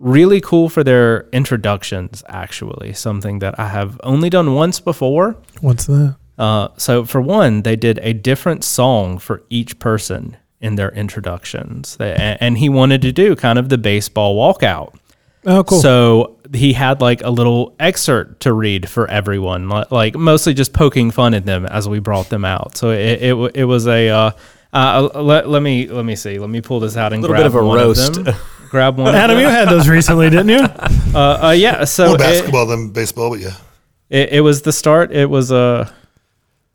really 0.00 0.40
cool 0.40 0.68
for 0.68 0.82
their 0.82 1.28
introductions. 1.32 2.24
Actually, 2.28 2.92
something 2.94 3.38
that 3.38 3.58
I 3.60 3.68
have 3.68 4.00
only 4.02 4.30
done 4.30 4.54
once 4.54 4.80
before. 4.80 5.36
What's 5.60 5.86
that? 5.86 6.16
Uh, 6.36 6.68
so 6.76 7.04
for 7.04 7.20
one, 7.20 7.62
they 7.62 7.76
did 7.76 8.00
a 8.02 8.14
different 8.14 8.64
song 8.64 9.18
for 9.18 9.42
each 9.50 9.78
person 9.78 10.36
in 10.60 10.74
their 10.74 10.90
introductions, 10.90 11.96
they, 11.96 12.12
and, 12.12 12.38
and 12.40 12.58
he 12.58 12.68
wanted 12.68 13.02
to 13.02 13.12
do 13.12 13.34
kind 13.36 13.58
of 13.58 13.68
the 13.68 13.78
baseball 13.78 14.36
walkout. 14.36 14.94
Oh, 15.46 15.64
cool. 15.64 15.80
So 15.80 16.38
he 16.52 16.74
had 16.74 17.00
like 17.00 17.22
a 17.22 17.30
little 17.30 17.74
excerpt 17.80 18.40
to 18.40 18.52
read 18.52 18.88
for 18.88 19.08
everyone, 19.08 19.68
like 19.90 20.14
mostly 20.14 20.52
just 20.52 20.72
poking 20.74 21.10
fun 21.10 21.32
at 21.32 21.46
them 21.46 21.64
as 21.64 21.88
we 21.88 21.98
brought 21.98 22.28
them 22.28 22.44
out. 22.44 22.76
So 22.76 22.90
it 22.90 23.22
it, 23.22 23.52
it 23.54 23.64
was 23.64 23.86
a 23.86 24.08
uh, 24.10 24.30
uh, 24.72 25.08
let, 25.14 25.48
let 25.48 25.62
me 25.62 25.88
let 25.88 26.04
me 26.04 26.14
see, 26.14 26.38
let 26.38 26.50
me 26.50 26.60
pull 26.60 26.80
this 26.80 26.96
out 26.96 27.12
and 27.12 27.20
a 27.20 27.22
Little 27.22 27.36
grab 27.36 27.52
bit 27.52 27.58
of 27.58 27.66
a 27.66 27.74
roast. 27.74 28.18
Of 28.18 28.24
them. 28.24 28.34
grab 28.70 28.96
one. 28.98 29.14
Adam, 29.14 29.38
you 29.38 29.48
had 29.48 29.68
those 29.68 29.88
recently, 29.88 30.30
didn't 30.30 30.48
you? 30.48 30.66
Uh, 31.12 31.46
uh, 31.48 31.50
yeah. 31.50 31.82
So 31.84 32.06
More 32.06 32.14
it- 32.14 32.18
basketball 32.20 32.66
than 32.66 32.90
baseball, 32.90 33.30
but 33.30 33.40
yeah. 33.40 33.54
It, 34.10 34.28
it 34.34 34.40
was 34.42 34.62
the 34.62 34.72
start. 34.72 35.10
It 35.10 35.28
was 35.28 35.50
Uh, 35.50 35.90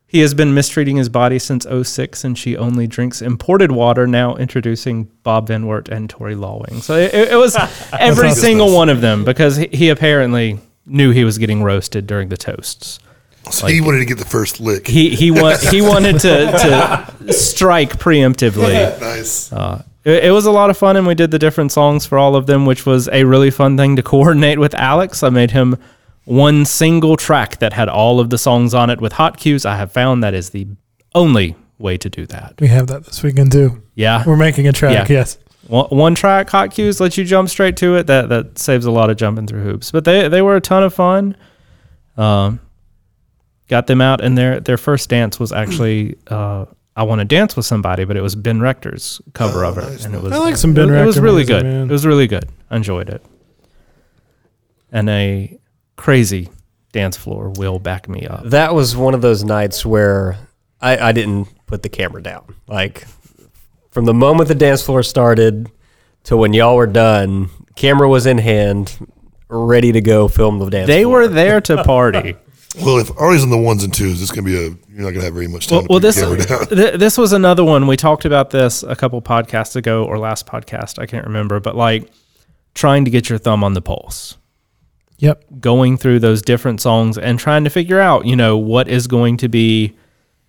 he 0.06 0.20
has 0.20 0.34
been 0.34 0.52
mistreating 0.52 0.96
his 0.96 1.08
body 1.08 1.38
since 1.38 1.64
06, 1.66 2.22
and 2.22 2.36
she 2.38 2.54
only 2.56 2.86
drinks 2.86 3.22
imported 3.22 3.72
water. 3.72 4.06
Now 4.06 4.36
introducing 4.36 5.04
Bob 5.22 5.48
Van 5.48 5.66
Wert 5.66 5.88
and 5.88 6.08
Tori 6.10 6.34
Lawing. 6.34 6.82
So 6.82 6.96
it, 6.96 7.14
it 7.14 7.36
was 7.36 7.56
every 7.98 8.30
single 8.32 8.74
one 8.74 8.90
of 8.90 9.00
them 9.00 9.24
because 9.24 9.56
he, 9.56 9.68
he 9.72 9.88
apparently 9.88 10.58
knew 10.84 11.12
he 11.12 11.24
was 11.24 11.38
getting 11.38 11.62
roasted 11.62 12.06
during 12.06 12.28
the 12.28 12.36
toasts. 12.36 12.98
So 13.50 13.66
he 13.68 13.80
wanted 13.80 14.00
to 14.00 14.04
get 14.06 14.18
the 14.18 14.24
first 14.26 14.60
lick. 14.60 14.86
He 14.86 15.14
he 15.16 15.30
wa- 15.30 15.56
he 15.56 15.80
wanted 15.80 16.20
to 16.20 16.52
to 17.26 17.32
strike 17.32 17.96
preemptively. 17.98 19.00
nice. 19.00 19.50
Uh, 19.50 19.82
it, 20.06 20.24
it 20.24 20.30
was 20.30 20.46
a 20.46 20.50
lot 20.50 20.70
of 20.70 20.78
fun, 20.78 20.96
and 20.96 21.06
we 21.06 21.14
did 21.14 21.30
the 21.30 21.38
different 21.38 21.72
songs 21.72 22.06
for 22.06 22.16
all 22.16 22.36
of 22.36 22.46
them, 22.46 22.64
which 22.64 22.86
was 22.86 23.08
a 23.08 23.24
really 23.24 23.50
fun 23.50 23.76
thing 23.76 23.96
to 23.96 24.02
coordinate 24.14 24.58
with 24.58 24.74
Alex. 24.74 25.22
I 25.22 25.28
made 25.28 25.50
him 25.50 25.76
one 26.24 26.64
single 26.64 27.16
track 27.16 27.58
that 27.58 27.72
had 27.72 27.88
all 27.88 28.20
of 28.20 28.30
the 28.30 28.38
songs 28.38 28.72
on 28.72 28.88
it 28.90 29.00
with 29.00 29.12
hot 29.12 29.36
cues. 29.36 29.66
I 29.66 29.76
have 29.76 29.92
found 29.92 30.22
that 30.22 30.34
is 30.34 30.50
the 30.50 30.66
only 31.14 31.56
way 31.78 31.98
to 31.98 32.08
do 32.08 32.26
that. 32.26 32.54
We 32.60 32.68
have 32.68 32.86
that 32.86 33.04
this 33.04 33.22
weekend 33.22 33.52
too. 33.52 33.82
Yeah, 33.94 34.24
We're 34.26 34.36
making 34.36 34.66
a 34.68 34.72
track. 34.72 35.08
Yeah. 35.08 35.18
Yes. 35.18 35.38
one, 35.66 35.86
one 35.86 36.14
track 36.14 36.48
hot 36.50 36.70
cues 36.70 37.00
lets 37.00 37.16
you 37.18 37.24
jump 37.24 37.48
straight 37.48 37.76
to 37.78 37.96
it. 37.96 38.06
That 38.06 38.28
that 38.28 38.58
saves 38.58 38.86
a 38.86 38.90
lot 38.90 39.10
of 39.10 39.16
jumping 39.16 39.46
through 39.46 39.62
hoops. 39.62 39.90
But 39.90 40.04
they 40.04 40.28
they 40.28 40.42
were 40.42 40.56
a 40.56 40.60
ton 40.60 40.82
of 40.82 40.94
fun. 40.94 41.36
Um, 42.16 42.60
got 43.68 43.86
them 43.86 44.00
out, 44.00 44.20
and 44.20 44.36
their 44.38 44.60
their 44.60 44.78
first 44.78 45.08
dance 45.08 45.38
was 45.38 45.52
actually 45.52 46.16
uh, 46.28 46.66
I 46.98 47.02
want 47.02 47.18
to 47.20 47.24
dance 47.26 47.54
with 47.56 47.66
somebody, 47.66 48.04
but 48.04 48.16
it 48.16 48.22
was 48.22 48.34
Ben 48.34 48.58
Rector's 48.60 49.20
cover 49.34 49.64
Oh, 49.64 49.68
of 49.68 49.78
it, 49.78 49.82
nice, 49.82 50.04
and 50.06 50.14
it 50.14 50.22
was 50.22 50.32
I 50.32 50.38
like 50.38 50.56
some 50.56 50.72
Ben 50.72 50.88
it, 50.88 51.02
it 51.02 51.04
was 51.04 51.20
really 51.20 51.44
music, 51.44 51.54
good. 51.56 51.62
man. 51.64 51.88
It 51.90 51.92
was 51.92 52.06
really 52.06 52.26
good. 52.26 52.48
I 52.70 52.76
enjoyed 52.76 53.10
it, 53.10 53.22
and 54.90 55.08
a 55.10 55.58
crazy 55.96 56.48
dance 56.92 57.16
floor 57.16 57.50
will 57.50 57.78
back 57.78 58.08
me 58.08 58.26
up. 58.26 58.44
That 58.44 58.74
was 58.74 58.96
one 58.96 59.14
of 59.14 59.20
those 59.20 59.44
nights 59.44 59.84
where 59.84 60.38
I, 60.80 60.96
I 61.08 61.12
didn't 61.12 61.48
put 61.66 61.82
the 61.82 61.88
camera 61.88 62.22
down. 62.22 62.54
Like 62.66 63.06
from 63.90 64.04
the 64.06 64.14
moment 64.14 64.48
the 64.48 64.54
dance 64.54 64.82
floor 64.82 65.02
started 65.02 65.70
to 66.24 66.36
when 66.36 66.52
y'all 66.54 66.76
were 66.76 66.86
done, 66.86 67.50
camera 67.76 68.08
was 68.08 68.26
in 68.26 68.38
hand, 68.38 68.96
ready 69.48 69.92
to 69.92 70.00
go 70.00 70.28
film 70.28 70.58
the 70.58 70.70
dance. 70.70 70.86
They 70.86 71.02
floor. 71.02 71.20
were 71.20 71.28
there 71.28 71.60
to 71.62 71.84
party. 71.84 72.36
Well, 72.84 72.98
if 72.98 73.10
Arley's 73.18 73.42
on 73.42 73.50
the 73.50 73.58
ones 73.58 73.84
and 73.84 73.92
twos, 73.94 74.20
it's 74.20 74.30
gonna 74.30 74.44
be 74.44 74.56
a. 74.56 74.62
You're 74.68 75.04
not 75.04 75.10
gonna 75.12 75.24
have 75.24 75.34
very 75.34 75.48
much 75.48 75.66
time. 75.68 75.76
well, 75.76 75.86
to 75.86 75.92
well 75.92 76.00
this 76.00 76.46
down. 76.46 76.66
th- 76.68 76.98
this 76.98 77.16
was 77.18 77.32
another 77.32 77.64
one 77.64 77.86
we 77.86 77.96
talked 77.96 78.24
about 78.24 78.50
this 78.50 78.82
a 78.82 78.94
couple 78.96 79.20
podcasts 79.22 79.76
ago 79.76 80.04
or 80.04 80.18
last 80.18 80.46
podcast 80.46 80.98
I 80.98 81.06
can't 81.06 81.26
remember 81.26 81.60
but 81.60 81.76
like 81.76 82.10
trying 82.74 83.04
to 83.04 83.10
get 83.10 83.28
your 83.28 83.38
thumb 83.38 83.62
on 83.64 83.74
the 83.74 83.82
pulse 83.82 84.36
Yep. 85.18 85.44
going 85.60 85.96
through 85.96 86.18
those 86.20 86.42
different 86.42 86.80
songs 86.82 87.16
and 87.16 87.38
trying 87.38 87.64
to 87.64 87.70
figure 87.70 88.00
out 88.00 88.26
you 88.26 88.36
know 88.36 88.56
what 88.58 88.88
is 88.88 89.06
going 89.06 89.36
to 89.38 89.48
be 89.48 89.94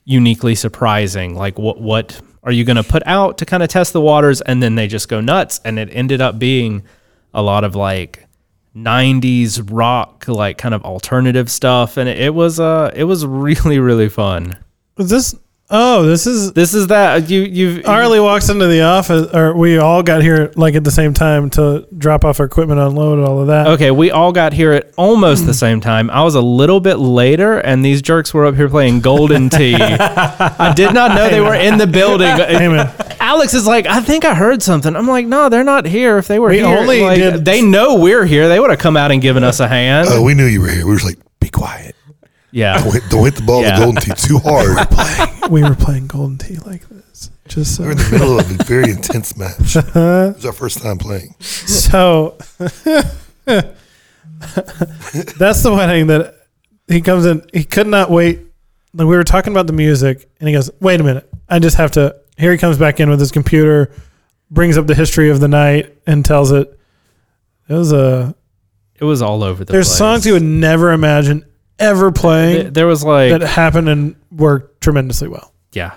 uniquely 0.06 0.56
surprising 0.56 1.36
like 1.36 1.58
what 1.60 1.80
what 1.82 2.22
are 2.44 2.52
you 2.52 2.64
going 2.64 2.78
to 2.78 2.84
put 2.84 3.04
out 3.06 3.38
to 3.40 3.46
kind 3.46 3.64
of 3.64 3.70
test 3.70 3.92
the 3.94 4.02
waters 4.02 4.40
and 4.42 4.62
then 4.64 4.76
they 4.76 4.88
just 4.88 5.10
go 5.10 5.20
nuts 5.22 5.60
and 5.66 5.78
it 5.80 5.90
ended 5.92 6.22
up 6.22 6.40
being 6.40 6.84
a 7.34 7.42
lot 7.42 7.64
of 7.66 7.76
like 7.76 8.26
90s 8.78 9.68
rock 9.72 10.28
like 10.28 10.58
kind 10.58 10.76
of 10.76 10.84
alternative 10.84 11.50
stuff 11.50 11.98
and 11.98 12.08
it, 12.08 12.20
it 12.20 12.34
was 12.34 12.60
uh 12.60 12.92
it 12.96 13.06
was 13.06 13.26
really 13.26 13.80
really 13.80 14.10
fun 14.10 14.56
Was 14.98 15.10
this? 15.10 15.36
Oh, 15.70 16.04
this 16.04 16.26
is. 16.26 16.54
this 16.54 16.74
is 16.74 16.88
that 16.88 17.24
uh, 17.24 17.26
you 17.26 17.42
you've 17.42 17.86
Arley 17.86 18.22
walks 18.22 18.48
into 18.48 18.68
the 18.68 18.84
office, 18.84 19.28
or 19.34 19.54
we 19.54 19.78
all 19.78 20.02
got 20.02 20.22
here 20.22 20.50
like 20.56 20.76
at 20.76 20.86
the 20.86 20.92
same 20.92 21.14
time 21.14 21.50
to 21.52 21.86
drop 21.98 22.24
off 22.24 22.40
our 22.40 22.46
equipment, 22.46 22.80
unload 22.80 23.20
all 23.28 23.42
of 23.42 23.48
that. 23.48 23.68
Okay, 23.68 23.92
we 23.92 24.10
all 24.10 24.32
got 24.32 24.54
here 24.54 24.72
at 24.72 24.94
almost 24.96 25.46
the 25.46 25.54
same 25.54 25.82
time. 25.82 26.10
I 26.10 26.24
was 26.24 26.36
a 26.36 26.42
little 26.42 26.80
bit 26.80 26.96
later, 27.00 27.60
and 27.60 27.84
these 27.84 28.02
jerks 28.02 28.34
were 28.34 28.46
up 28.46 28.56
here 28.56 28.70
playing 28.70 29.02
Golden 29.02 29.50
Tee. 29.50 29.76
I 29.76 30.72
did 30.74 30.94
not 30.94 31.14
know 31.16 31.30
they 31.30 31.42
were 31.42 31.56
in 31.56 31.78
the 31.78 31.88
building. 31.88 32.30
Amen. 32.30 32.90
Alex 33.20 33.54
is 33.54 33.68
like, 33.68 33.88
I 33.88 34.00
think 34.00 34.24
I 34.24 34.36
heard 34.36 34.64
something. 34.64 34.96
I'm 34.96 35.08
like, 35.08 35.26
no, 35.26 35.50
they're 35.50 35.66
not 35.66 35.86
here. 35.86 36.18
If 36.18 36.30
they 36.30 36.40
were 36.40 36.48
We 36.50 36.60
here, 36.60 36.66
only 36.66 37.02
like, 37.02 37.18
did- 37.18 37.44
they 37.44 37.62
know 37.62 37.96
we're 37.96 38.24
here. 38.26 38.48
They 38.48 38.58
would 38.62 38.70
have 38.70 38.80
come 38.80 38.96
out 38.96 39.12
and 39.12 39.22
given 39.22 39.44
us 39.44 39.60
a 39.60 39.68
hand. 39.68 40.08
Oh, 40.10 40.22
we 40.24 40.34
knew 40.34 40.46
you 40.46 40.62
were 40.62 40.70
here. 40.70 40.86
We 40.86 40.92
were 40.92 40.98
just 40.98 41.06
like, 41.06 41.20
be 41.42 41.50
quiet. 41.50 41.94
Yeah. 42.52 42.82
Don't 42.84 42.94
hit, 42.94 43.04
don't 43.10 43.26
hit 43.26 43.36
the 43.36 43.42
ball 43.44 43.62
Yeah. 43.62 43.78
with 43.80 43.86
golden 43.96 44.02
tee 44.04 44.14
too 44.28 44.40
hard. 44.44 45.50
we 45.52 45.62
were 45.64 45.76
playing 45.76 46.08
Golden 46.08 46.38
Tee 46.38 46.58
like 46.58 46.88
this. 46.90 47.30
Just 47.48 47.76
so. 47.76 47.84
We're 47.84 47.92
in 47.92 47.98
the 47.98 48.10
middle 48.12 48.40
of 48.40 48.60
a 48.60 48.64
very 48.64 48.90
intense 48.92 49.36
match. 49.38 49.76
It 49.76 49.96
was 50.36 50.46
our 50.46 50.54
first 50.54 50.82
time 50.82 50.98
playing. 50.98 51.36
So 51.40 52.38
that's 55.38 55.64
the 55.64 55.72
wedding 55.74 56.08
that 56.08 56.36
he 56.88 57.02
comes 57.02 57.26
in. 57.26 57.44
He 57.54 57.64
could 57.64 57.88
not 57.88 58.10
wait. 58.10 58.40
Like 58.94 59.08
we 59.08 59.16
were 59.16 59.24
talking 59.24 59.54
about 59.54 59.68
the 59.68 59.74
music, 59.74 60.30
and 60.40 60.48
he 60.50 60.54
goes, 60.56 60.70
"Wait 60.80 61.00
a 61.00 61.04
minute! 61.04 61.30
I 61.50 61.60
just 61.60 61.78
have 61.78 61.92
to." 61.92 62.16
Here 62.38 62.52
he 62.52 62.58
comes 62.58 62.78
back 62.78 63.00
in 63.00 63.10
with 63.10 63.20
his 63.20 63.32
computer, 63.32 63.92
brings 64.52 64.78
up 64.78 64.86
the 64.88 64.96
history 64.96 65.30
of 65.30 65.40
the 65.40 65.48
night, 65.48 65.98
and 66.06 66.24
tells 66.24 66.52
it. 66.52 66.78
It 67.70 67.74
was 67.74 67.92
a. 67.92 68.36
It 69.00 69.04
was 69.04 69.22
all 69.22 69.44
over 69.44 69.64
the 69.64 69.72
There's 69.74 69.88
place. 69.88 69.98
songs 69.98 70.26
you 70.26 70.34
would 70.34 70.44
never 70.44 70.92
imagine 70.92 71.46
ever 71.80 72.12
playing 72.12 72.62
Th- 72.62 72.74
There 72.74 72.88
was 72.88 73.04
like, 73.04 73.32
that 73.32 73.42
happened 73.42 73.90
and 73.90 74.16
worked 74.32 74.82
tremendously 74.82 75.28
well. 75.28 75.54
yeah. 75.72 75.94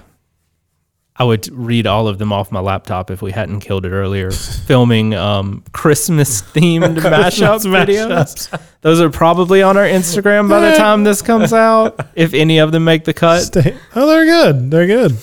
I 1.16 1.24
would 1.24 1.48
read 1.52 1.86
all 1.86 2.08
of 2.08 2.16
them 2.16 2.32
off 2.32 2.50
my 2.50 2.60
laptop 2.60 3.10
if 3.10 3.20
we 3.20 3.30
hadn't 3.30 3.60
killed 3.60 3.84
it 3.84 3.90
earlier. 3.90 4.30
filming 4.66 5.12
um, 5.12 5.62
Christmas 5.72 6.40
themed 6.40 6.96
mashup 7.00 7.60
videos. 7.66 8.48
Those 8.80 9.02
are 9.02 9.10
probably 9.10 9.60
on 9.60 9.76
our 9.76 9.84
Instagram 9.84 10.48
by 10.48 10.70
the 10.70 10.76
time 10.78 11.04
this 11.04 11.20
comes 11.20 11.52
out, 11.52 12.00
if 12.14 12.32
any 12.32 12.56
of 12.58 12.72
them 12.72 12.84
make 12.84 13.04
the 13.04 13.12
cut. 13.12 13.40
Stay. 13.42 13.76
Oh, 13.94 14.06
they're 14.06 14.24
good. 14.24 14.70
They're 14.70 14.86
good. 14.86 15.18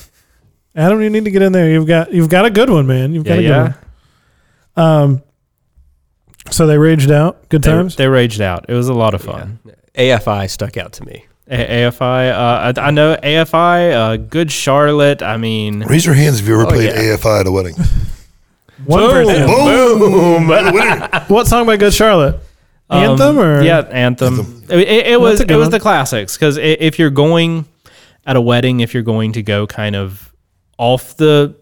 Adam, 0.76 1.02
you 1.02 1.10
need 1.10 1.26
to 1.26 1.32
get 1.32 1.42
in 1.42 1.52
there. 1.52 1.68
You've 1.72 1.88
got 1.88 2.14
you've 2.14 2.30
got 2.30 2.46
a 2.46 2.52
good 2.52 2.70
one, 2.70 2.86
man. 2.86 3.14
You've 3.16 3.26
Yeah, 3.26 3.34
got 3.34 3.40
a 3.40 3.42
good 3.42 3.48
yeah. 3.50 3.74
one. 4.76 4.86
Um, 4.86 5.24
so 6.52 6.68
they 6.68 6.78
raged 6.78 7.10
out. 7.10 7.50
Good 7.50 7.64
They, 7.64 7.72
times. 7.72 7.96
they 7.96 8.08
raged 8.08 8.40
out. 8.42 8.66
It 8.70 8.74
was 8.76 8.88
a 8.88 8.94
lot 8.94 9.16
of 9.16 9.24
fun. 9.24 9.58
AFI 9.98 10.50
stuck 10.50 10.78
out 10.78 10.94
to 10.94 11.06
me. 11.06 11.26
A- 11.50 11.86
AFI, 11.90 12.32
uh, 12.32 12.74
I, 12.78 12.88
I 12.88 12.92
know 12.92 13.16
AFI, 13.24 13.94
uh, 13.94 14.18
Good 14.18 14.52
Charlotte. 14.52 15.22
I 15.22 15.38
mean, 15.38 15.80
Raise 15.82 16.06
your 16.06 16.16
hands 16.16 16.40
if 16.42 16.48
you 16.48 16.54
ever 16.56 16.64
Oh, 16.66 16.70
played 16.70 16.86
yeah. 16.94 17.16
AFI 17.16 17.40
at 17.42 17.48
a 17.48 17.52
wedding. 17.52 17.76
One 18.86 19.00
Boom. 19.00 19.12
person. 19.12 19.48
Boom! 19.48 20.50
You're 20.50 20.64
the 20.64 20.72
winner. 20.72 21.26
What 21.30 21.48
song 21.48 21.66
by 21.66 21.78
Good 21.78 21.94
Charlotte? 21.94 22.40
Anthem 22.90 23.38
Um, 23.38 23.40
or 23.40 23.62
yeah, 23.64 23.80
anthem. 23.92 24.64
It, 24.70 24.80
it- 24.80 25.08
it 25.08 25.20
was 25.22 25.42
a 25.42 25.46
good 25.46 25.56
it 25.56 25.58
was 25.58 25.70
the 25.70 25.80
classics 25.80 26.36
because 26.38 26.58
if 26.58 27.00
you're 27.00 27.10
going 27.10 27.66
at 28.26 28.36
a 28.36 28.42
wedding, 28.42 28.80
if 28.82 28.94
you're 28.94 29.04
going 29.04 29.32
to 29.34 29.42
go 29.42 29.66
kind 29.68 29.96
of 29.96 30.32
off 30.78 31.18
the 31.18 31.56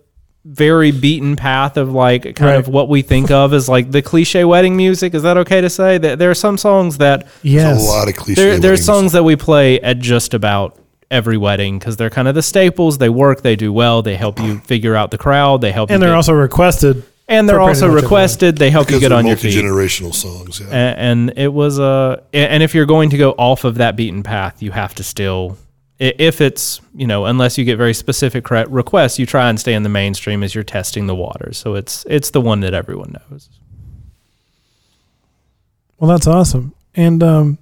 very 0.47 0.91
beaten 0.91 1.35
path 1.35 1.75
of 1.75 1.91
like 1.91 2.23
kind 2.35 2.41
Right. 2.51 2.55
of 2.59 2.67
what 2.67 2.87
we 2.87 3.01
think 3.01 3.31
of 3.31 3.51
as 3.53 3.67
like 3.67 3.89
the 3.91 4.01
cliche 4.03 4.45
wedding 4.45 4.77
music, 4.77 5.13
is 5.15 5.23
that 5.23 5.37
okay 5.37 5.59
to 5.59 5.69
say 5.69 5.97
that 5.97 6.19
there 6.19 6.29
are 6.29 6.35
some 6.35 6.57
songs 6.57 6.99
that 6.99 7.27
Yes. 7.41 7.77
There's 7.77 7.83
a 7.83 7.91
lot 7.91 8.07
of 8.07 8.15
cliche. 8.15 8.41
there 8.41 8.51
there's 8.59 8.61
weddings. 8.79 8.85
songs 8.85 9.11
that 9.13 9.23
we 9.23 9.35
play 9.35 9.79
at 9.81 9.97
just 9.99 10.33
about 10.35 10.77
every 11.09 11.37
wedding 11.37 11.79
because 11.79 11.97
they're 11.97 12.09
kind 12.11 12.27
of 12.27 12.35
the 12.35 12.41
staples. 12.43 12.97
They 12.99 13.09
work, 13.09 13.41
they 13.41 13.55
do 13.55 13.73
well, 13.73 14.01
they 14.03 14.15
help 14.15 14.39
you 14.39 14.59
figure 14.59 14.95
out 14.95 15.09
the 15.11 15.17
crowd, 15.17 15.61
they 15.61 15.71
help 15.71 15.89
and 15.89 15.95
you 15.95 15.99
they're 16.01 16.09
get- 16.09 16.15
also 16.15 16.33
requested. 16.33 17.03
and 17.27 17.49
they're 17.49 17.59
also 17.59 17.87
requested. 17.87 18.57
They 18.57 18.69
help 18.69 18.91
you 18.91 18.99
get 18.99 19.11
on 19.11 19.25
your 19.25 19.37
feet. 19.37 19.55
multi-generational 19.55 20.13
songs. 20.13 20.59
Yeah. 20.61 20.67
and, 20.71 21.29
and 21.29 21.39
it 21.39 21.51
was 21.53 21.79
uh, 21.79 22.21
a 22.33 22.37
and 22.37 22.61
if 22.61 22.75
you're 22.75 22.85
going 22.85 23.09
to 23.11 23.17
go 23.17 23.31
off 23.31 23.63
of 23.63 23.75
that 23.75 23.95
beaten 23.95 24.21
path 24.21 24.61
you 24.61 24.69
have 24.71 24.93
to 24.95 25.03
still 25.03 25.57
i- 25.57 25.64
if 25.99 26.41
it's 26.41 26.81
you 26.93 27.07
know 27.07 27.25
unless 27.25 27.57
you 27.57 27.63
get 27.63 27.77
very 27.77 27.93
specific 27.93 28.43
cre- 28.43 28.67
requests 28.69 29.17
you 29.17 29.25
try 29.25 29.49
and 29.49 29.59
stay 29.59 29.73
in 29.73 29.83
the 29.83 29.89
mainstream 29.89 30.43
as 30.43 30.53
you're 30.53 30.63
testing 30.63 31.07
the 31.07 31.15
waters 31.15 31.57
so 31.57 31.75
it's 31.75 32.05
it's 32.09 32.31
the 32.31 32.41
one 32.41 32.59
that 32.59 32.73
everyone 32.73 33.15
knows 33.29 33.49
Well, 35.97 36.09
that's 36.09 36.27
awesome. 36.27 36.73
And 36.95 37.23
um, 37.23 37.57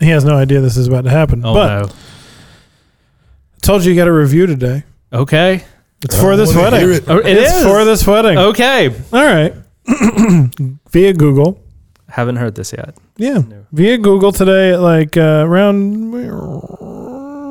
he 0.00 0.08
has 0.08 0.24
no 0.24 0.36
idea 0.36 0.60
this 0.60 0.76
is 0.76 0.88
about 0.88 1.04
to 1.04 1.10
happen. 1.10 1.42
oh 1.44 1.54
but 1.54 1.66
no 1.68 1.88
I 1.88 3.58
told 3.60 3.84
you 3.84 3.92
you 3.92 3.96
got 3.96 4.08
a 4.08 4.12
review 4.12 4.46
today. 4.46 4.82
okay 5.12 5.64
It's 6.02 6.18
for 6.20 6.36
this 6.36 6.54
I 6.56 6.60
wedding. 6.62 6.90
it. 6.92 7.04
oh, 7.08 7.18
it 7.18 7.26
it's 7.36 7.54
is 7.54 7.62
for 7.62 7.84
this 7.84 8.04
wedding. 8.06 8.38
okay 8.38 8.88
All 9.12 9.24
right. 9.24 9.54
Via 10.90 11.12
Google. 11.12 11.60
haven't 12.08 12.36
heard 12.36 12.54
this 12.56 12.72
yet 12.72 12.96
Yeah. 13.16 13.38
No. 13.38 13.66
Via 13.72 13.98
Google 13.98 14.32
today 14.32 14.72
at 14.72 14.80
like 14.80 15.16
uh, 15.16 15.44
around 15.46 16.10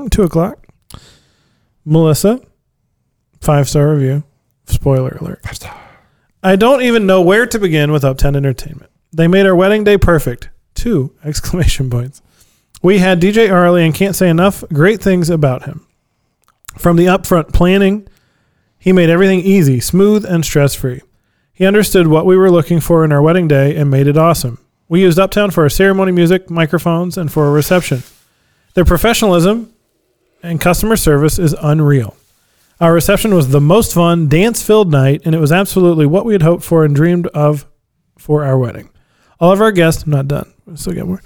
two 0.10 0.24
o'clock. 0.24 0.68
Melissa, 1.86 2.42
five 3.40 3.68
star 3.68 3.94
review. 3.94 4.24
Spoiler 4.66 5.18
alert. 5.20 5.42
I 6.44 6.56
don't 6.56 6.82
even 6.82 7.06
know 7.06 7.22
where 7.22 7.46
to 7.46 7.60
begin 7.60 7.92
with 7.92 8.04
Uptown 8.04 8.36
Entertainment. 8.36 8.90
They 9.14 9.28
made 9.28 9.46
our 9.46 9.56
wedding 9.56 9.84
day 9.84 9.98
perfect. 9.98 10.50
Two 10.74 11.16
exclamation 11.24 11.90
points. 11.90 12.22
We 12.82 13.00
had 13.00 13.22
DJ 13.22 13.52
Arley 13.52 13.86
and 13.86 13.94
can't 13.94 14.16
say 14.16 14.30
enough 14.30 14.64
great 14.74 15.02
things 15.02 15.30
about 15.30 15.66
him. 15.66 15.86
From 16.78 16.96
the 16.96 17.06
upfront 17.06 17.54
planning, 17.54 18.08
he 18.80 18.92
made 18.92 19.10
everything 19.10 19.42
easy, 19.42 19.80
smooth, 19.80 20.26
and 20.26 20.44
stress 20.44 20.74
free. 20.74 21.02
He 21.54 21.66
understood 21.66 22.08
what 22.08 22.26
we 22.26 22.36
were 22.36 22.50
looking 22.50 22.80
for 22.80 23.06
in 23.06 23.12
our 23.12 23.22
wedding 23.22 23.48
day 23.48 23.76
and 23.76 23.92
made 23.92 24.08
it 24.08 24.18
awesome. 24.18 24.58
We 24.90 25.02
used 25.02 25.20
Uptown 25.20 25.52
for 25.52 25.64
our 25.64 25.70
ceremony 25.70 26.12
music, 26.12 26.50
microphones, 26.50 27.18
and 27.18 27.32
for 27.32 27.48
a 27.48 27.52
reception. 27.52 28.02
Their 28.74 28.86
professionalism 28.86 29.72
and 30.44 30.60
customer 30.62 30.96
service 30.96 31.40
is 31.40 31.56
unreal. 31.62 32.16
Our 32.80 32.94
reception 32.94 33.36
was 33.36 33.50
the 33.50 33.62
most 33.62 33.94
fun, 33.94 34.28
dance 34.28 34.64
filled 34.64 34.92
night, 34.92 35.22
and 35.24 35.36
it 35.36 35.40
was 35.40 35.52
absolutely 35.52 36.08
what 36.08 36.26
we 36.26 36.34
had 36.34 36.42
hoped 36.42 36.64
for 36.64 36.84
and 36.84 36.96
dreamed 36.96 37.28
of 37.28 37.68
for 38.18 38.44
our 38.44 38.58
wedding. 38.58 38.90
All 39.40 39.52
of 39.52 39.62
our 39.62 39.72
guests, 39.72 40.04
I'm 40.04 40.12
not 40.12 40.28
done, 40.28 40.52
I 40.72 40.76
still 40.76 40.94
got 40.94 41.08
more. 41.08 41.22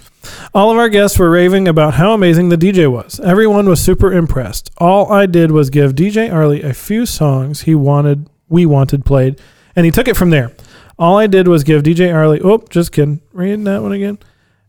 All 0.53 0.71
of 0.71 0.77
our 0.77 0.89
guests 0.89 1.17
were 1.17 1.29
raving 1.29 1.67
about 1.67 1.93
how 1.93 2.13
amazing 2.13 2.49
the 2.49 2.57
DJ 2.57 2.91
was. 2.91 3.19
Everyone 3.19 3.69
was 3.69 3.81
super 3.81 4.11
impressed. 4.11 4.71
All 4.77 5.11
I 5.11 5.25
did 5.25 5.51
was 5.51 5.69
give 5.69 5.93
DJ 5.95 6.31
Arley 6.31 6.61
a 6.61 6.73
few 6.73 7.05
songs 7.05 7.61
he 7.61 7.75
wanted, 7.75 8.29
we 8.49 8.65
wanted 8.65 9.05
played, 9.05 9.39
and 9.75 9.85
he 9.85 9.91
took 9.91 10.07
it 10.07 10.17
from 10.17 10.29
there. 10.29 10.51
All 10.97 11.17
I 11.17 11.27
did 11.27 11.47
was 11.47 11.63
give 11.63 11.83
DJ 11.83 12.13
Arley. 12.13 12.39
Oh, 12.41 12.63
just 12.69 12.91
kidding. 12.91 13.21
Reading 13.33 13.65
that 13.65 13.81
one 13.81 13.91
again. 13.91 14.17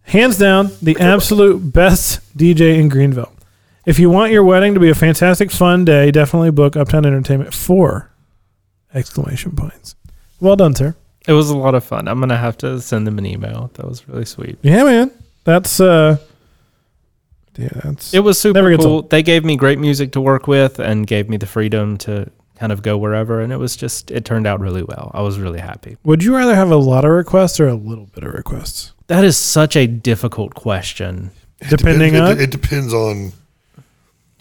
Hands 0.02 0.36
down, 0.36 0.70
the 0.82 0.96
absolute 1.00 1.72
best 1.72 2.36
DJ 2.36 2.78
in 2.78 2.88
Greenville. 2.88 3.32
If 3.86 3.98
you 4.00 4.10
want 4.10 4.32
your 4.32 4.42
wedding 4.44 4.74
to 4.74 4.80
be 4.80 4.90
a 4.90 4.94
fantastic, 4.94 5.50
fun 5.50 5.84
day, 5.84 6.10
definitely 6.10 6.50
book 6.50 6.76
Uptown 6.76 7.06
Entertainment. 7.06 7.54
Four 7.54 8.10
exclamation 8.92 9.52
points. 9.54 9.94
Well 10.40 10.56
done, 10.56 10.74
sir. 10.74 10.96
It 11.28 11.32
was 11.32 11.50
a 11.50 11.56
lot 11.56 11.74
of 11.74 11.84
fun. 11.84 12.08
I'm 12.08 12.20
gonna 12.20 12.36
have 12.36 12.58
to 12.58 12.80
send 12.80 13.06
them 13.06 13.18
an 13.18 13.26
email. 13.26 13.70
That 13.74 13.86
was 13.88 14.06
really 14.08 14.24
sweet. 14.24 14.58
Yeah, 14.62 14.84
man. 14.84 15.10
That's 15.44 15.80
uh, 15.80 16.18
yeah, 17.56 17.68
that's 17.84 18.12
It 18.12 18.20
was 18.20 18.38
super 18.38 18.54
Never 18.58 18.70
gets 18.70 18.84
cool. 18.84 19.02
They 19.02 19.22
gave 19.22 19.44
me 19.44 19.56
great 19.56 19.78
music 19.78 20.12
to 20.12 20.20
work 20.20 20.46
with 20.46 20.78
and 20.78 21.06
gave 21.06 21.28
me 21.28 21.36
the 21.36 21.46
freedom 21.46 21.96
to 21.98 22.30
kind 22.56 22.72
of 22.72 22.82
go 22.82 22.98
wherever. 22.98 23.40
And 23.40 23.52
it 23.52 23.56
was 23.56 23.76
just, 23.76 24.10
it 24.10 24.24
turned 24.24 24.46
out 24.46 24.60
really 24.60 24.82
well. 24.82 25.10
I 25.14 25.20
was 25.22 25.38
really 25.38 25.60
happy. 25.60 25.96
Would 26.04 26.22
you 26.22 26.34
rather 26.34 26.54
have 26.54 26.70
a 26.70 26.76
lot 26.76 27.04
of 27.04 27.10
requests 27.12 27.58
or 27.60 27.68
a 27.68 27.74
little 27.74 28.06
bit 28.06 28.24
of 28.24 28.32
requests? 28.34 28.92
That 29.06 29.24
is 29.24 29.36
such 29.36 29.76
a 29.76 29.86
difficult 29.86 30.54
question. 30.54 31.30
It 31.60 31.68
Depending 31.70 32.12
depends, 32.12 32.30
on- 32.30 32.38
it, 32.38 32.42
it 32.42 32.50
depends 32.50 32.92
on. 32.92 33.32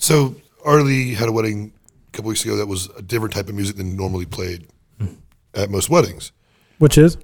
So 0.05 0.35
Arley 0.63 1.15
had 1.15 1.29
a 1.29 1.31
wedding 1.31 1.73
a 2.09 2.11
couple 2.11 2.29
weeks 2.29 2.45
ago 2.45 2.57
that 2.57 2.67
was 2.67 2.91
a 2.95 3.01
different 3.01 3.33
type 3.33 3.49
of 3.49 3.55
music 3.55 3.77
than 3.77 3.97
normally 3.97 4.27
played 4.27 4.67
hmm. 4.99 5.15
at 5.55 5.71
most 5.71 5.89
weddings. 5.89 6.31
Which 6.77 6.95
is 6.95 7.17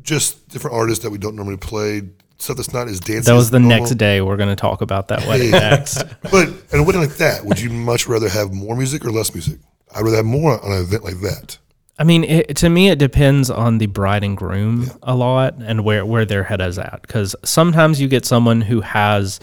Just 0.00 0.46
different 0.48 0.76
artists 0.76 1.02
that 1.02 1.10
we 1.10 1.18
don't 1.18 1.34
normally 1.34 1.56
play. 1.56 2.02
Stuff 2.38 2.56
that's 2.56 2.72
not 2.72 2.86
as 2.86 3.00
dancey. 3.00 3.28
That 3.28 3.34
was 3.34 3.50
the 3.50 3.58
next 3.58 3.96
day. 3.96 4.20
We're 4.20 4.36
going 4.36 4.48
to 4.48 4.54
talk 4.54 4.80
about 4.80 5.08
that 5.08 5.26
wedding 5.26 5.50
next. 5.50 6.04
But 6.30 6.50
at 6.72 6.78
a 6.78 6.84
wedding 6.84 7.00
like 7.00 7.16
that, 7.16 7.44
would 7.44 7.60
you 7.60 7.70
much 7.70 8.06
rather 8.06 8.28
have 8.28 8.52
more 8.52 8.76
music 8.76 9.04
or 9.04 9.10
less 9.10 9.34
music? 9.34 9.58
I'd 9.92 10.02
rather 10.02 10.18
have 10.18 10.24
more 10.24 10.64
on 10.64 10.70
an 10.70 10.82
event 10.82 11.02
like 11.02 11.20
that. 11.20 11.58
I 11.98 12.04
mean, 12.04 12.22
it, 12.22 12.56
to 12.58 12.68
me, 12.68 12.90
it 12.90 13.00
depends 13.00 13.50
on 13.50 13.78
the 13.78 13.86
bride 13.86 14.22
and 14.22 14.36
groom 14.36 14.88
a 15.02 15.16
lot 15.16 15.54
and 15.54 15.84
where, 15.84 16.06
where 16.06 16.24
their 16.24 16.44
head 16.44 16.60
is 16.60 16.78
at. 16.78 17.02
Because 17.02 17.34
sometimes 17.44 18.00
you 18.00 18.06
get 18.06 18.24
someone 18.24 18.60
who 18.60 18.82
has 18.82 19.40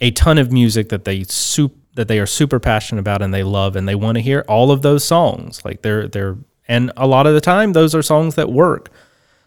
a 0.00 0.10
ton 0.12 0.38
of 0.38 0.50
music 0.50 0.88
that 0.88 1.04
they 1.04 1.24
sup- 1.24 1.72
that 1.94 2.08
they 2.08 2.18
are 2.18 2.26
super 2.26 2.60
passionate 2.60 3.00
about 3.00 3.22
and 3.22 3.32
they 3.32 3.42
love 3.42 3.76
and 3.76 3.88
they 3.88 3.94
want 3.94 4.16
to 4.16 4.22
hear 4.22 4.44
all 4.48 4.70
of 4.70 4.82
those 4.82 5.04
songs. 5.04 5.64
Like 5.64 5.82
they're 5.82 6.08
they're 6.08 6.36
and 6.66 6.92
a 6.96 7.06
lot 7.06 7.26
of 7.26 7.34
the 7.34 7.40
time 7.40 7.72
those 7.72 7.94
are 7.94 8.02
songs 8.02 8.34
that 8.34 8.50
work. 8.50 8.90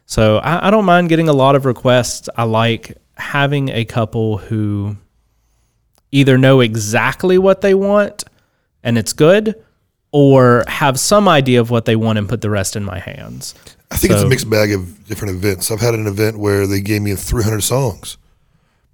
So 0.05 0.37
I, 0.37 0.67
I 0.67 0.71
don't 0.71 0.85
mind 0.85 1.09
getting 1.09 1.27
a 1.27 1.33
lot 1.33 1.55
of 1.55 1.65
requests. 1.65 2.29
I 2.35 2.43
like 2.43 2.97
having 3.17 3.69
a 3.69 3.83
couple 3.83 4.37
who 4.37 4.95
either 6.11 6.37
know 6.37 6.61
exactly 6.61 7.37
what 7.37 7.61
they 7.61 7.73
want 7.73 8.23
and 8.83 8.97
it's 8.97 9.11
good, 9.11 9.61
or 10.11 10.63
have 10.67 10.99
some 10.99 11.27
idea 11.27 11.59
of 11.59 11.69
what 11.69 11.85
they 11.85 11.95
want 11.95 12.17
and 12.17 12.29
put 12.29 12.41
the 12.41 12.49
rest 12.49 12.75
in 12.75 12.83
my 12.85 12.99
hands. 12.99 13.53
I 13.91 13.97
think 13.97 14.13
it's 14.13 14.21
a 14.21 14.27
mixed 14.27 14.49
bag 14.49 14.71
of 14.71 15.05
different 15.07 15.35
events. 15.35 15.71
I've 15.71 15.81
had 15.81 15.93
an 15.93 16.07
event 16.07 16.39
where 16.39 16.65
they 16.65 16.81
gave 16.81 17.01
me 17.01 17.13
300 17.15 17.61
songs. 17.61 18.17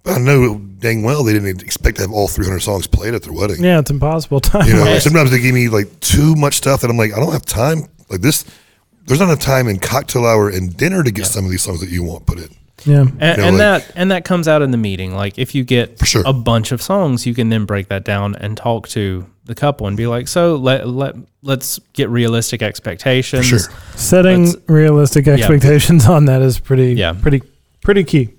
But 0.04 0.18
I 0.18 0.20
know 0.20 0.58
dang 0.58 1.02
well 1.04 1.24
they 1.24 1.32
didn't 1.34 1.62
expect 1.64 1.96
to 1.98 2.02
have 2.04 2.12
all 2.12 2.28
300 2.28 2.60
songs 2.60 2.88
played 2.88 3.14
at 3.14 3.24
their 3.24 3.32
wedding. 3.34 3.64
yeah, 3.64 3.80
it's 3.80 3.90
impossible 3.90 4.42
time. 4.42 4.68
You 4.68 4.74
know, 4.74 4.84
Right. 4.84 5.02
sometimes 5.02 5.32
they 5.32 5.40
give 5.40 5.56
me 5.56 5.70
like 5.70 6.00
too 6.02 6.36
much 6.36 6.56
stuff 6.56 6.82
that 6.82 6.90
I'm 6.90 6.98
like, 6.98 7.14
I 7.14 7.20
don't 7.20 7.32
have 7.32 7.46
time. 7.46 7.88
Like 8.10 8.20
this, 8.22 8.44
there's 9.06 9.20
not 9.20 9.30
enough 9.30 9.40
time 9.40 9.68
in 9.70 9.80
cocktail 9.80 10.26
hour 10.26 10.50
and 10.50 10.76
dinner 10.76 11.04
to 11.04 11.12
get 11.12 11.26
some 11.26 11.46
of 11.46 11.52
these 11.52 11.62
songs 11.62 11.80
that 11.80 11.90
you 11.90 12.04
want 12.04 12.26
put 12.26 12.38
in. 12.38 12.50
yeah. 12.86 13.00
And, 13.02 13.12
You 13.12 13.18
know, 13.18 13.28
and 13.48 13.58
like- 13.58 13.58
that 13.86 13.92
and 13.96 14.12
that 14.12 14.26
comes 14.26 14.48
out 14.50 14.62
in 14.62 14.72
the 14.72 14.78
meeting. 14.78 15.16
Like 15.16 15.40
if 15.40 15.56
you 15.56 15.64
get 15.64 15.98
For 16.00 16.06
sure. 16.06 16.24
a 16.26 16.34
bunch 16.34 16.74
of 16.74 16.82
songs, 16.82 17.26
you 17.26 17.34
can 17.34 17.48
then 17.50 17.64
break 17.66 17.88
that 17.88 18.04
down 18.04 18.36
and 18.36 18.58
talk 18.58 18.90
to 18.90 19.26
the 19.46 19.56
couple 19.56 19.88
and 19.88 19.96
be 19.98 20.08
like, 20.08 20.28
so 20.28 20.56
let 20.58 20.86
let 20.88 21.16
let's 21.44 21.80
get 21.94 22.10
realistic 22.10 22.62
expectations. 22.62 23.50
For 23.50 23.60
sure. 23.60 23.74
Setting 23.96 24.46
Let's- 24.48 24.58
realistic 24.68 25.28
expectations 25.30 26.06
on 26.08 26.26
that 26.26 26.42
is 26.42 26.60
pretty 26.60 26.94
Yeah. 26.94 27.14
pretty 27.14 27.42
pretty 27.82 28.04
key. 28.04 28.30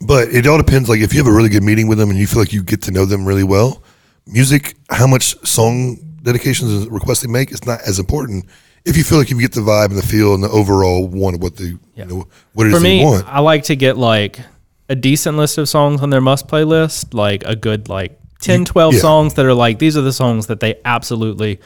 But 0.00 0.28
it 0.28 0.46
all 0.46 0.58
depends. 0.58 0.88
Like 0.88 1.00
if 1.00 1.12
you 1.12 1.18
have 1.18 1.26
a 1.26 1.34
really 1.34 1.48
good 1.48 1.62
meeting 1.62 1.88
with 1.88 1.98
them 1.98 2.10
and 2.10 2.18
you 2.18 2.26
feel 2.26 2.40
like 2.40 2.52
you 2.52 2.62
get 2.62 2.82
to 2.82 2.90
know 2.90 3.04
them 3.04 3.26
really 3.26 3.44
well, 3.44 3.82
music, 4.26 4.74
how 4.90 5.06
much 5.06 5.36
song 5.46 5.96
dedications 6.22 6.72
and 6.84 6.92
requests 6.92 7.20
they 7.22 7.30
make 7.30 7.52
is 7.52 7.64
not 7.66 7.80
as 7.86 7.98
important. 7.98 8.44
If 8.84 8.96
you 8.96 9.04
feel 9.04 9.18
like 9.18 9.30
you 9.30 9.40
get 9.40 9.52
the 9.52 9.60
vibe 9.62 9.86
and 9.86 9.96
the 9.96 10.02
feel 10.06 10.34
and 10.34 10.42
the 10.42 10.50
overall 10.50 11.06
one 11.08 11.34
of 11.34 11.42
what 11.42 11.56
they, 11.56 11.72
Yeah. 11.94 12.04
you 12.04 12.04
know, 12.06 12.28
what 12.52 12.66
it 12.66 12.70
is 12.70 12.76
For 12.76 12.82
they 12.82 12.98
me, 12.98 13.04
want. 13.04 13.26
I 13.26 13.40
like 13.40 13.64
to 13.64 13.76
get 13.76 13.96
like 13.96 14.40
a 14.88 14.94
decent 14.94 15.38
list 15.38 15.56
of 15.56 15.68
songs 15.68 16.02
on 16.02 16.10
their 16.10 16.20
must 16.20 16.48
play 16.48 16.64
list, 16.64 17.14
like 17.14 17.42
a 17.44 17.56
good 17.56 17.88
like 17.88 18.18
10, 18.40 18.66
12 18.66 18.94
yeah. 18.94 19.00
songs 19.00 19.34
that 19.34 19.46
are 19.46 19.54
like 19.54 19.78
these 19.78 19.96
are 19.96 20.02
the 20.02 20.12
songs 20.12 20.48
that 20.48 20.60
they 20.60 20.74
absolutely 20.84 21.60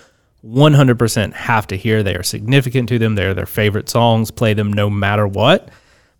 100% 0.44 1.32
have 1.32 1.66
to 1.68 1.76
hear. 1.76 2.02
They 2.02 2.14
are 2.14 2.22
significant 2.22 2.88
to 2.90 2.98
them. 2.98 3.14
They're 3.16 3.34
their 3.34 3.46
favorite 3.46 3.88
songs. 3.88 4.30
Play 4.30 4.54
them 4.54 4.72
no 4.72 4.88
matter 4.88 5.26
what. 5.26 5.68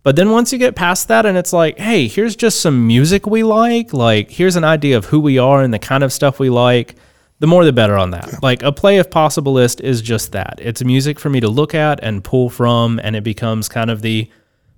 But 0.09 0.17
then 0.17 0.31
once 0.31 0.55
you 0.55 0.59
get 0.59 0.75
past 0.75 1.09
that 1.09 1.27
and 1.27 1.37
it's 1.37 1.53
like, 1.53 1.79
hey, 1.79 2.09
here's 2.09 2.35
just 2.35 2.63
some 2.63 2.87
music 2.87 3.27
we 3.27 3.43
like, 3.43 3.93
like 3.93 4.31
here's 4.31 4.57
an 4.57 4.65
idea 4.65 4.97
of 4.97 5.05
who 5.05 5.21
we 5.21 5.37
are 5.37 5.61
and 5.61 5.75
the 5.75 5.79
kind 5.79 6.03
of 6.03 6.15
stuff 6.15 6.39
we 6.39 6.49
like, 6.49 6.95
the 7.41 7.47
more 7.47 7.63
the 7.63 7.75
better 7.75 7.95
on 7.99 8.13
that. 8.13 8.43
Like 8.43 8.63
a 8.63 8.73
play 8.73 8.97
if 8.97 9.11
possible 9.11 9.53
list 9.53 9.83
is 9.83 10.01
just 10.01 10.33
that. 10.33 10.61
It's 10.63 10.83
music 10.83 11.21
for 11.21 11.29
me 11.29 11.41
to 11.41 11.49
look 11.51 11.75
at 11.75 12.03
and 12.03 12.25
pull 12.25 12.49
from 12.49 12.99
and 13.05 13.17
it 13.17 13.23
becomes 13.23 13.69
kind 13.69 13.91
of 13.91 14.01
the 14.01 14.31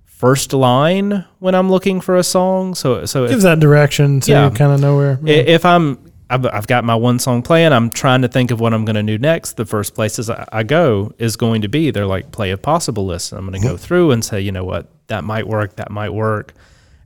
first 0.03 0.51
line 0.51 1.23
when 1.39 1.55
I'm 1.55 1.71
looking 1.71 2.01
for 2.01 2.17
a 2.17 2.23
song. 2.25 2.75
So 2.75 3.05
so 3.05 3.23
if, 3.23 3.29
Gives 3.29 3.43
that 3.43 3.61
direction 3.61 4.21
so 4.21 4.33
Yeah. 4.33 4.49
kind 4.49 4.73
of 4.73 4.81
know 4.81 4.97
where. 4.97 5.17
I- 5.25 5.29
If 5.29 5.63
I'm, 5.63 6.10
I've, 6.31 6.45
I've 6.45 6.67
got 6.67 6.85
my 6.85 6.95
one 6.95 7.19
song 7.19 7.41
playing, 7.41 7.73
I'm 7.73 7.89
trying 7.89 8.21
to 8.21 8.27
think 8.27 8.51
of 8.51 8.59
what 8.59 8.73
I'm 8.73 8.85
going 8.85 8.95
to 8.95 9.03
do 9.03 9.17
next. 9.17 9.57
The 9.57 9.65
first 9.65 9.93
places 9.93 10.29
I, 10.29 10.47
I 10.51 10.63
go 10.63 11.13
is 11.17 11.35
going 11.35 11.61
to 11.63 11.67
be 11.67 11.91
they're 11.91 12.05
like 12.05 12.31
play 12.31 12.51
if 12.51 12.61
possible 12.61 13.05
lists. 13.05 13.31
I'm 13.33 13.45
going 13.45 13.61
to 13.61 13.67
go 13.67 13.75
through 13.75 14.11
and 14.11 14.23
say, 14.23 14.39
you 14.39 14.51
know 14.51 14.63
what, 14.63 14.87
that 15.07 15.23
might 15.23 15.47
work, 15.47 15.75
that 15.75 15.91
might 15.91 16.11
work, 16.11 16.53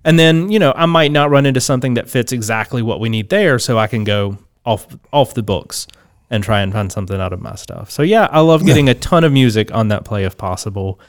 and 0.03 0.19
then 0.19 0.51
you 0.51 0.59
know 0.59 0.73
I 0.75 0.85
might 0.85 1.11
not 1.11 1.31
run 1.31 1.45
into 1.45 1.59
something 1.59 1.95
that 1.95 2.09
fits 2.09 2.31
exactly 2.31 2.81
what 2.81 2.99
we 2.99 3.09
need 3.09 3.29
there, 3.29 3.57
so 3.57 3.79
I 3.79 3.87
can 3.87 4.03
go 4.03 4.37
off 4.63 4.87
off 5.11 5.33
the 5.33 5.43
books 5.43 5.87
and 6.29 6.43
try 6.43 6.61
and 6.61 6.71
find 6.71 6.91
something 6.91 7.19
out 7.19 7.33
of 7.33 7.41
my 7.41 7.55
stuff. 7.55 7.89
So 7.89 8.03
yeah, 8.03 8.27
I 8.31 8.41
love 8.41 8.65
getting 8.65 8.89
a 8.89 8.93
ton 8.93 9.23
of 9.23 9.31
music 9.31 9.73
on 9.73 9.87
that 9.89 10.05
play 10.05 10.23
if 10.23 10.37
possible, 10.37 10.99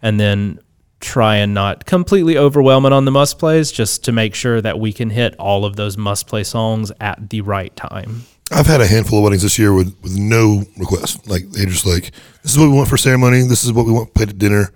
and 0.00 0.20
then 0.20 0.60
try 1.00 1.36
and 1.36 1.52
not 1.54 1.84
completely 1.84 2.38
overwhelm 2.38 2.86
it 2.86 2.92
on 2.92 3.04
the 3.04 3.10
must 3.10 3.38
plays 3.38 3.70
just 3.70 4.04
to 4.04 4.12
make 4.12 4.34
sure 4.34 4.60
that 4.60 4.78
we 4.78 4.92
can 4.92 5.10
hit 5.10 5.34
all 5.38 5.64
of 5.64 5.76
those 5.76 5.96
must 5.96 6.26
play 6.26 6.44
songs 6.44 6.90
at 7.00 7.30
the 7.30 7.40
right 7.40 7.74
time. 7.76 8.22
I've 8.50 8.66
had 8.66 8.80
a 8.80 8.86
handful 8.86 9.18
of 9.18 9.24
weddings 9.24 9.42
this 9.42 9.58
year 9.58 9.72
with, 9.72 9.96
with 10.02 10.16
no 10.16 10.64
request. 10.78 11.28
Like 11.28 11.48
they're 11.50 11.66
just 11.66 11.86
like, 11.86 12.12
this 12.42 12.52
is 12.52 12.58
what 12.58 12.68
we 12.68 12.74
want 12.74 12.88
for 12.88 12.96
ceremony. 12.96 13.42
This 13.42 13.64
is 13.64 13.72
what 13.72 13.86
we 13.86 13.92
want 13.92 14.14
played 14.14 14.30
at 14.30 14.38
dinner. 14.38 14.72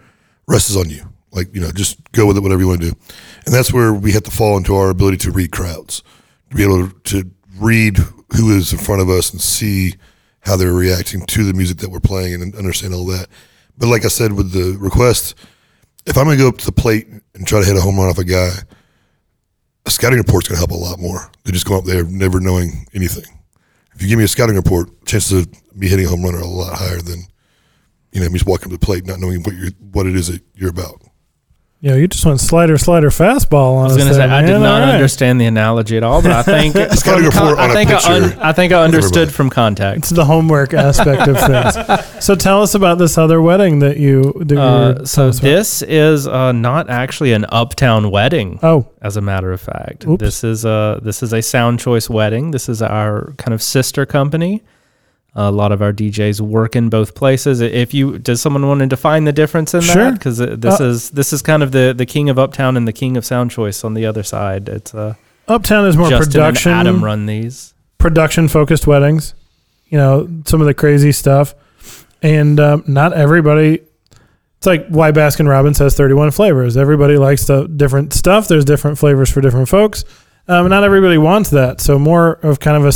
Rest 0.47 0.71
is 0.71 0.77
on 0.77 0.91
you. 0.91 1.03
Like 1.31 1.55
you 1.55 1.61
know, 1.61 1.71
just 1.71 2.11
go 2.13 2.27
with 2.27 2.37
it, 2.37 2.41
whatever 2.41 2.63
you 2.63 2.69
want 2.69 2.81
to 2.81 2.91
do. 2.91 2.97
And 3.45 3.55
that's 3.55 3.73
where 3.73 3.93
we 3.93 4.13
have 4.13 4.23
to 4.25 4.31
fall 4.31 4.57
into 4.57 4.75
our 4.75 4.89
ability 4.89 5.19
to 5.19 5.31
read 5.31 5.53
crowds, 5.53 6.03
to 6.51 6.57
be 6.57 6.65
able 6.65 6.89
to 6.89 7.31
read 7.59 7.99
who 8.37 8.57
is 8.57 8.73
in 8.73 8.79
front 8.79 9.03
of 9.03 9.11
us 9.11 9.31
and 9.31 9.41
see 9.41 9.95
how 10.41 10.57
they're 10.57 10.73
reacting 10.73 11.27
to 11.27 11.45
the 11.45 11.53
music 11.53 11.79
that 11.79 11.91
we're 11.91 12.01
playing 12.01 12.43
and 12.43 12.55
understand 12.55 12.95
all 12.95 13.05
that. 13.07 13.29
But 13.77 13.89
like 13.89 14.05
I 14.05 14.09
said 14.09 14.33
with 14.33 14.53
the 14.53 14.79
request, 14.79 15.35
if 16.09 16.17
I'm 16.17 16.25
going 16.25 16.39
to 16.39 16.43
go 16.43 16.49
up 16.49 16.59
to 16.59 16.67
the 16.67 16.73
plate 16.73 17.07
and 17.35 17.47
try 17.47 17.61
to 17.61 17.67
hit 17.67 17.77
a 17.77 17.81
home 17.81 17.99
run 17.99 18.09
off 18.09 18.19
a 18.19 18.25
guy, 18.25 18.51
a 19.85 19.91
scouting 19.91 20.19
report's 20.19 20.49
going 20.49 20.57
to 20.57 20.67
help 20.67 20.71
a 20.71 20.83
lot 20.83 20.99
more 20.99 21.31
than 21.45 21.53
just 21.53 21.67
going 21.67 21.81
up 21.81 21.87
there 21.87 22.05
never 22.05 22.41
knowing 22.41 22.87
anything. 22.95 23.25
If 23.95 24.03
you 24.03 24.09
give 24.09 24.19
me 24.19 24.25
a 24.25 24.29
scouting 24.29 24.57
report, 24.57 25.05
chances 25.07 25.43
of 25.43 25.77
me 25.77 25.89
hitting 25.89 26.07
a 26.07 26.09
home 26.09 26.23
run 26.23 26.35
are 26.35 26.41
a 26.41 26.47
lot 26.47 26.77
higher 26.77 27.01
than 27.01 27.25
you 28.13 28.21
know 28.21 28.29
me 28.29 28.39
just 28.39 28.47
walking 28.47 28.67
up 28.67 28.71
to 28.71 28.79
the 28.79 28.87
plate 28.87 29.05
not 29.07 29.21
knowing 29.21 29.43
what 29.43 29.55
you 29.55 29.71
what 29.93 30.07
it 30.07 30.17
is 30.17 30.29
that 30.29 30.43
you're 30.55 30.71
about. 30.71 31.03
Yeah, 31.81 31.95
you 31.95 32.09
just 32.09 32.27
went 32.27 32.41
slider, 32.41 32.77
slider, 32.77 33.09
fastball 33.09 33.75
on 33.77 33.83
I 33.83 33.85
was 33.85 33.93
us 33.93 33.99
going 33.99 34.09
to 34.09 34.15
say 34.15 34.27
there, 34.27 34.31
I 34.37 34.41
did 34.43 34.51
man. 34.55 34.63
not 34.63 34.81
All 34.83 34.87
right. 34.89 34.95
understand 34.97 35.41
the 35.41 35.45
analogy 35.47 35.97
at 35.97 36.03
all, 36.03 36.21
but 36.21 36.33
I 36.33 36.43
think 36.43 36.75
gotta 36.75 36.89
go 37.05 37.31
from 37.31 37.47
for 37.47 37.53
it 37.53 37.59
on 37.61 37.71
I 37.71 37.71
a 37.71 37.73
think 37.73 37.91
I, 37.91 38.15
un- 38.17 38.23
picture. 38.31 38.39
I 38.43 38.53
think 38.53 38.73
I 38.73 38.83
understood 38.83 39.33
from 39.33 39.49
context. 39.49 39.99
It's 39.99 40.11
the 40.11 40.25
homework 40.25 40.75
aspect 40.75 41.29
of 41.29 41.39
things. 41.39 42.05
So 42.25 42.35
tell 42.35 42.63
us 42.63 42.75
about 42.75 42.99
this 42.99 43.17
other 43.17 43.41
wedding 43.41 43.79
that 43.79 43.97
you. 43.97 44.33
That 44.41 44.51
you 44.51 44.57
were 44.57 44.61
Uh, 44.61 44.93
telling 44.95 45.07
so 45.07 45.29
us 45.29 45.39
about. 45.39 45.49
this 45.49 45.83
is 45.83 46.27
uh, 46.27 46.51
not 46.51 46.91
actually 46.91 47.33
an 47.33 47.47
uptown 47.49 48.11
wedding. 48.11 48.59
Oh, 48.61 48.89
as 49.01 49.17
a 49.17 49.21
matter 49.21 49.53
of 49.53 49.61
fact. 49.61 50.05
Oops. 50.05 50.21
This 50.21 50.43
is 50.43 50.65
a 50.65 50.99
this 51.01 51.23
is 51.23 51.33
a 51.33 51.41
Sound 51.41 51.79
Choice 51.79 52.11
wedding. 52.11 52.51
This 52.51 52.69
is 52.69 52.83
our 52.83 53.35
kind 53.39 53.55
of 53.55 53.63
sister 53.63 54.05
company. 54.05 54.65
A 55.41 55.53
lot 55.53 55.71
of 55.71 55.81
our 55.83 55.93
DJs 55.93 56.41
work 56.41 56.75
in 56.75 56.89
both 56.89 57.15
places. 57.15 57.61
If 57.61 57.95
you 57.95 58.19
does 58.19 58.41
someone 58.41 58.67
want 58.67 58.81
to 58.81 58.87
define 58.87 59.23
the 59.25 59.33
difference 59.33 59.73
in 59.73 59.83
Sure. 59.83 59.95
that? 60.11 60.15
Because 60.15 60.39
this 60.39 60.81
Uh, 60.81 60.85
is 60.85 61.11
this 61.11 61.33
is 61.33 61.43
kind 61.43 61.63
of 61.63 61.71
the 61.71 61.95
the 61.97 62.07
king 62.07 62.29
of 62.29 62.39
Uptown 62.41 62.77
and 62.77 62.89
the 62.89 62.93
king 62.93 63.17
of 63.17 63.25
Sound 63.25 63.51
Choice 63.53 63.85
on 63.85 63.95
the 63.95 64.05
other 64.05 64.25
side. 64.25 64.69
It's 64.69 64.93
uh, 64.95 65.15
Uptown 65.47 65.87
is 65.87 65.97
more 65.97 66.09
Justin 66.11 66.33
production. 66.33 66.73
and 66.73 66.89
Adam 66.89 67.05
run 67.05 67.27
these. 67.27 67.73
production 67.99 68.49
focused 68.49 68.87
weddings. 68.89 69.35
You 69.89 69.99
know, 69.99 70.29
some 70.45 70.61
of 70.61 70.67
the 70.67 70.75
crazy 70.75 71.13
stuff. 71.13 71.55
And 72.21 72.59
um, 72.59 72.83
not 72.89 73.13
everybody, 73.13 73.81
it's 74.59 74.67
like 74.67 74.89
why 74.89 75.13
Baskin 75.13 75.49
Robbins 75.49 75.79
has 75.79 75.95
31 75.95 76.33
flavors. 76.33 76.77
Everybody 76.77 77.17
likes 77.17 77.47
the 77.47 77.69
different 77.69 78.13
stuff. 78.13 78.49
There's 78.49 78.65
different 78.65 78.99
flavors 78.99 79.31
for 79.31 79.41
different 79.41 79.69
folks. 79.69 80.05
Um, 80.49 80.69
not 80.69 80.83
everybody 80.83 81.17
wants 81.17 81.51
that. 81.51 81.81
So 81.81 81.97
more 81.99 82.33
of 82.43 82.59
kind 82.59 82.77
of 82.77 82.85
a, 82.87 82.93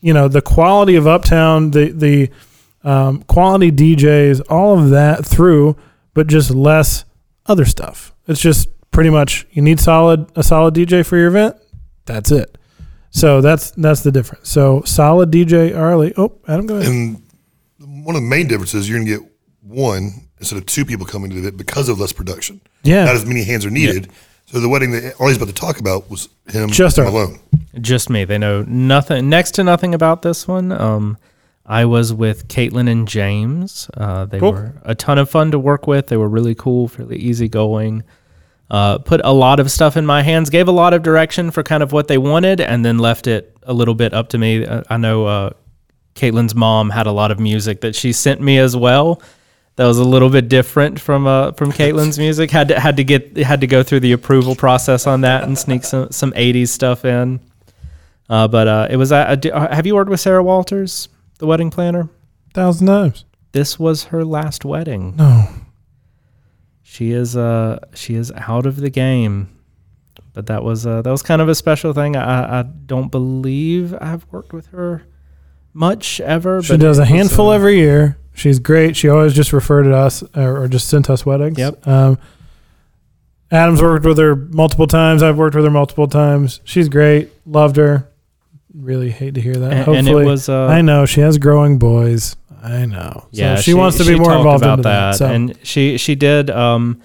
you 0.00 0.12
know, 0.12 0.28
the 0.28 0.42
quality 0.42 0.96
of 0.96 1.06
Uptown, 1.06 1.70
the, 1.70 1.90
the 1.90 2.30
um, 2.88 3.22
quality 3.24 3.72
DJs, 3.72 4.42
all 4.48 4.78
of 4.78 4.90
that 4.90 5.24
through 5.26 5.76
but 6.18 6.26
just 6.26 6.50
less 6.50 7.04
other 7.46 7.64
stuff. 7.64 8.12
It's 8.26 8.40
just 8.40 8.68
pretty 8.90 9.08
much 9.08 9.46
you 9.52 9.62
need 9.62 9.78
solid 9.78 10.26
a 10.34 10.42
solid 10.42 10.74
DJ 10.74 11.06
for 11.06 11.16
your 11.16 11.28
event. 11.28 11.54
That's 12.06 12.32
it. 12.32 12.58
So 13.10 13.40
that's 13.40 13.70
that's 13.70 14.02
the 14.02 14.10
difference. 14.10 14.48
So 14.48 14.82
solid 14.82 15.30
DJ 15.30 15.78
Arley. 15.78 16.12
Oh, 16.16 16.40
Adam, 16.48 16.66
go 16.66 16.74
ahead. 16.74 16.90
And 16.90 17.22
one 17.78 18.16
of 18.16 18.22
the 18.22 18.28
main 18.28 18.48
differences, 18.48 18.88
you're 18.88 18.98
going 18.98 19.06
to 19.06 19.18
get 19.20 19.30
one 19.62 20.28
instead 20.40 20.56
of 20.56 20.66
two 20.66 20.84
people 20.84 21.06
coming 21.06 21.30
to 21.30 21.46
it 21.46 21.56
because 21.56 21.88
of 21.88 22.00
less 22.00 22.12
production. 22.12 22.60
Yeah. 22.82 23.04
Not 23.04 23.14
as 23.14 23.24
many 23.24 23.44
hands 23.44 23.64
are 23.64 23.70
needed. 23.70 24.10
So 24.50 24.60
the 24.60 24.68
wedding 24.68 24.92
that 24.92 25.14
Ollie's 25.20 25.36
about 25.36 25.48
to 25.48 25.54
talk 25.54 25.78
about 25.78 26.08
was 26.10 26.28
him 26.48 26.70
Just 26.70 26.98
Arley. 26.98 27.10
alone. 27.10 27.38
Just 27.80 28.08
me. 28.08 28.24
They 28.24 28.38
know 28.38 28.62
nothing, 28.66 29.28
next 29.28 29.52
to 29.52 29.64
nothing 29.64 29.94
about 29.94 30.22
this 30.22 30.48
one. 30.48 30.72
Um, 30.72 31.18
I 31.66 31.84
was 31.84 32.14
with 32.14 32.48
Caitlin 32.48 32.90
and 32.90 33.06
James. 33.06 33.90
Uh, 33.94 34.24
they 34.24 34.38
Cool. 34.38 34.52
were 34.52 34.72
a 34.84 34.94
ton 34.94 35.18
of 35.18 35.28
fun 35.28 35.50
to 35.50 35.58
work 35.58 35.86
with. 35.86 36.06
They 36.06 36.16
were 36.16 36.28
really 36.28 36.54
cool, 36.54 36.88
fairly 36.88 37.18
easygoing. 37.18 38.04
Uh, 38.70 38.98
put 38.98 39.20
a 39.22 39.32
lot 39.32 39.60
of 39.60 39.70
stuff 39.70 39.96
in 39.98 40.06
my 40.06 40.22
hands, 40.22 40.48
gave 40.48 40.66
a 40.66 40.72
lot 40.72 40.94
of 40.94 41.02
direction 41.02 41.50
for 41.50 41.62
kind 41.62 41.82
of 41.82 41.92
what 41.92 42.08
they 42.08 42.16
wanted, 42.18 42.60
and 42.60 42.84
then 42.84 42.98
left 42.98 43.26
it 43.26 43.54
a 43.64 43.74
little 43.74 43.94
bit 43.94 44.14
up 44.14 44.30
to 44.30 44.38
me. 44.38 44.64
Uh, 44.64 44.82
I 44.88 44.96
know 44.96 45.26
uh, 45.26 45.50
Caitlin's 46.14 46.54
mom 46.54 46.88
had 46.88 47.06
a 47.06 47.12
lot 47.12 47.30
of 47.30 47.38
music 47.38 47.82
that 47.82 47.94
she 47.94 48.12
sent 48.14 48.40
me 48.40 48.58
as 48.58 48.74
well. 48.74 49.20
That 49.78 49.86
was 49.86 49.98
a 49.98 50.04
little 50.04 50.28
bit 50.28 50.48
different 50.48 50.98
from 50.98 51.28
uh, 51.28 51.52
from 51.52 51.70
Caitlin's 51.70 52.18
music. 52.26 52.50
Had 52.50 52.66
to 52.66 52.80
had 52.80 52.96
to 52.96 53.04
get 53.04 53.36
had 53.36 53.60
to 53.60 53.68
go 53.68 53.84
through 53.84 54.00
the 54.00 54.10
approval 54.10 54.56
process 54.56 55.06
on 55.06 55.20
that 55.20 55.44
and 55.44 55.56
sneak 55.56 55.84
some 55.84 56.10
some 56.10 56.32
'80s 56.32 56.70
stuff 56.70 57.04
in. 57.04 57.38
Uh, 58.28 58.48
but 58.48 58.66
uh, 58.66 58.88
it 58.90 58.96
was. 58.96 59.12
Uh, 59.12 59.36
uh, 59.52 59.72
have 59.72 59.86
you 59.86 59.94
worked 59.94 60.10
with 60.10 60.18
Sarah 60.18 60.42
Walters, 60.42 61.08
the 61.38 61.46
wedding 61.46 61.70
planner? 61.70 62.08
Thousand 62.54 62.88
times. 62.88 63.24
This 63.52 63.78
was 63.78 64.04
her 64.06 64.24
last 64.24 64.64
wedding. 64.64 65.14
No. 65.14 65.44
She 66.82 67.12
is 67.12 67.36
uh 67.36 67.78
she 67.94 68.16
is 68.16 68.32
out 68.32 68.66
of 68.66 68.76
the 68.76 68.90
game. 68.90 69.48
But 70.32 70.46
that 70.46 70.64
was 70.64 70.88
uh, 70.88 71.02
that 71.02 71.10
was 71.10 71.22
kind 71.22 71.40
of 71.40 71.48
a 71.48 71.54
special 71.54 71.92
thing. 71.92 72.16
I, 72.16 72.60
I 72.60 72.62
don't 72.62 73.12
believe 73.12 73.94
I've 74.00 74.26
worked 74.32 74.52
with 74.52 74.66
her 74.68 75.04
much 75.72 76.20
ever. 76.20 76.62
She 76.64 76.76
does 76.76 76.98
a 76.98 77.02
was, 77.02 77.08
handful 77.10 77.50
uh, 77.50 77.54
every 77.54 77.76
year. 77.76 78.18
She's 78.38 78.58
great. 78.58 78.96
She 78.96 79.08
always 79.08 79.34
just 79.34 79.52
referred 79.52 79.84
to 79.84 79.96
us 79.96 80.22
or, 80.34 80.62
or 80.62 80.68
just 80.68 80.88
sent 80.88 81.10
us 81.10 81.26
weddings. 81.26 81.58
Yep. 81.58 81.86
Um, 81.86 82.18
Adam's 83.50 83.82
worked 83.82 84.04
with 84.04 84.18
her 84.18 84.36
multiple 84.36 84.86
times. 84.86 85.22
I've 85.22 85.36
worked 85.36 85.56
with 85.56 85.64
her 85.64 85.70
multiple 85.70 86.06
times. 86.06 86.60
She's 86.64 86.88
great. 86.88 87.32
Loved 87.46 87.76
her. 87.76 88.08
Really 88.74 89.10
hate 89.10 89.34
to 89.34 89.40
hear 89.40 89.54
that. 89.54 89.72
And, 89.72 89.78
Hopefully, 89.84 89.98
and 89.98 90.08
it 90.08 90.24
was 90.24 90.48
uh, 90.48 90.66
I 90.66 90.82
know 90.82 91.06
she 91.06 91.20
has 91.20 91.38
growing 91.38 91.78
boys. 91.78 92.36
I 92.62 92.86
know. 92.86 93.22
So 93.22 93.28
Yeah, 93.32 93.56
she, 93.56 93.74
wants 93.74 93.96
to 93.98 94.04
be 94.04 94.18
more 94.18 94.36
involved 94.36 94.62
about 94.62 94.78
into 94.78 94.88
that. 94.88 95.14
So 95.16 95.26
And 95.26 95.58
she 95.62 95.96
she 95.96 96.14
did 96.14 96.50
um, 96.50 97.00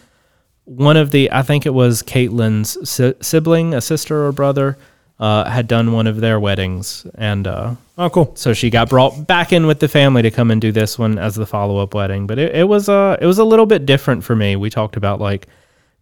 one 0.66 0.98
of 0.98 1.12
the 1.12 1.32
I 1.32 1.42
think 1.42 1.66
it 1.66 1.74
was 1.74 2.04
Caitlin's 2.04 2.90
si- 2.90 3.16
sibling, 3.22 3.74
a 3.74 3.82
sister 3.82 4.26
or 4.26 4.32
brother, 4.32 4.78
uh, 5.20 5.50
had 5.50 5.68
done 5.68 5.92
one 5.94 6.08
of 6.08 6.20
their 6.20 6.40
weddings, 6.40 7.06
and 7.16 7.48
uh, 7.48 7.76
oh, 7.98 8.10
cool. 8.10 8.32
so 8.36 8.54
she 8.54 8.70
got 8.70 8.90
brought 8.90 9.28
back 9.28 9.54
in 9.54 9.68
with 9.68 9.80
the 9.80 9.88
family 9.88 10.22
to 10.24 10.32
come 10.32 10.52
and 10.52 10.60
do 10.60 10.72
this 10.72 10.98
one 11.00 11.18
as 11.18 11.36
the 11.36 11.46
follow 11.46 11.78
up 11.78 11.94
wedding. 11.94 12.28
But 12.28 12.40
it, 12.40 12.56
it 12.56 12.68
was 12.68 12.90
uh 12.90 13.18
it 13.22 13.26
was 13.26 13.38
a 13.40 13.44
little 13.46 13.66
bit 13.66 13.86
different 13.86 14.24
for 14.24 14.36
me. 14.36 14.56
We 14.56 14.70
talked 14.70 14.96
about 14.98 15.22
like 15.22 15.48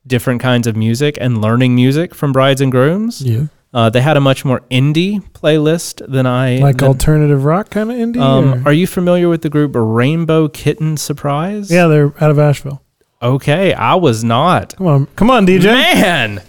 different 0.07 0.41
kinds 0.41 0.65
of 0.65 0.75
music 0.75 1.17
and 1.21 1.41
learning 1.41 1.75
music 1.75 2.15
from 2.15 2.31
brides 2.31 2.61
and 2.61 2.71
grooms. 2.71 3.21
You 3.21 3.49
Uh, 3.73 3.89
they 3.89 4.01
had 4.01 4.17
a 4.17 4.21
much 4.21 4.43
more 4.43 4.61
indie 4.71 5.21
playlist 5.33 6.01
than 6.11 6.25
I 6.25 6.57
like 6.57 6.77
than- 6.77 6.87
alternative 6.87 7.45
rock 7.45 7.69
kind 7.69 7.91
of 7.91 7.97
indie? 7.97 8.19
Um, 8.19 8.65
are 8.65 8.73
you 8.73 8.87
familiar 8.87 9.29
with 9.29 9.43
the 9.43 9.49
group 9.49 9.71
Rainbow 9.75 10.47
Kitten 10.49 10.97
Surprise? 10.97 11.69
yeah, 11.71 11.87
they're 11.87 12.13
out 12.23 12.31
of 12.31 12.39
Asheville. 12.39 12.81
Okay, 13.21 13.73
I 13.73 13.93
was 13.95 14.23
not. 14.23 14.75
Come 14.77 14.87
on, 14.87 15.05
come 15.15 15.29
on, 15.29 15.45
DJ. 15.45 15.65
Man, 15.65 16.41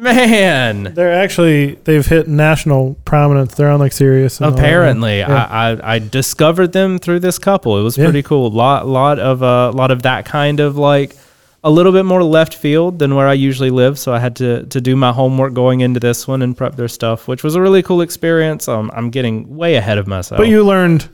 man. 0.00 0.94
They're 0.94 1.12
actually 1.12 1.74
they've 1.84 2.06
hit 2.06 2.28
national 2.28 2.94
prominence. 3.04 3.54
They're 3.54 3.70
on 3.70 3.80
like 3.80 3.92
Sirius. 3.92 4.38
and 4.40 4.46
all. 4.46 4.52
Apparently, 4.54 5.18
Yeah. 5.18 5.32
I, 5.50 5.70
I 5.72 5.94
I 5.94 5.98
discovered 5.98 6.72
them 6.72 6.98
through 6.98 7.20
this 7.20 7.38
couple. 7.38 7.78
It 7.78 7.82
was 7.82 7.96
Yeah. 7.98 8.04
pretty 8.04 8.22
cool. 8.22 8.50
Lot 8.50 8.86
lot 8.86 9.18
of 9.18 9.42
uh, 9.42 9.72
lot 9.72 9.90
of 9.90 10.02
that 10.02 10.24
kind 10.24 10.60
of 10.60 10.76
like 10.76 11.16
a 11.62 11.70
little 11.70 11.92
bit 11.92 12.04
more 12.06 12.22
left 12.24 12.54
field 12.54 12.98
than 12.98 13.14
where 13.14 13.28
I 13.28 13.34
usually 13.34 13.68
live. 13.70 13.98
So 13.98 14.12
I 14.14 14.18
had 14.18 14.36
to 14.36 14.64
to 14.66 14.80
do 14.80 14.96
my 14.96 15.12
homework 15.12 15.52
going 15.54 15.80
into 15.82 16.00
this 16.00 16.26
one 16.26 16.40
and 16.42 16.56
prep 16.56 16.76
their 16.76 16.88
stuff, 16.88 17.28
which 17.28 17.44
was 17.44 17.54
a 17.54 17.60
really 17.60 17.82
cool 17.82 18.00
experience. 18.00 18.66
Um, 18.68 18.90
I'm 18.94 19.10
getting 19.10 19.56
way 19.56 19.74
ahead 19.76 19.98
of 19.98 20.06
myself. 20.06 20.38
But 20.38 20.48
you 20.48 20.64
learned. 20.64 21.08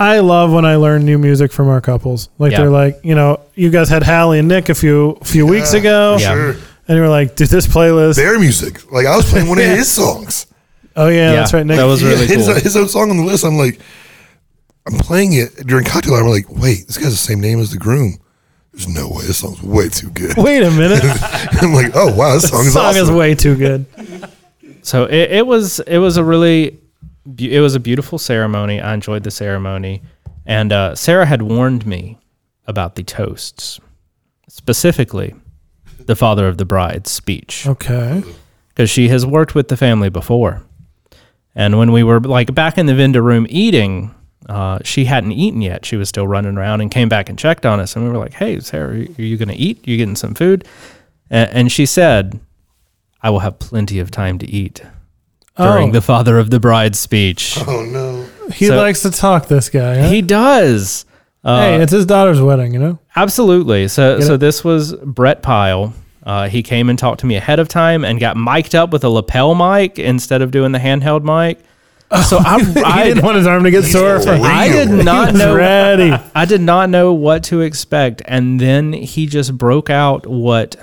I 0.00 0.20
love 0.20 0.52
when 0.52 0.64
I 0.64 0.76
learn 0.76 1.04
new 1.04 1.18
music 1.18 1.50
from 1.52 1.68
our 1.68 1.80
couples. 1.80 2.28
Like 2.38 2.52
Yeah. 2.52 2.58
they're 2.60 2.70
like, 2.70 3.00
you 3.02 3.16
know, 3.16 3.40
you 3.56 3.68
guys 3.68 3.88
had 3.88 4.04
Hallie 4.04 4.38
and 4.38 4.46
Nick 4.46 4.68
a 4.68 4.74
few 4.74 5.18
few 5.24 5.44
weeks 5.44 5.72
ago, 5.74 6.16
Yeah. 6.20 6.34
Sure. 6.34 6.56
And 6.88 6.96
you 6.96 7.02
were 7.02 7.08
like, 7.08 7.36
"Dude, 7.36 7.48
this 7.48 7.66
playlist." 7.66 8.16
Their 8.16 8.38
music. 8.40 8.90
Like 8.90 9.06
I 9.06 9.16
was 9.16 9.28
playing 9.30 9.48
one 9.48 9.58
of 9.58 9.64
his 9.76 9.90
songs. 9.90 10.46
oh 10.96 11.08
yeah, 11.08 11.30
Yeah, 11.30 11.34
that's 11.36 11.52
right. 11.52 11.64
Nick. 11.66 11.76
that 11.76 11.84
was 11.84 12.02
really 12.02 12.26
his, 12.26 12.46
cool. 12.46 12.54
his 12.54 12.76
own 12.76 12.88
song 12.88 13.10
on 13.10 13.16
the 13.18 13.24
list. 13.24 13.44
I'm 13.44 13.56
like, 13.56 13.78
I'm 14.86 14.98
playing 14.98 15.34
it 15.34 15.54
during 15.66 15.84
cocktail 15.84 16.14
hour. 16.14 16.22
I'm 16.22 16.28
like, 16.28 16.48
wait, 16.50 16.86
this 16.86 16.96
guy's 16.98 17.10
the 17.10 17.16
same 17.16 17.40
name 17.40 17.60
as 17.60 17.70
the 17.70 17.78
groom. 17.78 18.18
There's 18.72 18.88
no 18.88 19.08
way. 19.08 19.24
This 19.26 19.38
song's 19.38 19.62
way 19.62 19.88
too 19.88 20.10
good. 20.10 20.36
Wait 20.38 20.62
a 20.62 20.70
minute. 20.70 21.00
I'm 21.62 21.72
like, 21.72 21.90
oh 21.94 22.14
wow, 22.14 22.34
this 22.34 22.48
song 22.48 22.58
this 22.60 22.68
is 22.68 22.72
song 22.74 22.84
awesome. 22.86 23.02
is 23.02 23.10
way 23.10 23.34
too 23.34 23.56
good. 23.56 23.86
So 24.82 25.04
it, 25.06 25.32
it 25.32 25.46
was 25.46 25.80
it 25.80 25.98
was 25.98 26.16
a 26.16 26.22
really 26.22 26.78
be- 27.34 27.54
it 27.54 27.60
was 27.60 27.74
a 27.74 27.80
beautiful 27.80 28.18
ceremony. 28.18 28.80
I 28.80 28.94
enjoyed 28.94 29.24
the 29.24 29.30
ceremony, 29.32 30.02
and 30.46 30.72
uh, 30.72 30.94
Sarah 30.94 31.26
had 31.26 31.42
warned 31.42 31.86
me 31.86 32.18
about 32.66 32.94
the 32.94 33.02
toasts, 33.02 33.80
specifically 34.48 35.34
the 36.08 36.16
father 36.16 36.48
of 36.48 36.58
the 36.58 36.64
bride's 36.64 37.10
speech, 37.12 37.64
Okay. 37.66 38.24
because 38.70 38.90
she 38.90 39.08
has 39.08 39.24
worked 39.24 39.54
with 39.54 39.68
the 39.68 39.76
family 39.76 40.08
before, 40.08 40.62
and 41.54 41.78
when 41.78 41.92
we 41.92 42.02
were 42.02 42.18
like 42.20 42.52
back 42.54 42.76
in 42.78 42.86
the 42.86 42.94
vendor 42.94 43.22
room 43.22 43.46
eating. 43.48 44.14
Uh, 44.48 44.78
she 44.82 45.04
hadn't 45.04 45.32
eaten 45.32 45.60
yet. 45.60 45.84
She 45.84 45.96
was 45.96 46.08
still 46.08 46.26
running 46.26 46.56
around 46.56 46.80
and 46.80 46.90
came 46.90 47.08
back 47.10 47.28
and 47.28 47.38
checked 47.38 47.66
on 47.66 47.80
us. 47.80 47.94
And 47.96 48.04
we 48.04 48.10
were 48.10 48.16
like, 48.16 48.32
"Hey, 48.32 48.60
Sarah, 48.60 48.92
are 48.94 49.22
you 49.22 49.36
going 49.36 49.48
to 49.50 49.54
eat? 49.54 49.86
you 49.86 49.98
getting 49.98 50.16
some 50.16 50.32
food?" 50.34 50.64
A- 51.30 51.54
and 51.54 51.70
she 51.70 51.84
said, 51.84 52.40
"I 53.22 53.28
will 53.28 53.40
have 53.40 53.58
plenty 53.58 53.98
of 53.98 54.10
time 54.10 54.38
to 54.38 54.46
eat." 54.50 54.80
during 55.58 55.88
Oh. 55.90 55.92
the 55.92 56.00
father 56.00 56.38
of 56.38 56.48
the 56.48 56.60
bride's 56.60 56.98
speech. 56.98 57.58
oh 57.66 57.82
no. 57.84 58.24
He 58.54 58.66
So- 58.68 58.76
likes 58.76 59.02
to 59.02 59.10
talk. 59.10 59.48
This 59.48 59.68
guy. 59.68 59.98
Huh? 60.02 60.08
He 60.08 60.22
does. 60.22 61.04
Uh, 61.44 61.60
hey, 61.60 61.82
it's 61.82 61.92
his 61.92 62.06
daughter's 62.06 62.40
wedding. 62.40 62.72
You 62.72 62.78
know. 62.78 62.98
absolutely. 63.16 63.88
So 63.88 64.18
Get 64.18 64.26
so 64.26 64.34
it? 64.34 64.38
this 64.38 64.64
was 64.64 64.94
Brett 64.94 65.42
Pyle. 65.42 65.94
Uh, 66.24 66.48
he 66.48 66.62
came 66.62 66.90
and 66.90 66.98
talked 66.98 67.20
to 67.20 67.26
me 67.26 67.36
ahead 67.36 67.58
of 67.58 67.68
time 67.68 68.04
and 68.04 68.20
got 68.20 68.36
mic'd 68.36 68.74
up 68.74 68.90
with 68.90 69.02
a 69.02 69.08
lapel 69.08 69.54
mic 69.54 69.98
instead 69.98 70.42
of 70.42 70.50
doing 70.50 70.72
the 70.72 70.78
handheld 70.78 71.22
mic. 71.22 71.58
So 72.26 72.38
I, 72.38 72.56
I, 72.84 73.04
didn't 73.04 73.24
want 73.24 73.36
his 73.36 73.46
arm 73.46 73.64
to 73.64 73.70
get 73.70 73.84
sore. 73.84 74.20
For. 74.20 74.30
I 74.30 74.68
did 74.68 74.88
He 74.88 75.02
not 75.02 75.28
he 75.28 75.32
was 75.32 75.40
know 75.40 75.54
ready. 75.54 76.12
I 76.34 76.44
did 76.44 76.60
not 76.60 76.90
know 76.90 77.12
what 77.12 77.44
to 77.44 77.60
expect, 77.60 78.22
and 78.26 78.60
then 78.60 78.92
he 78.92 79.26
just 79.26 79.56
broke 79.56 79.90
out 79.90 80.26
what, 80.26 80.76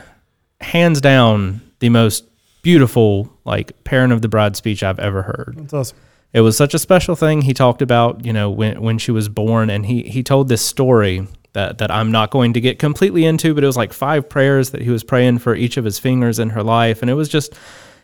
hands 0.61 1.01
down, 1.01 1.61
the 1.79 1.89
most 1.89 2.25
beautiful 2.61 3.31
like 3.43 3.83
parent 3.83 4.13
of 4.13 4.21
the 4.21 4.27
bride 4.27 4.55
speech 4.55 4.83
I've 4.83 4.99
ever 4.99 5.23
heard. 5.23 5.55
That's 5.57 5.73
awesome. 5.73 5.97
It 6.35 6.41
was 6.41 6.57
such 6.57 6.73
a 6.73 6.79
special 6.79 7.15
thing. 7.15 7.43
He 7.43 7.53
talked 7.53 7.81
about, 7.81 8.25
you 8.25 8.33
know, 8.33 8.49
when 8.49 8.81
when 8.81 8.97
she 8.97 9.11
was 9.11 9.29
born, 9.29 9.69
and 9.69 9.85
he 9.85 10.03
he 10.03 10.21
told 10.21 10.49
this 10.49 10.61
story 10.61 11.25
that 11.53 11.77
that 11.77 11.89
I'm 11.89 12.11
not 12.11 12.29
going 12.29 12.51
to 12.53 12.59
get 12.59 12.77
completely 12.77 13.23
into, 13.23 13.53
but 13.53 13.63
it 13.63 13.67
was 13.67 13.77
like 13.77 13.93
five 13.93 14.27
prayers 14.27 14.71
that 14.71 14.81
he 14.81 14.89
was 14.89 15.01
praying 15.01 15.39
for 15.39 15.55
each 15.55 15.77
of 15.77 15.85
his 15.85 15.97
fingers 15.97 16.37
in 16.37 16.49
her 16.49 16.61
life, 16.61 17.01
and 17.01 17.09
it 17.09 17.13
was 17.13 17.29
just, 17.29 17.53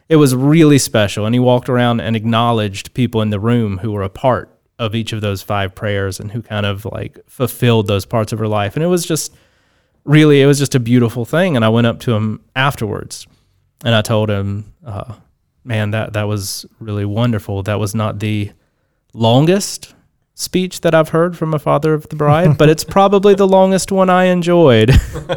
it 0.08 0.16
was 0.16 0.34
really 0.34 0.78
special. 0.78 1.26
And 1.26 1.36
he 1.36 1.40
walked 1.40 1.68
around 1.68 2.00
and 2.00 2.16
acknowledged 2.16 2.94
people 2.94 3.22
in 3.22 3.32
the 3.32 3.40
room 3.40 3.80
who 3.80 3.92
were 3.92 4.04
a 4.04 4.10
part 4.10 4.50
of 4.80 4.96
each 4.96 5.12
of 5.12 5.20
those 5.20 5.42
five 5.42 5.76
prayers 5.76 6.22
and 6.22 6.32
who 6.32 6.42
kind 6.42 6.66
of 6.66 6.86
like 6.86 7.20
fulfilled 7.28 7.88
those 7.88 8.06
parts 8.06 8.32
of 8.32 8.40
her 8.40 8.48
life, 8.48 8.78
and 8.78 8.84
it 8.84 8.88
was 8.88 9.06
just 9.06 9.36
really, 10.06 10.42
it 10.42 10.46
was 10.46 10.58
just 10.58 10.74
a 10.74 10.80
beautiful 10.80 11.26
thing. 11.26 11.58
And 11.58 11.66
I 11.66 11.70
went 11.70 11.86
up 11.86 12.00
to 12.00 12.14
him 12.14 12.40
afterwards, 12.56 13.28
and 13.84 13.94
I 13.94 14.02
told 14.02 14.30
him. 14.30 14.74
Uh, 14.86 15.16
man, 15.64 15.92
that 15.92 16.14
that 16.14 16.24
was 16.24 16.66
really 16.80 17.06
wonderful. 17.06 17.64
That 17.64 17.80
was 17.80 17.94
not 17.96 18.20
the 18.20 18.52
longest 19.14 19.94
speech 20.34 20.82
that 20.82 20.96
I've 20.96 21.10
heard 21.10 21.38
from 21.38 21.54
a 21.54 21.60
father 21.60 21.94
of 21.94 22.08
the 22.10 22.16
bride, 22.16 22.58
but 22.58 22.70
it's 22.70 22.84
probably 22.84 23.36
the 23.36 23.48
longest 23.48 23.92
one 23.92 24.10
I 24.10 24.26
enjoyed. 24.26 24.92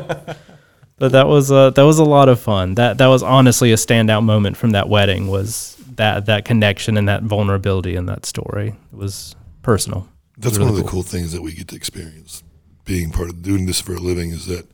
but 0.97 1.13
that 1.13 1.27
was 1.27 1.51
uh, 1.53 1.71
that 1.71 1.83
was 1.83 1.99
a 1.99 2.05
lot 2.05 2.29
of 2.29 2.41
fun. 2.41 2.75
That 2.75 2.99
that 2.99 3.07
was 3.09 3.23
honestly 3.23 3.73
a 3.73 3.77
standout 3.77 4.25
moment 4.25 4.57
from 4.57 4.71
that 4.71 4.89
wedding 4.89 5.29
was 5.29 5.77
that 5.97 6.27
that 6.27 6.45
connection 6.45 6.97
and 6.97 7.09
that 7.09 7.23
vulnerability 7.23 7.95
in 7.97 8.07
that 8.07 8.27
story. 8.27 8.69
It 8.93 8.97
was 8.97 9.37
personal. 9.63 10.09
That's 10.37 10.57
Really 10.57 10.71
one 10.71 10.71
of 10.71 10.77
the 10.77 10.83
cool. 10.83 11.03
cool 11.03 11.03
things 11.05 11.33
that 11.33 11.43
we 11.43 11.53
get 11.53 11.69
to 11.69 11.77
experience 11.77 12.43
being 12.85 13.11
part 13.11 13.31
of 13.31 13.43
doing 13.43 13.67
this 13.67 13.81
for 13.81 13.95
a 13.95 13.99
living 13.99 14.31
is 14.31 14.47
that 14.47 14.67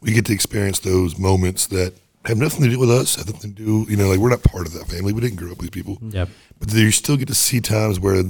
we 0.00 0.12
get 0.12 0.24
to 0.26 0.32
experience 0.32 0.78
those 0.78 1.18
moments 1.18 1.66
that 1.66 1.92
have 2.24 2.36
nothing 2.36 2.62
to 2.62 2.68
do 2.68 2.78
with 2.78 2.90
us, 2.90 3.16
have 3.16 3.32
nothing 3.32 3.54
to 3.54 3.62
do, 3.62 3.90
you 3.90 3.96
know, 3.96 4.08
like 4.08 4.18
we're 4.18 4.30
not 4.30 4.42
part 4.42 4.66
of 4.66 4.72
that 4.74 4.86
family. 4.86 5.12
We 5.12 5.20
didn't 5.20 5.36
grow 5.36 5.52
up 5.52 5.58
with 5.58 5.70
these 5.70 5.82
people. 5.82 5.98
Yep. 6.02 6.28
But 6.58 6.72
you 6.74 6.90
still 6.90 7.16
get 7.16 7.28
to 7.28 7.34
see 7.34 7.60
times 7.60 7.98
where 7.98 8.22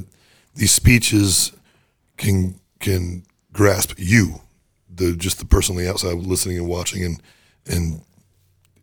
these 0.55 0.73
speeches 0.73 1.53
can 2.17 2.61
can 2.79 3.25
grasp 3.53 3.95
you, 3.99 4.41
the 4.89 5.17
just 5.17 5.39
the 5.39 5.45
person 5.45 5.77
on 5.77 5.83
the 5.83 5.91
outside 5.91 6.15
listening 6.15 6.59
and 6.59 6.69
watching 6.69 7.05
and 7.05 7.23
and 7.67 8.03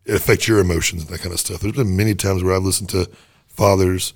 it 0.04 0.14
affects 0.14 0.48
your 0.48 0.58
emotions 0.58 1.02
and 1.02 1.10
that 1.10 1.20
kind 1.20 1.32
of 1.32 1.40
stuff. 1.40 1.60
There's 1.60 1.74
been 1.74 1.96
many 1.96 2.14
times 2.14 2.42
where 2.42 2.54
I've 2.54 2.62
listened 2.62 2.90
to 2.90 3.08
fathers 3.46 4.14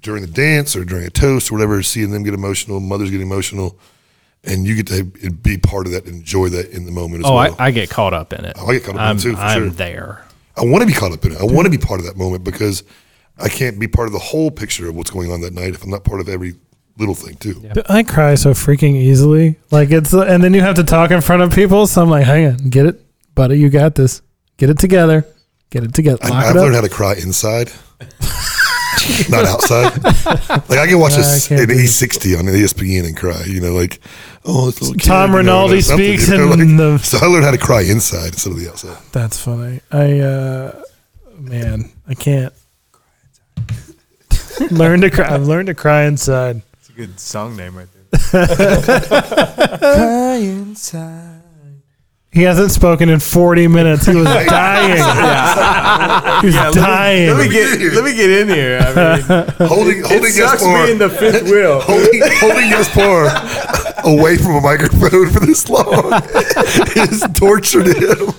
during 0.00 0.22
the 0.22 0.30
dance 0.30 0.74
or 0.74 0.84
during 0.84 1.06
a 1.06 1.10
toast 1.10 1.50
or 1.50 1.54
whatever, 1.54 1.82
seeing 1.82 2.10
them 2.10 2.22
get 2.22 2.34
emotional, 2.34 2.80
mothers 2.80 3.10
get 3.10 3.20
emotional, 3.20 3.78
and 4.44 4.66
you 4.66 4.74
get 4.76 4.86
to 4.88 5.04
be 5.30 5.58
part 5.58 5.86
of 5.86 5.92
that, 5.92 6.06
and 6.06 6.14
enjoy 6.16 6.48
that 6.50 6.70
in 6.70 6.86
the 6.86 6.92
moment 6.92 7.24
as 7.24 7.30
Oh, 7.30 7.34
well. 7.34 7.56
I, 7.58 7.66
I 7.66 7.70
get 7.70 7.90
caught 7.90 8.14
up 8.14 8.32
in 8.32 8.44
it. 8.44 8.56
Oh, 8.58 8.66
I 8.68 8.74
get 8.74 8.84
caught 8.84 8.96
up 8.96 9.10
in 9.12 9.16
it 9.18 9.20
too, 9.20 9.34
for 9.36 9.40
I'm 9.42 9.58
sure. 9.64 9.70
there. 9.70 10.24
I 10.56 10.64
want 10.64 10.82
to 10.82 10.86
be 10.86 10.92
caught 10.92 11.12
up 11.12 11.24
in 11.24 11.32
it. 11.32 11.40
I 11.40 11.44
want 11.44 11.64
to 11.66 11.70
be 11.70 11.78
part 11.78 12.00
of 12.00 12.06
that 12.06 12.16
moment 12.16 12.44
because 12.44 12.82
I 13.38 13.48
can't 13.48 13.78
be 13.78 13.88
part 13.88 14.08
of 14.08 14.12
the 14.12 14.18
whole 14.18 14.50
picture 14.50 14.88
of 14.88 14.94
what's 14.96 15.10
going 15.10 15.30
on 15.32 15.40
that 15.42 15.54
night 15.54 15.74
if 15.74 15.82
I'm 15.84 15.90
not 15.90 16.04
part 16.04 16.20
of 16.20 16.28
every 16.28 16.54
little 16.98 17.14
thing 17.14 17.36
too. 17.36 17.62
But 17.74 17.90
I 17.90 18.02
cry 18.02 18.34
so 18.34 18.50
freaking 18.50 18.94
easily. 18.94 19.56
Like 19.70 19.90
it's, 19.90 20.12
and 20.12 20.42
then 20.44 20.52
you 20.52 20.60
have 20.60 20.74
to 20.76 20.84
talk 20.84 21.10
in 21.10 21.20
front 21.22 21.42
of 21.42 21.52
people. 21.54 21.86
So 21.86 22.02
I'm 22.02 22.10
like, 22.10 22.24
hang 22.26 22.46
on, 22.46 22.56
get 22.68 22.84
it, 22.86 23.00
buddy. 23.34 23.58
You 23.58 23.70
got 23.70 23.94
this. 23.94 24.20
Get 24.58 24.68
it 24.68 24.78
together. 24.78 25.24
Get 25.70 25.84
it 25.84 25.94
together. 25.94 26.18
I, 26.22 26.28
Lock 26.28 26.44
I've 26.44 26.56
it 26.56 26.58
learned 26.58 26.74
up. 26.76 26.82
how 26.82 26.88
to 26.88 26.94
cry 26.94 27.14
inside, 27.14 27.72
not 29.30 29.44
outside. 29.46 29.92
Like 30.68 30.78
I 30.78 30.86
can 30.86 30.98
watch 30.98 31.12
I 31.12 31.16
this 31.18 31.50
an. 31.50 31.58
E60 31.68 32.38
on 32.38 32.44
ESPN 32.46 33.06
and 33.06 33.16
cry. 33.16 33.44
You 33.46 33.60
know, 33.60 33.72
like 33.72 34.00
oh, 34.44 34.66
this 34.70 34.80
little 34.80 34.94
kid, 34.94 35.02
Tom 35.06 35.30
you 35.30 35.32
know, 35.32 35.38
Rinaldi 35.38 35.80
speaks 35.80 36.28
you 36.28 36.38
know, 36.38 36.52
in 36.52 36.76
like- 36.76 36.98
the- 37.00 37.04
So 37.04 37.18
I 37.20 37.26
learned 37.26 37.44
how 37.44 37.50
to 37.50 37.58
cry 37.58 37.82
inside 37.82 38.28
instead 38.28 38.52
of 38.52 38.58
the 38.58 38.68
outside. 38.70 38.98
That's 39.12 39.38
funny. 39.42 39.80
I, 39.90 40.20
uh, 40.20 40.82
man, 41.38 41.90
I 42.08 42.14
can't. 42.14 42.52
learn 44.70 45.00
to 45.02 45.10
cry. 45.10 45.32
I've 45.34 45.46
learned 45.46 45.66
to 45.68 45.74
cry 45.74 46.04
inside. 46.04 46.62
It's 46.78 46.88
a 46.88 46.92
good 46.92 47.18
song 47.20 47.56
name 47.56 47.76
right 47.76 47.86
there. 47.92 48.00
Cry 49.78 50.36
inside. 50.36 51.42
He 52.32 52.42
hasn't 52.42 52.70
spoken 52.70 53.08
in 53.08 53.18
40 53.18 53.66
minutes. 53.66 54.06
He 54.06 54.14
was 54.14 54.24
dying. 54.46 54.96
He 56.40 56.46
was 56.46 56.74
dying. 56.74 57.28
Let 57.36 57.38
me 57.38 57.52
get 57.52 57.92
let 57.92 58.04
me 58.04 58.14
get 58.14 58.30
in 58.30 58.48
here. 58.48 58.78
I 58.80 59.16
mean, 59.16 59.68
Holding 59.68 60.02
holding 60.04 60.24
it 60.24 60.32
sucks 60.34 60.62
Gaspar, 60.62 60.86
being 60.86 60.98
the 60.98 61.10
fifth 61.10 61.42
wheel. 61.50 61.80
holding 61.84 62.20
holding 62.36 62.70
Gaspar 62.70 64.08
away 64.08 64.36
from 64.36 64.54
a 64.54 64.60
microphone 64.60 65.28
for 65.30 65.40
this 65.40 65.68
long 65.68 66.12
is 66.96 67.26
torture 67.34 67.82
to 67.82 67.92
him. 67.92 68.34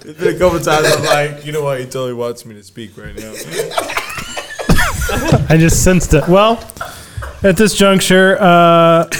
There's 0.00 0.16
been 0.16 0.34
a 0.34 0.38
couple 0.38 0.58
times 0.60 0.86
I'm 0.96 1.04
like, 1.04 1.44
you 1.44 1.52
know 1.52 1.62
what? 1.62 1.78
He 1.78 1.84
totally 1.84 2.14
wants 2.14 2.46
me 2.46 2.54
to 2.54 2.62
speak 2.62 2.96
right 2.96 3.14
now. 3.14 3.34
I 5.50 5.56
just 5.58 5.84
sensed 5.84 6.14
it. 6.14 6.26
Well, 6.26 6.58
at 7.42 7.58
this 7.58 7.74
juncture, 7.74 8.38
uh, 8.40 9.10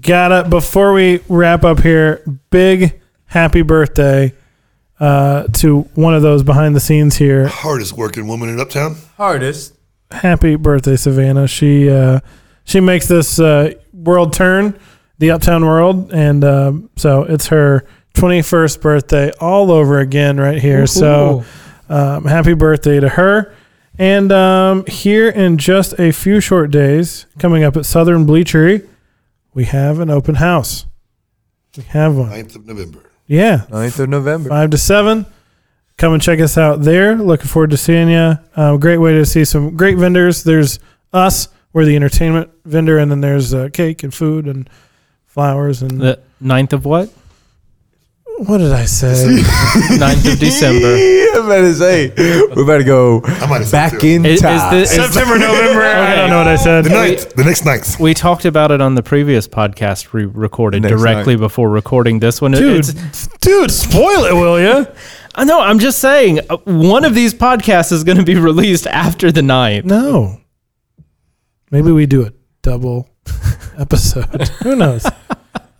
gotta 0.00 0.48
before 0.48 0.92
we 0.92 1.20
wrap 1.28 1.64
up 1.64 1.80
here, 1.80 2.22
big 2.50 3.00
happy 3.26 3.62
birthday 3.62 4.32
uh, 5.00 5.44
to 5.48 5.82
one 5.94 6.14
of 6.14 6.22
those 6.22 6.42
behind 6.42 6.74
the 6.74 6.80
scenes 6.80 7.16
here. 7.16 7.48
Hardest 7.48 7.92
working 7.92 8.26
woman 8.26 8.48
in 8.48 8.60
Uptown. 8.60 8.96
Hardest. 9.16 9.74
Happy 10.10 10.56
birthday, 10.56 10.96
Savannah. 10.96 11.48
She 11.48 11.90
uh, 11.90 12.20
she 12.64 12.80
makes 12.80 13.08
this 13.08 13.38
uh, 13.38 13.74
world 13.92 14.32
turn, 14.32 14.78
the 15.18 15.30
Uptown 15.30 15.64
world, 15.64 16.12
and 16.12 16.44
um, 16.44 16.90
so 16.96 17.22
it's 17.24 17.48
her 17.48 17.84
21st 18.14 18.80
birthday 18.80 19.30
all 19.40 19.70
over 19.70 19.98
again 19.98 20.38
right 20.38 20.58
here. 20.58 20.86
So 20.86 21.44
um, 21.88 22.24
happy 22.24 22.54
birthday 22.54 23.00
to 23.00 23.08
her. 23.10 23.54
And 23.98 24.30
um, 24.30 24.84
here 24.86 25.28
in 25.28 25.58
just 25.58 25.98
a 25.98 26.12
few 26.12 26.40
short 26.40 26.70
days, 26.70 27.26
coming 27.38 27.64
up 27.64 27.76
at 27.76 27.86
Southern 27.86 28.26
Bleachery, 28.26 28.86
we 29.56 29.64
have 29.64 30.00
an 30.00 30.10
open 30.10 30.34
house. 30.36 30.84
We 31.76 31.82
have 31.84 32.14
one. 32.14 32.30
9th 32.30 32.56
of 32.56 32.66
November. 32.66 33.00
Yeah, 33.26 33.64
9th 33.70 33.98
of 34.00 34.08
November. 34.10 34.50
five 34.50 34.70
to 34.70 34.78
seven. 34.78 35.24
Come 35.96 36.12
and 36.12 36.22
check 36.22 36.40
us 36.40 36.58
out 36.58 36.82
there. 36.82 37.16
Looking 37.16 37.46
forward 37.46 37.70
to 37.70 37.78
seeing 37.78 38.10
you. 38.10 38.38
Uh, 38.54 38.76
great 38.76 38.98
way 38.98 39.14
to 39.14 39.24
see 39.24 39.46
some 39.46 39.74
great 39.76 39.96
vendors. 39.96 40.44
There's 40.44 40.78
us. 41.12 41.48
We're 41.72 41.86
the 41.86 41.96
entertainment 41.96 42.50
vendor, 42.66 42.98
and 42.98 43.10
then 43.10 43.22
there's 43.22 43.54
uh, 43.54 43.70
cake 43.72 44.02
and 44.02 44.12
food 44.12 44.46
and 44.46 44.68
flowers 45.24 45.80
and 45.80 46.00
The 46.00 46.20
9th 46.42 46.74
of 46.74 46.84
what? 46.84 47.10
What 48.38 48.58
did 48.58 48.72
I 48.72 48.84
say? 48.84 49.12
9th 49.98 50.32
of 50.32 50.38
December. 50.38 50.94
I'm 51.38 51.46
about 51.46 51.60
to 51.62 51.74
say, 51.74 52.12
we're 52.54 52.62
about 52.62 52.78
to 52.78 52.84
go 52.84 53.20
might 53.48 53.62
have 53.62 53.72
back 53.72 53.98
too. 54.00 54.06
in 54.06 54.26
Is- 54.26 54.34
is 54.36 54.40
time. 54.42 54.74
this- 54.74 54.90
is- 54.96 55.04
September, 55.04 55.38
November. 55.38 55.82
I 55.84 56.16
don't 56.16 56.30
know 56.30 56.38
what 56.38 56.48
I 56.48 56.56
said. 56.56 56.84
The 56.84 56.90
ninth, 56.90 57.34
the 57.34 57.44
next 57.44 57.64
ninth. 57.64 57.98
We 58.00 58.14
talked 58.14 58.44
about 58.44 58.70
it 58.70 58.80
on 58.80 58.94
the 58.94 59.02
previous 59.02 59.48
podcast 59.48 60.12
we 60.12 60.24
recorded 60.26 60.82
Next 60.82 60.92
directly 60.94 61.36
before 61.36 61.70
recording 61.70 62.18
this 62.20 62.40
one. 62.42 62.52
Dude, 62.52 62.80
It's- 62.88 63.28
dude, 63.40 63.70
spoil 63.70 64.24
it, 64.24 64.34
will 64.34 64.60
you? 64.60 64.86
I 65.34 65.44
know. 65.44 65.60
I'm 65.60 65.78
just 65.78 65.98
saying, 65.98 66.40
uh, 66.48 66.56
one 66.64 67.04
of 67.04 67.14
these 67.14 67.34
podcasts 67.34 67.92
is 67.92 68.04
going 68.04 68.18
to 68.18 68.24
be 68.24 68.36
released 68.36 68.86
after 68.86 69.30
the 69.30 69.42
9th. 69.42 69.84
No. 69.84 70.40
Maybe 71.70 71.90
we 71.92 72.06
do 72.06 72.24
a 72.26 72.32
double 72.62 73.08
episode. 73.78 74.48
Who 74.62 74.76
knows? 74.76 75.04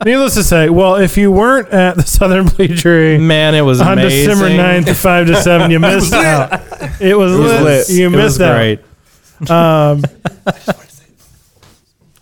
Needless 0.04 0.34
to 0.34 0.44
say, 0.44 0.68
well, 0.68 0.96
if 0.96 1.16
you 1.16 1.32
weren't 1.32 1.68
at 1.70 1.96
the 1.96 2.02
Southern 2.06 2.44
Bleachery 2.46 3.18
Man, 3.20 3.54
it 3.54 3.62
was 3.62 3.80
on 3.80 3.94
amazing. 3.98 4.28
December 4.28 4.50
9th, 4.90 4.94
5 5.02 5.26
to 5.28 5.36
7, 5.42 5.70
you 5.70 5.80
missed 5.80 6.12
out. 6.12 6.60
It 7.00 7.16
was, 7.16 7.32
was 7.32 7.40
lit. 7.52 7.62
lit. 7.62 7.88
You 7.88 8.06
It 8.08 8.10
missed 8.10 8.38
was 8.38 8.40
out. 8.42 8.54
great. 8.56 9.50
Um, 9.50 10.02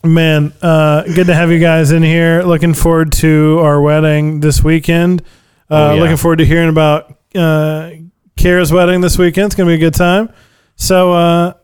man, 0.02 0.52
uh, 0.62 1.02
good 1.02 1.26
to 1.26 1.34
have 1.34 1.50
you 1.50 1.58
guys 1.58 1.90
in 1.92 2.02
here. 2.02 2.42
Looking 2.42 2.74
forward 2.74 3.12
to 3.14 3.60
our 3.62 3.80
wedding 3.80 4.40
this 4.40 4.62
weekend. 4.62 5.22
Uh, 5.22 5.24
Oh, 5.90 5.94
yeah. 5.94 6.00
Looking 6.02 6.16
forward 6.16 6.36
to 6.36 6.46
hearing 6.46 6.68
about 6.68 7.16
uh, 7.34 7.90
Kara's 8.36 8.72
wedding 8.72 9.00
this 9.00 9.18
weekend. 9.18 9.46
It's 9.46 9.54
going 9.54 9.66
to 9.68 9.70
be 9.70 9.82
a 9.82 9.86
good 9.86 9.94
time. 9.94 10.30
So 10.76 11.12
uh, 11.12 11.54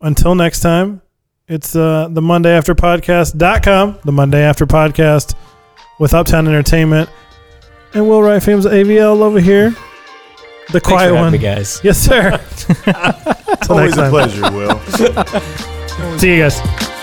until 0.00 0.34
next 0.34 0.60
time, 0.60 1.00
it's 1.48 1.76
uh, 1.76 2.08
the 2.10 2.22
Monday 2.22 2.50
After 2.56 2.74
Podcast.com, 2.74 3.98
the 4.04 4.12
Monday 4.12 4.42
After 4.42 4.66
Podcast 4.66 5.34
with 5.98 6.14
Uptown 6.14 6.46
Entertainment. 6.48 7.08
And 7.94 8.08
Will 8.08 8.22
Wright 8.22 8.42
Fame's 8.42 8.66
AVL 8.66 9.20
over 9.20 9.40
here. 9.40 9.70
The 9.70 10.80
Thanks 10.80 10.88
quiet 10.88 11.08
for 11.10 11.14
one. 11.16 11.32
me, 11.32 11.38
guys. 11.38 11.80
Yes, 11.84 11.98
sir. 11.98 12.38
Till 13.62 13.76
Always 13.76 13.96
a 13.96 14.08
pleasure, 14.08 14.50
Will. 14.50 14.78
See 16.18 16.34
you 16.36 16.42
guys. 16.42 16.93